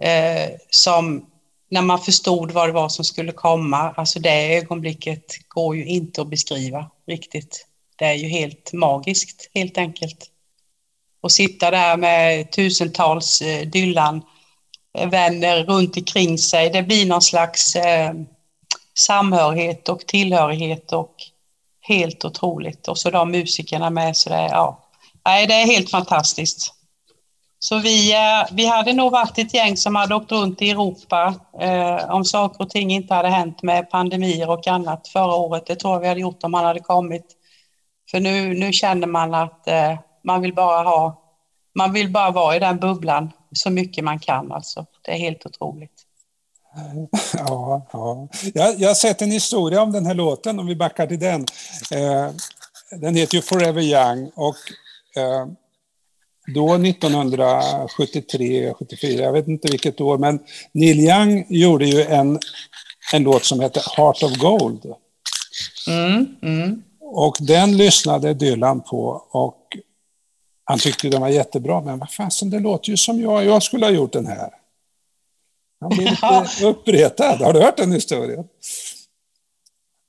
eh, 0.03 0.51
som 0.71 1.27
när 1.71 1.83
man 1.83 1.99
förstod 1.99 2.51
vad 2.51 2.69
det 2.69 2.73
var 2.73 2.89
som 2.89 3.05
skulle 3.05 3.33
komma, 3.33 3.95
alltså 3.97 4.21
det 4.21 4.57
ögonblicket 4.57 5.49
går 5.49 5.77
ju 5.77 5.85
inte 5.85 6.23
att 6.23 6.29
beskriva 6.31 6.91
riktigt. 7.07 7.67
Det 7.97 8.05
är 8.05 8.15
ju 8.15 8.29
helt 8.29 8.73
magiskt 8.73 9.51
helt 9.55 9.79
enkelt. 9.79 10.31
Och 11.21 11.33
sitta 11.33 11.71
där 11.71 11.97
med 11.97 12.53
tusentals 12.53 13.43
eh, 13.43 13.67
vänner 15.07 15.65
runt 15.65 15.97
omkring 15.97 16.39
sig, 16.39 16.71
det 16.71 16.83
blir 16.83 17.07
någon 17.07 17.23
slags 17.23 17.77
eh, 17.77 18.13
samhörighet 18.99 19.89
och 19.89 20.01
tillhörighet 20.01 20.93
och 20.93 21.15
helt 21.81 22.25
otroligt. 22.25 22.89
Och 22.89 22.99
så 22.99 23.11
de 23.11 23.31
musikerna 23.31 23.91
med, 23.91 24.17
så 24.17 24.31
det, 24.31 24.49
ja, 24.51 24.89
Nej, 25.25 25.47
det 25.47 25.55
är 25.55 25.67
helt 25.67 25.91
fantastiskt. 25.91 26.75
Så 27.59 27.79
vi, 27.79 28.15
eh, 28.15 28.47
vi 28.53 28.67
hade 28.67 28.93
nog 28.93 29.13
varit 29.13 29.39
ett 29.39 29.55
gäng 29.55 29.77
som 29.77 29.95
hade 29.95 30.15
åkt 30.15 30.33
runt 30.33 30.63
i 30.63 30.71
Europa 30.71 31.35
eh, 31.61 32.11
om 32.11 32.25
saker 32.25 32.65
och 32.65 32.71
ting 32.71 32.91
inte 32.91 33.15
hade 33.15 33.29
hänt 33.29 33.63
med 33.63 33.91
pandemier 33.91 34.51
och 34.51 34.67
annat 34.67 35.09
förra 35.09 35.35
året. 35.35 35.67
Det 35.67 35.77
tror 35.77 35.95
jag 35.95 36.01
vi 36.01 36.09
hade 36.09 36.21
gjort 36.21 36.45
om 36.45 36.51
man 36.51 36.65
hade 36.65 36.81
kommit. 36.81 37.25
För 38.11 38.21
nu, 38.21 38.55
nu 38.55 38.73
känner 38.73 39.07
man 39.07 39.35
att 39.35 39.69
eh, 39.69 39.99
man 40.25 40.43
vill 40.43 40.55
bara 40.55 40.83
ha, 40.83 41.23
man 41.75 41.93
vill 41.93 42.11
bara 42.11 42.31
vara 42.31 42.57
i 42.57 42.59
den 42.59 42.79
bubblan 42.79 43.33
så 43.53 43.71
mycket 43.71 44.05
man 44.05 44.19
kan 44.19 44.53
alltså. 44.53 44.87
Det 45.03 45.13
är 45.13 45.19
helt 45.19 45.47
otroligt. 45.47 46.05
Ja, 47.33 47.87
ja. 47.93 48.29
Jag, 48.55 48.81
jag 48.81 48.89
har 48.89 48.95
sett 48.95 49.23
en 49.23 49.31
historia 49.31 49.83
om 49.83 49.93
den 49.93 50.07
här 50.07 50.15
låten, 50.15 50.59
om 50.59 50.67
vi 50.67 50.77
backar 50.77 51.07
till 51.07 51.19
den. 51.19 51.47
Eh, 51.91 52.31
den 52.91 53.17
heter 53.17 53.35
ju 53.35 53.43
Forever 53.43 53.83
Young 53.83 54.31
och 54.35 54.57
Eh, 55.19 55.47
då 56.55 56.75
1973, 56.75 58.75
74, 58.79 59.23
jag 59.23 59.33
vet 59.33 59.49
inte 59.49 59.69
vilket 59.71 60.01
år, 60.01 60.19
men 60.19 60.41
Neil 60.73 61.01
Young 61.01 61.47
gjorde 61.49 61.87
ju 61.87 62.03
en, 62.03 62.39
en 63.13 63.23
låt 63.23 63.45
som 63.45 63.61
heter 63.61 63.83
Heart 63.97 64.23
of 64.23 64.37
Gold. 64.37 64.85
Mm, 65.89 66.37
mm. 66.43 66.83
Och 67.01 67.37
den 67.41 67.77
lyssnade 67.77 68.35
Dylan 68.35 68.81
på 68.81 69.23
och 69.31 69.58
han 70.69 70.79
tyckte 70.79 71.09
den 71.09 71.21
var 71.21 71.29
jättebra, 71.29 71.81
men 71.81 71.99
vad 71.99 72.11
fasen, 72.11 72.51
det 72.51 72.61
låter 72.61 72.91
ju 72.91 72.97
som 72.97 73.21
jag, 73.21 73.45
jag 73.45 73.63
skulle 73.63 73.87
ha 73.87 73.91
gjort 73.91 74.13
den 74.13 74.27
här. 74.27 74.51
Han 75.81 75.91
blev 75.91 76.11
lite 76.11 76.51
uppretad. 76.67 77.41
Har 77.41 77.53
du 77.53 77.61
hört 77.61 77.77
den 77.77 77.93
historien? 77.93 78.45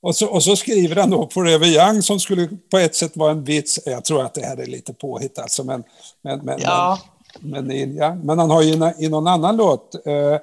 Och 0.02 0.16
så, 0.16 0.26
och 0.26 0.42
så 0.42 0.56
skriver 0.56 0.96
han 0.96 1.10
då 1.10 1.28
Forever 1.30 1.66
Young 1.66 2.02
som 2.02 2.20
skulle 2.20 2.48
på 2.70 2.78
ett 2.78 2.94
sätt 2.94 3.16
vara 3.16 3.30
en 3.30 3.44
vits. 3.44 3.80
Jag 3.86 4.04
tror 4.04 4.22
att 4.22 4.34
det 4.34 4.46
här 4.46 4.56
är 4.56 4.66
lite 4.66 4.92
påhitt 4.92 5.38
alltså, 5.38 5.64
men, 5.64 5.84
men, 6.22 6.38
men, 6.38 6.60
ja. 6.60 6.98
men, 7.38 7.66
men, 7.66 7.96
ja. 7.96 8.14
men 8.14 8.38
han 8.38 8.50
har 8.50 8.62
ju 8.62 8.92
i 8.98 9.08
någon 9.08 9.26
annan 9.26 9.56
låt, 9.56 9.94
eh, 10.06 10.38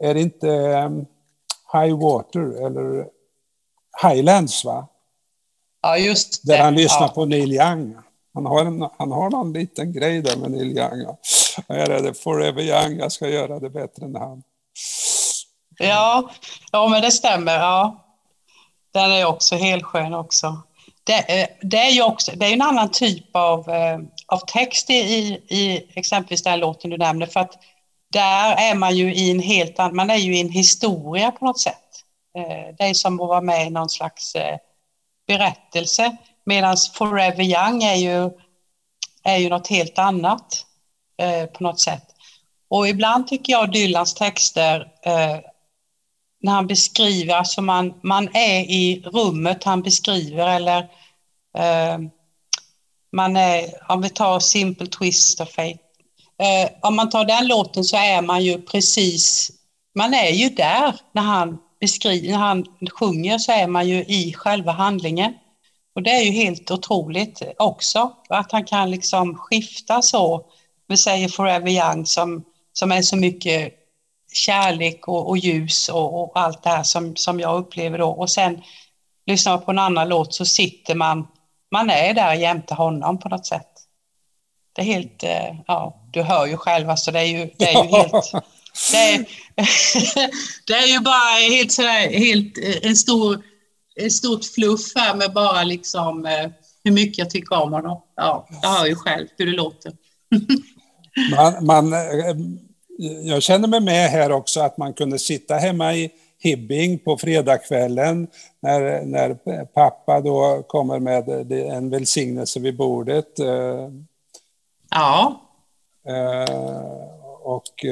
är 0.00 0.14
det 0.14 0.20
inte 0.20 0.48
um, 0.48 1.06
High 1.72 1.98
Water 1.98 2.66
eller 2.66 3.06
Highlands 4.02 4.64
va? 4.64 4.88
Ja, 5.82 5.98
just 5.98 6.46
det. 6.46 6.52
Där 6.52 6.62
han 6.62 6.74
lyssnar 6.74 7.06
ja. 7.06 7.12
på 7.14 7.24
Neil 7.24 7.52
Young. 7.52 7.96
Han 8.38 8.46
har, 8.46 8.64
en, 8.64 8.88
han 8.98 9.12
har 9.12 9.30
någon 9.30 9.52
liten 9.52 9.92
grej 9.92 10.22
där 10.22 10.36
med 10.36 10.50
Neil 10.50 10.78
Young. 10.78 11.16
Här 11.68 11.90
är 11.90 12.02
det 12.02 12.14
Forever 12.14 12.62
Young, 12.62 12.98
jag 12.98 13.12
ska 13.12 13.28
göra 13.28 13.60
det 13.60 13.70
bättre 13.70 14.06
än 14.06 14.16
han. 14.16 14.42
Ja, 15.78 16.30
ja 16.72 16.88
men 16.88 17.02
det 17.02 17.10
stämmer. 17.10 17.58
Ja. 17.58 18.04
Den 18.92 19.12
är 19.12 19.24
också 19.24 19.56
helt 19.56 19.84
skön 19.84 20.14
också. 20.14 20.62
Det, 21.04 21.40
eh, 21.40 21.48
det, 21.62 21.78
är 21.78 21.90
ju 21.90 22.02
också, 22.02 22.32
det 22.34 22.46
är 22.46 22.52
en 22.52 22.62
annan 22.62 22.90
typ 22.90 23.36
av, 23.36 23.70
eh, 23.70 23.98
av 24.26 24.38
text 24.46 24.90
i, 24.90 24.94
i 25.48 25.90
exempelvis 25.94 26.42
den 26.42 26.60
låten 26.60 26.90
du 26.90 26.96
nämner, 26.96 27.26
för 27.26 27.40
att 27.40 27.54
där 28.12 28.70
är 28.70 28.74
man 28.74 28.96
ju 28.96 29.14
i 29.14 29.30
en 29.30 29.40
helt 29.40 29.78
annan, 29.78 29.96
man 29.96 30.10
är 30.10 30.16
ju 30.16 30.36
i 30.36 30.40
en 30.40 30.50
historia 30.50 31.30
på 31.30 31.44
något 31.44 31.60
sätt. 31.60 32.04
Eh, 32.36 32.74
det 32.78 32.84
är 32.84 32.94
som 32.94 33.20
att 33.20 33.28
vara 33.28 33.40
med 33.40 33.66
i 33.66 33.70
någon 33.70 33.88
slags 33.88 34.36
berättelse, 35.26 36.16
medan 36.48 36.76
Forever 36.94 37.42
Young 37.42 37.82
är 37.82 37.94
ju, 37.94 38.30
är 39.22 39.36
ju 39.36 39.48
något 39.48 39.66
helt 39.66 39.98
annat 39.98 40.66
eh, 41.22 41.46
på 41.46 41.62
något 41.62 41.80
sätt. 41.80 42.04
Och 42.70 42.88
ibland 42.88 43.26
tycker 43.26 43.52
jag 43.52 43.72
Dylans 43.72 44.14
texter, 44.14 44.80
eh, 45.02 45.38
när 46.40 46.52
han 46.52 46.66
beskriver, 46.66 47.34
alltså 47.34 47.62
man, 47.62 47.94
man 48.02 48.28
är 48.34 48.60
i 48.60 49.02
rummet 49.04 49.64
han 49.64 49.82
beskriver 49.82 50.48
eller 50.48 50.78
eh, 51.58 51.98
man 53.12 53.36
är, 53.36 53.90
om 53.92 54.00
vi 54.00 54.10
tar 54.10 54.40
Simple 54.40 54.86
Twist 54.86 55.40
of 55.40 55.48
Fate, 55.48 55.78
eh, 56.42 56.70
om 56.82 56.96
man 56.96 57.10
tar 57.10 57.24
den 57.24 57.48
låten 57.48 57.84
så 57.84 57.96
är 57.96 58.22
man 58.22 58.44
ju 58.44 58.62
precis, 58.62 59.50
man 59.94 60.14
är 60.14 60.30
ju 60.30 60.48
där 60.48 60.94
när 61.12 61.22
han 61.22 61.58
beskriver, 61.80 62.30
när 62.30 62.38
han 62.38 62.66
sjunger 62.92 63.38
så 63.38 63.52
är 63.52 63.66
man 63.66 63.88
ju 63.88 64.04
i 64.04 64.34
själva 64.34 64.72
handlingen. 64.72 65.34
Och 65.98 66.04
det 66.04 66.10
är 66.10 66.22
ju 66.22 66.30
helt 66.30 66.70
otroligt 66.70 67.42
också, 67.56 68.12
att 68.28 68.52
han 68.52 68.64
kan 68.64 68.90
liksom 68.90 69.34
skifta 69.34 70.02
så. 70.02 70.44
Vi 70.88 70.96
säger 70.96 71.28
Forever 71.28 71.70
Young 71.70 72.06
som, 72.06 72.44
som 72.72 72.92
är 72.92 73.02
så 73.02 73.16
mycket 73.16 73.74
kärlek 74.32 75.08
och, 75.08 75.28
och 75.28 75.38
ljus 75.38 75.88
och, 75.88 76.22
och, 76.22 76.40
allt 76.40 76.62
det 76.62 76.70
här 76.70 76.82
som, 76.82 77.16
som 77.16 77.40
jag 77.40 77.58
upplever 77.58 77.98
då. 77.98 78.08
Och 78.08 78.30
sen 78.30 78.62
lyssnar 79.26 79.52
man 79.52 79.64
på 79.64 79.70
en 79.70 79.78
annan 79.78 80.08
låt 80.08 80.34
så 80.34 80.44
sitter 80.44 80.94
man, 80.94 81.26
man 81.70 81.90
är 81.90 82.14
där 82.14 82.34
jämte 82.34 82.74
honom 82.74 83.18
på 83.18 83.28
något 83.28 83.46
sätt. 83.46 83.72
Det 84.72 84.82
är 84.82 84.86
helt, 84.86 85.22
eh, 85.22 85.54
ja, 85.66 86.02
du 86.12 86.22
hör 86.22 86.46
ju 86.46 86.56
själv, 86.56 86.90
alltså 86.90 87.10
det 87.10 87.20
är 87.20 87.24
ju, 87.24 87.50
det 87.58 87.68
är 87.68 87.84
ju 87.84 87.90
helt, 87.90 88.12
det 88.92 88.98
är, 88.98 89.26
det 90.66 90.72
är 90.72 90.86
ju 90.86 91.00
bara 91.00 91.50
helt 91.50 91.72
sådär, 91.72 92.18
helt, 92.18 92.58
eh, 92.58 92.88
en 92.90 92.96
stor, 92.96 93.42
stort 94.10 94.44
fluff 94.44 94.94
här 94.94 95.14
med 95.14 95.32
bara 95.32 95.64
liksom 95.64 96.26
eh, 96.26 96.50
hur 96.84 96.92
mycket 96.92 97.18
jag 97.18 97.30
tycker 97.30 97.62
om 97.62 97.72
honom. 97.72 98.02
Ja, 98.16 98.48
jag 98.62 98.68
hör 98.68 98.86
ju 98.86 98.94
själv 98.94 99.26
hur 99.38 99.46
det 99.46 99.52
låter. 99.52 99.92
man, 101.36 101.66
man, 101.66 101.92
jag 103.22 103.42
känner 103.42 103.68
mig 103.68 103.80
med 103.80 104.10
här 104.10 104.32
också 104.32 104.60
att 104.60 104.78
man 104.78 104.94
kunde 104.94 105.18
sitta 105.18 105.54
hemma 105.54 105.94
i 105.94 106.10
Hibbing 106.38 106.98
på 106.98 107.18
fredagskvällen 107.18 108.28
när, 108.60 109.04
när 109.04 109.64
pappa 109.64 110.20
då 110.20 110.62
kommer 110.68 110.98
med 110.98 111.52
en 111.52 111.90
välsignelse 111.90 112.60
vid 112.60 112.76
bordet. 112.76 113.32
Ja. 114.90 115.42
Och 117.40 117.84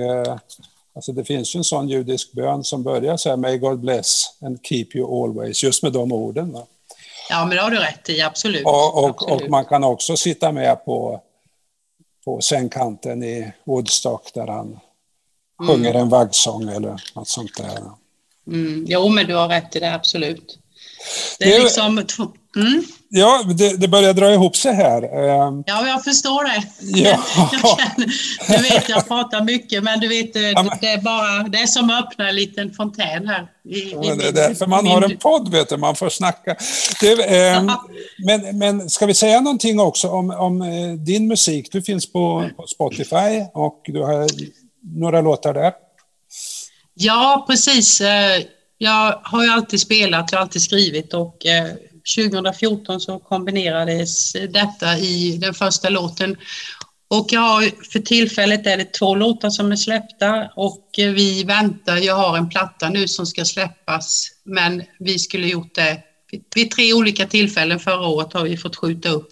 Alltså 0.97 1.13
det 1.13 1.25
finns 1.25 1.55
ju 1.55 1.59
en 1.59 1.65
sån 1.65 1.89
judisk 1.89 2.33
bön 2.33 2.65
som 2.65 2.83
börjar 2.83 3.17
så 3.17 3.29
här, 3.29 3.37
May 3.37 3.59
God 3.59 3.81
bless 3.81 4.25
and 4.41 4.59
keep 4.63 4.87
you 4.95 5.25
always, 5.25 5.65
just 5.65 5.83
med 5.83 5.93
de 5.93 6.13
orden. 6.13 6.53
Va? 6.53 6.67
Ja, 7.31 7.45
men 7.45 7.57
det 7.57 7.63
har 7.63 7.71
du 7.71 7.79
rätt 7.79 8.09
i, 8.09 8.23
absolut. 8.23 8.65
Och, 8.65 9.05
och, 9.05 9.11
absolut. 9.11 9.43
och 9.43 9.51
man 9.51 9.65
kan 9.65 9.85
också 9.85 10.17
sitta 10.17 10.53
med 10.53 10.85
på, 10.85 11.23
på 12.25 12.41
sängkanten 12.41 13.23
i 13.23 13.53
Woodstock 13.65 14.35
där 14.35 14.47
han 14.47 14.67
mm. 14.67 14.79
sjunger 15.69 15.95
en 15.95 16.09
vaggsång 16.09 16.69
eller 16.69 17.01
något 17.15 17.29
sånt 17.29 17.57
där. 17.57 17.79
Mm. 18.47 18.85
Jo, 18.89 19.09
men 19.09 19.27
du 19.27 19.35
har 19.35 19.49
rätt 19.49 19.77
i 19.77 19.81
det, 19.81 19.95
absolut. 19.95 20.59
Det 21.39 21.55
är 21.55 21.63
liksom... 21.63 22.07
Mm. 22.57 22.85
Ja, 23.09 23.43
det, 23.55 23.81
det, 23.81 23.89
börjar 23.89 24.13
dra 24.13 24.33
ihop 24.33 24.57
sig 24.57 24.75
här. 24.75 25.03
Ehm, 25.03 25.65
ja, 25.67 25.89
jag 25.89 26.05
förstår 26.05 26.45
det. 26.45 26.63
Ja. 26.81 27.23
du 28.57 28.63
vet, 28.63 28.89
jag 28.89 29.09
pratar 29.09 29.45
mycket, 29.45 29.85
men 29.85 30.01
du 30.01 30.09
vet, 30.09 30.33
det, 30.33 30.41
det 30.81 30.87
är 30.87 31.03
bara 31.03 31.49
det 31.49 31.59
är 31.59 31.67
som 31.67 31.91
att 31.91 32.05
öppna 32.05 32.29
en 32.29 32.35
liten 32.35 32.75
fontän 32.75 33.29
här. 33.29 33.47
I, 33.65 33.91
ja, 33.93 34.15
det 34.15 34.29
är 34.29 34.33
därför 34.33 34.67
man 34.67 34.87
har 34.87 35.03
en 35.03 35.17
podd, 35.19 35.49
vet 35.53 35.69
du, 35.69 35.77
man 35.77 35.97
får 35.97 36.09
snacka. 36.09 36.57
Det, 37.01 37.47
eh, 37.47 37.63
men, 38.27 38.59
men 38.59 38.91
ska 38.91 39.07
vi 39.07 39.15
säga 39.15 39.41
någonting 39.41 39.81
också 39.81 40.09
om, 40.09 40.31
om 40.31 40.63
eh, 40.63 40.93
din 40.93 41.29
musik? 41.29 41.69
Du 41.73 41.83
finns 41.83 42.13
på, 42.13 42.51
på 42.57 42.67
Spotify 42.67 43.45
och 43.55 43.81
du 43.85 44.03
har 44.03 44.27
några 44.99 45.21
låtar 45.21 45.55
där. 45.55 45.73
Ja, 46.95 47.45
precis. 47.49 48.03
Jag 48.79 49.21
har 49.25 49.45
ju 49.45 49.51
alltid 49.51 49.81
spelat, 49.81 50.33
jag 50.33 50.39
har 50.39 50.43
alltid 50.43 50.63
skrivit 50.63 51.15
och 51.15 51.47
eh, 51.47 51.75
2014 52.17 53.01
så 53.01 53.19
kombinerades 53.19 54.33
detta 54.33 54.99
i 54.99 55.39
den 55.41 55.55
första 55.55 55.89
låten. 55.89 56.37
Och 57.09 57.27
jag 57.31 57.41
har, 57.41 57.91
för 57.93 57.99
tillfället 57.99 58.67
är 58.67 58.77
det 58.77 58.93
två 58.93 59.15
låtar 59.15 59.51
som 59.51 59.73
är 59.73 59.77
släppta 59.77 60.49
och 60.57 60.99
eh, 60.99 61.11
vi 61.11 61.45
väntar. 61.45 61.97
Jag 61.97 62.17
har 62.17 62.37
en 62.37 62.49
platta 62.49 62.89
nu 62.89 63.09
som 63.09 63.27
ska 63.27 63.45
släppas, 63.45 64.29
men 64.45 64.83
vi 64.99 65.19
skulle 65.19 65.47
gjort 65.47 65.75
det 65.75 66.03
vid 66.55 66.71
tre 66.71 66.93
olika 66.95 67.27
tillfällen 67.27 67.81
förra 67.81 68.07
året 68.07 68.33
har 68.33 68.45
vi 68.45 68.57
fått 68.57 68.77
skjuta 68.77 69.09
upp 69.09 69.29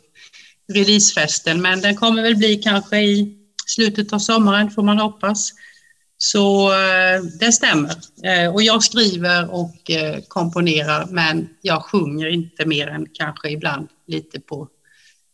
releasefesten, 0.72 1.62
men 1.62 1.80
den 1.80 1.96
kommer 1.96 2.22
väl 2.22 2.36
bli 2.36 2.56
kanske 2.56 2.98
i 2.98 3.36
slutet 3.66 4.12
av 4.12 4.18
sommaren 4.18 4.70
får 4.70 4.82
man 4.82 4.98
hoppas. 4.98 5.50
Så 6.18 6.72
eh, 6.72 7.22
det 7.40 7.52
stämmer. 7.52 7.94
Eh, 8.22 8.54
och 8.54 8.62
jag 8.62 8.82
skriver 8.82 9.54
och 9.54 9.90
eh, 9.90 10.20
komponerar 10.28 11.06
men 11.06 11.48
jag 11.62 11.82
sjunger 11.84 12.28
inte 12.28 12.66
mer 12.66 12.88
än 12.88 13.06
kanske 13.12 13.50
ibland 13.50 13.88
lite 14.06 14.40
på, 14.40 14.68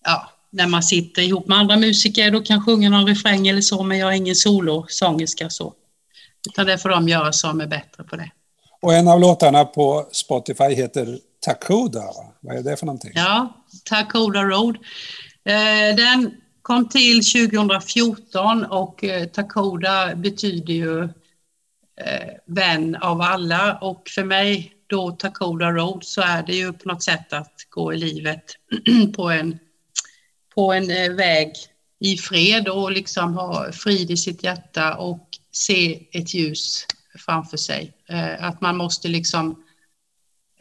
ja, 0.05 0.31
när 0.51 0.67
man 0.67 0.83
sitter 0.83 1.23
ihop 1.23 1.49
med 1.49 1.59
andra 1.59 1.77
musiker 1.77 2.31
då 2.31 2.41
kan 2.41 2.57
jag 2.57 2.65
sjunga 2.65 2.91
någon 2.91 3.07
refräng 3.07 3.49
eller 3.49 3.61
så 3.61 3.83
men 3.83 3.99
jag 3.99 4.09
är 4.13 4.17
ingen 4.17 4.35
solosångerska 4.35 5.51
så. 5.51 5.75
Utan 6.49 6.67
det 6.67 6.79
får 6.79 6.89
de 6.89 7.09
göra 7.09 7.33
som 7.33 7.61
är 7.61 7.67
bättre 7.67 8.05
på 8.05 8.17
det. 8.17 8.31
Och 8.83 8.95
en 8.95 9.09
av 9.09 9.21
låtarna 9.21 9.65
på 9.65 10.09
Spotify 10.13 10.75
heter 10.75 11.19
Takoda. 11.41 12.05
Vad 12.41 12.57
är 12.57 12.63
det 12.63 12.77
för 12.77 12.87
någonting? 12.87 13.13
Ja, 13.15 13.65
Takoda 13.85 14.43
Road. 14.43 14.77
Den 15.97 16.31
kom 16.63 16.89
till 16.89 17.25
2014 17.25 18.65
och 18.65 19.05
eh, 19.05 19.27
Takoda 19.27 20.15
betyder 20.17 20.75
ju 20.75 21.03
eh, 21.03 22.31
vän 22.47 22.97
av 22.97 23.21
alla 23.21 23.79
och 23.79 24.09
för 24.09 24.25
mig 24.25 24.73
då 24.87 25.11
Takoda 25.11 25.71
Road 25.71 26.05
så 26.05 26.21
är 26.21 26.43
det 26.43 26.55
ju 26.55 26.73
på 26.73 26.89
något 26.89 27.03
sätt 27.03 27.33
att 27.33 27.55
gå 27.69 27.95
i 27.95 27.97
livet 27.97 28.45
på 29.17 29.31
en, 29.31 29.59
på 30.55 30.73
en 30.73 30.91
eh, 30.91 31.13
väg 31.13 31.53
i 31.99 32.17
fred 32.17 32.69
och 32.69 32.93
liksom 32.93 33.35
ha 33.35 33.73
frid 33.73 34.11
i 34.11 34.17
sitt 34.17 34.45
hjärta 34.45 34.95
och 34.95 35.29
se 35.53 36.07
ett 36.13 36.35
ljus 36.35 36.87
framför 37.19 37.57
sig. 37.57 37.93
Eh, 38.09 38.45
att 38.45 38.61
man 38.61 38.77
måste 38.77 39.09
liksom, 39.09 39.63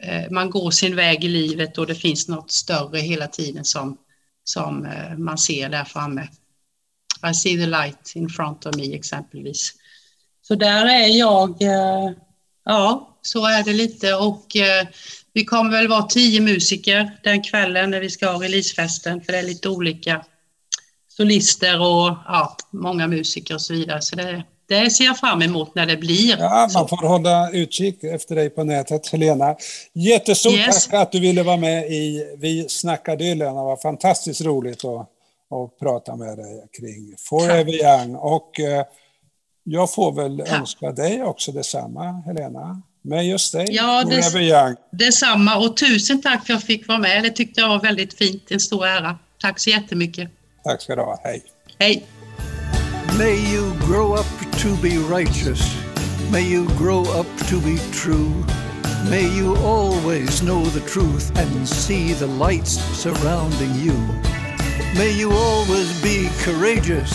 eh, 0.02 0.30
man 0.30 0.50
går 0.50 0.70
sin 0.70 0.96
väg 0.96 1.24
i 1.24 1.28
livet 1.28 1.78
och 1.78 1.86
det 1.86 1.94
finns 1.94 2.28
något 2.28 2.50
större 2.50 2.98
hela 2.98 3.26
tiden 3.26 3.64
som 3.64 3.96
som 4.50 4.86
eh, 4.86 5.18
man 5.18 5.38
ser 5.38 5.68
där 5.68 5.84
framme. 5.84 6.28
I 7.30 7.34
see 7.34 7.56
the 7.56 7.66
light 7.66 8.12
in 8.14 8.28
front 8.28 8.66
of 8.66 8.76
me 8.76 8.94
exempelvis. 8.94 9.72
Så 10.42 10.54
där 10.54 10.86
är 10.86 11.06
jag, 11.18 11.62
eh, 11.62 12.12
ja, 12.64 13.18
så 13.22 13.46
är 13.46 13.64
det 13.64 13.72
lite 13.72 14.14
och 14.14 14.56
eh, 14.56 14.86
vi 15.32 15.44
kommer 15.44 15.70
väl 15.70 15.88
vara 15.88 16.02
tio 16.02 16.40
musiker 16.40 17.18
den 17.22 17.42
kvällen 17.42 17.90
när 17.90 18.00
vi 18.00 18.10
ska 18.10 18.30
ha 18.30 18.42
releasefesten 18.42 19.20
för 19.20 19.32
det 19.32 19.38
är 19.38 19.42
lite 19.42 19.68
olika 19.68 20.24
solister 21.08 21.80
och 21.80 22.16
ja, 22.26 22.56
många 22.70 23.06
musiker 23.06 23.54
och 23.54 23.62
så 23.62 23.72
vidare. 23.72 24.02
Så 24.02 24.16
det, 24.16 24.44
det 24.70 24.90
ser 24.90 25.04
jag 25.04 25.18
fram 25.18 25.42
emot 25.42 25.74
när 25.74 25.86
det 25.86 25.96
blir. 25.96 26.36
Ja, 26.38 26.68
man 26.74 26.88
får 26.88 26.96
hålla 26.96 27.50
utkik 27.50 28.04
efter 28.04 28.34
dig 28.34 28.50
på 28.50 28.64
nätet, 28.64 29.08
Helena. 29.08 29.56
Jättestort 29.92 30.52
yes. 30.52 30.86
tack 30.86 30.94
att 30.94 31.12
du 31.12 31.20
ville 31.20 31.42
vara 31.42 31.56
med 31.56 31.90
i 31.92 32.34
Vi 32.38 32.68
snackar 32.68 33.16
Dylan. 33.16 33.56
Det 33.56 33.62
var 33.62 33.76
fantastiskt 33.76 34.40
roligt 34.40 34.84
att, 34.84 35.00
att 35.50 35.78
prata 35.80 36.16
med 36.16 36.38
dig 36.38 36.68
kring 36.80 37.14
Forever 37.18 37.72
Young. 37.72 38.16
Och 38.16 38.60
eh, 38.60 38.84
jag 39.64 39.94
får 39.94 40.12
väl 40.12 40.38
tack. 40.38 40.58
önska 40.58 40.92
dig 40.92 41.22
också 41.22 41.52
detsamma, 41.52 42.22
Helena. 42.26 42.82
Med 43.02 43.26
just 43.26 43.52
dig, 43.52 43.66
ja, 43.70 44.02
Forever 44.04 44.40
Young. 44.40 44.76
Detsamma 44.90 45.56
och 45.56 45.76
tusen 45.76 46.22
tack 46.22 46.46
för 46.46 46.54
att 46.54 46.60
jag 46.60 46.62
fick 46.62 46.88
vara 46.88 46.98
med. 46.98 47.22
Det 47.22 47.30
tyckte 47.30 47.60
jag 47.60 47.68
var 47.68 47.80
väldigt 47.80 48.14
fint. 48.14 48.50
En 48.50 48.60
stor 48.60 48.86
ära. 48.86 49.18
Tack 49.40 49.58
så 49.58 49.70
jättemycket. 49.70 50.30
Tack 50.64 50.82
ska 50.82 50.96
du 50.96 51.02
ha. 51.02 51.20
Hej. 51.24 51.42
Hej. 51.78 52.06
May 53.20 53.36
you 53.36 53.74
grow 53.80 54.14
up 54.14 54.24
to 54.60 54.74
be 54.78 54.96
righteous. 54.96 55.60
May 56.30 56.40
you 56.40 56.66
grow 56.78 57.02
up 57.02 57.26
to 57.48 57.60
be 57.60 57.76
true. 57.92 58.32
May 59.10 59.28
you 59.28 59.56
always 59.56 60.42
know 60.42 60.64
the 60.64 60.80
truth 60.88 61.30
and 61.36 61.68
see 61.68 62.14
the 62.14 62.26
lights 62.26 62.80
surrounding 62.96 63.74
you. 63.74 63.92
May 64.96 65.12
you 65.12 65.32
always 65.32 66.02
be 66.02 66.30
courageous, 66.38 67.10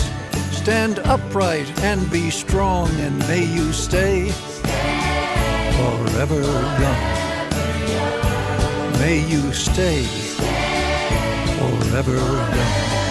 stand 0.52 1.00
upright 1.00 1.68
and 1.80 2.08
be 2.08 2.30
strong, 2.30 2.88
and 3.00 3.18
may 3.26 3.44
you 3.44 3.72
stay 3.72 4.30
forever 5.76 6.40
young. 6.82 7.02
May 9.00 9.26
you 9.28 9.52
stay 9.52 10.04
forever 11.58 12.14
young. 12.14 13.05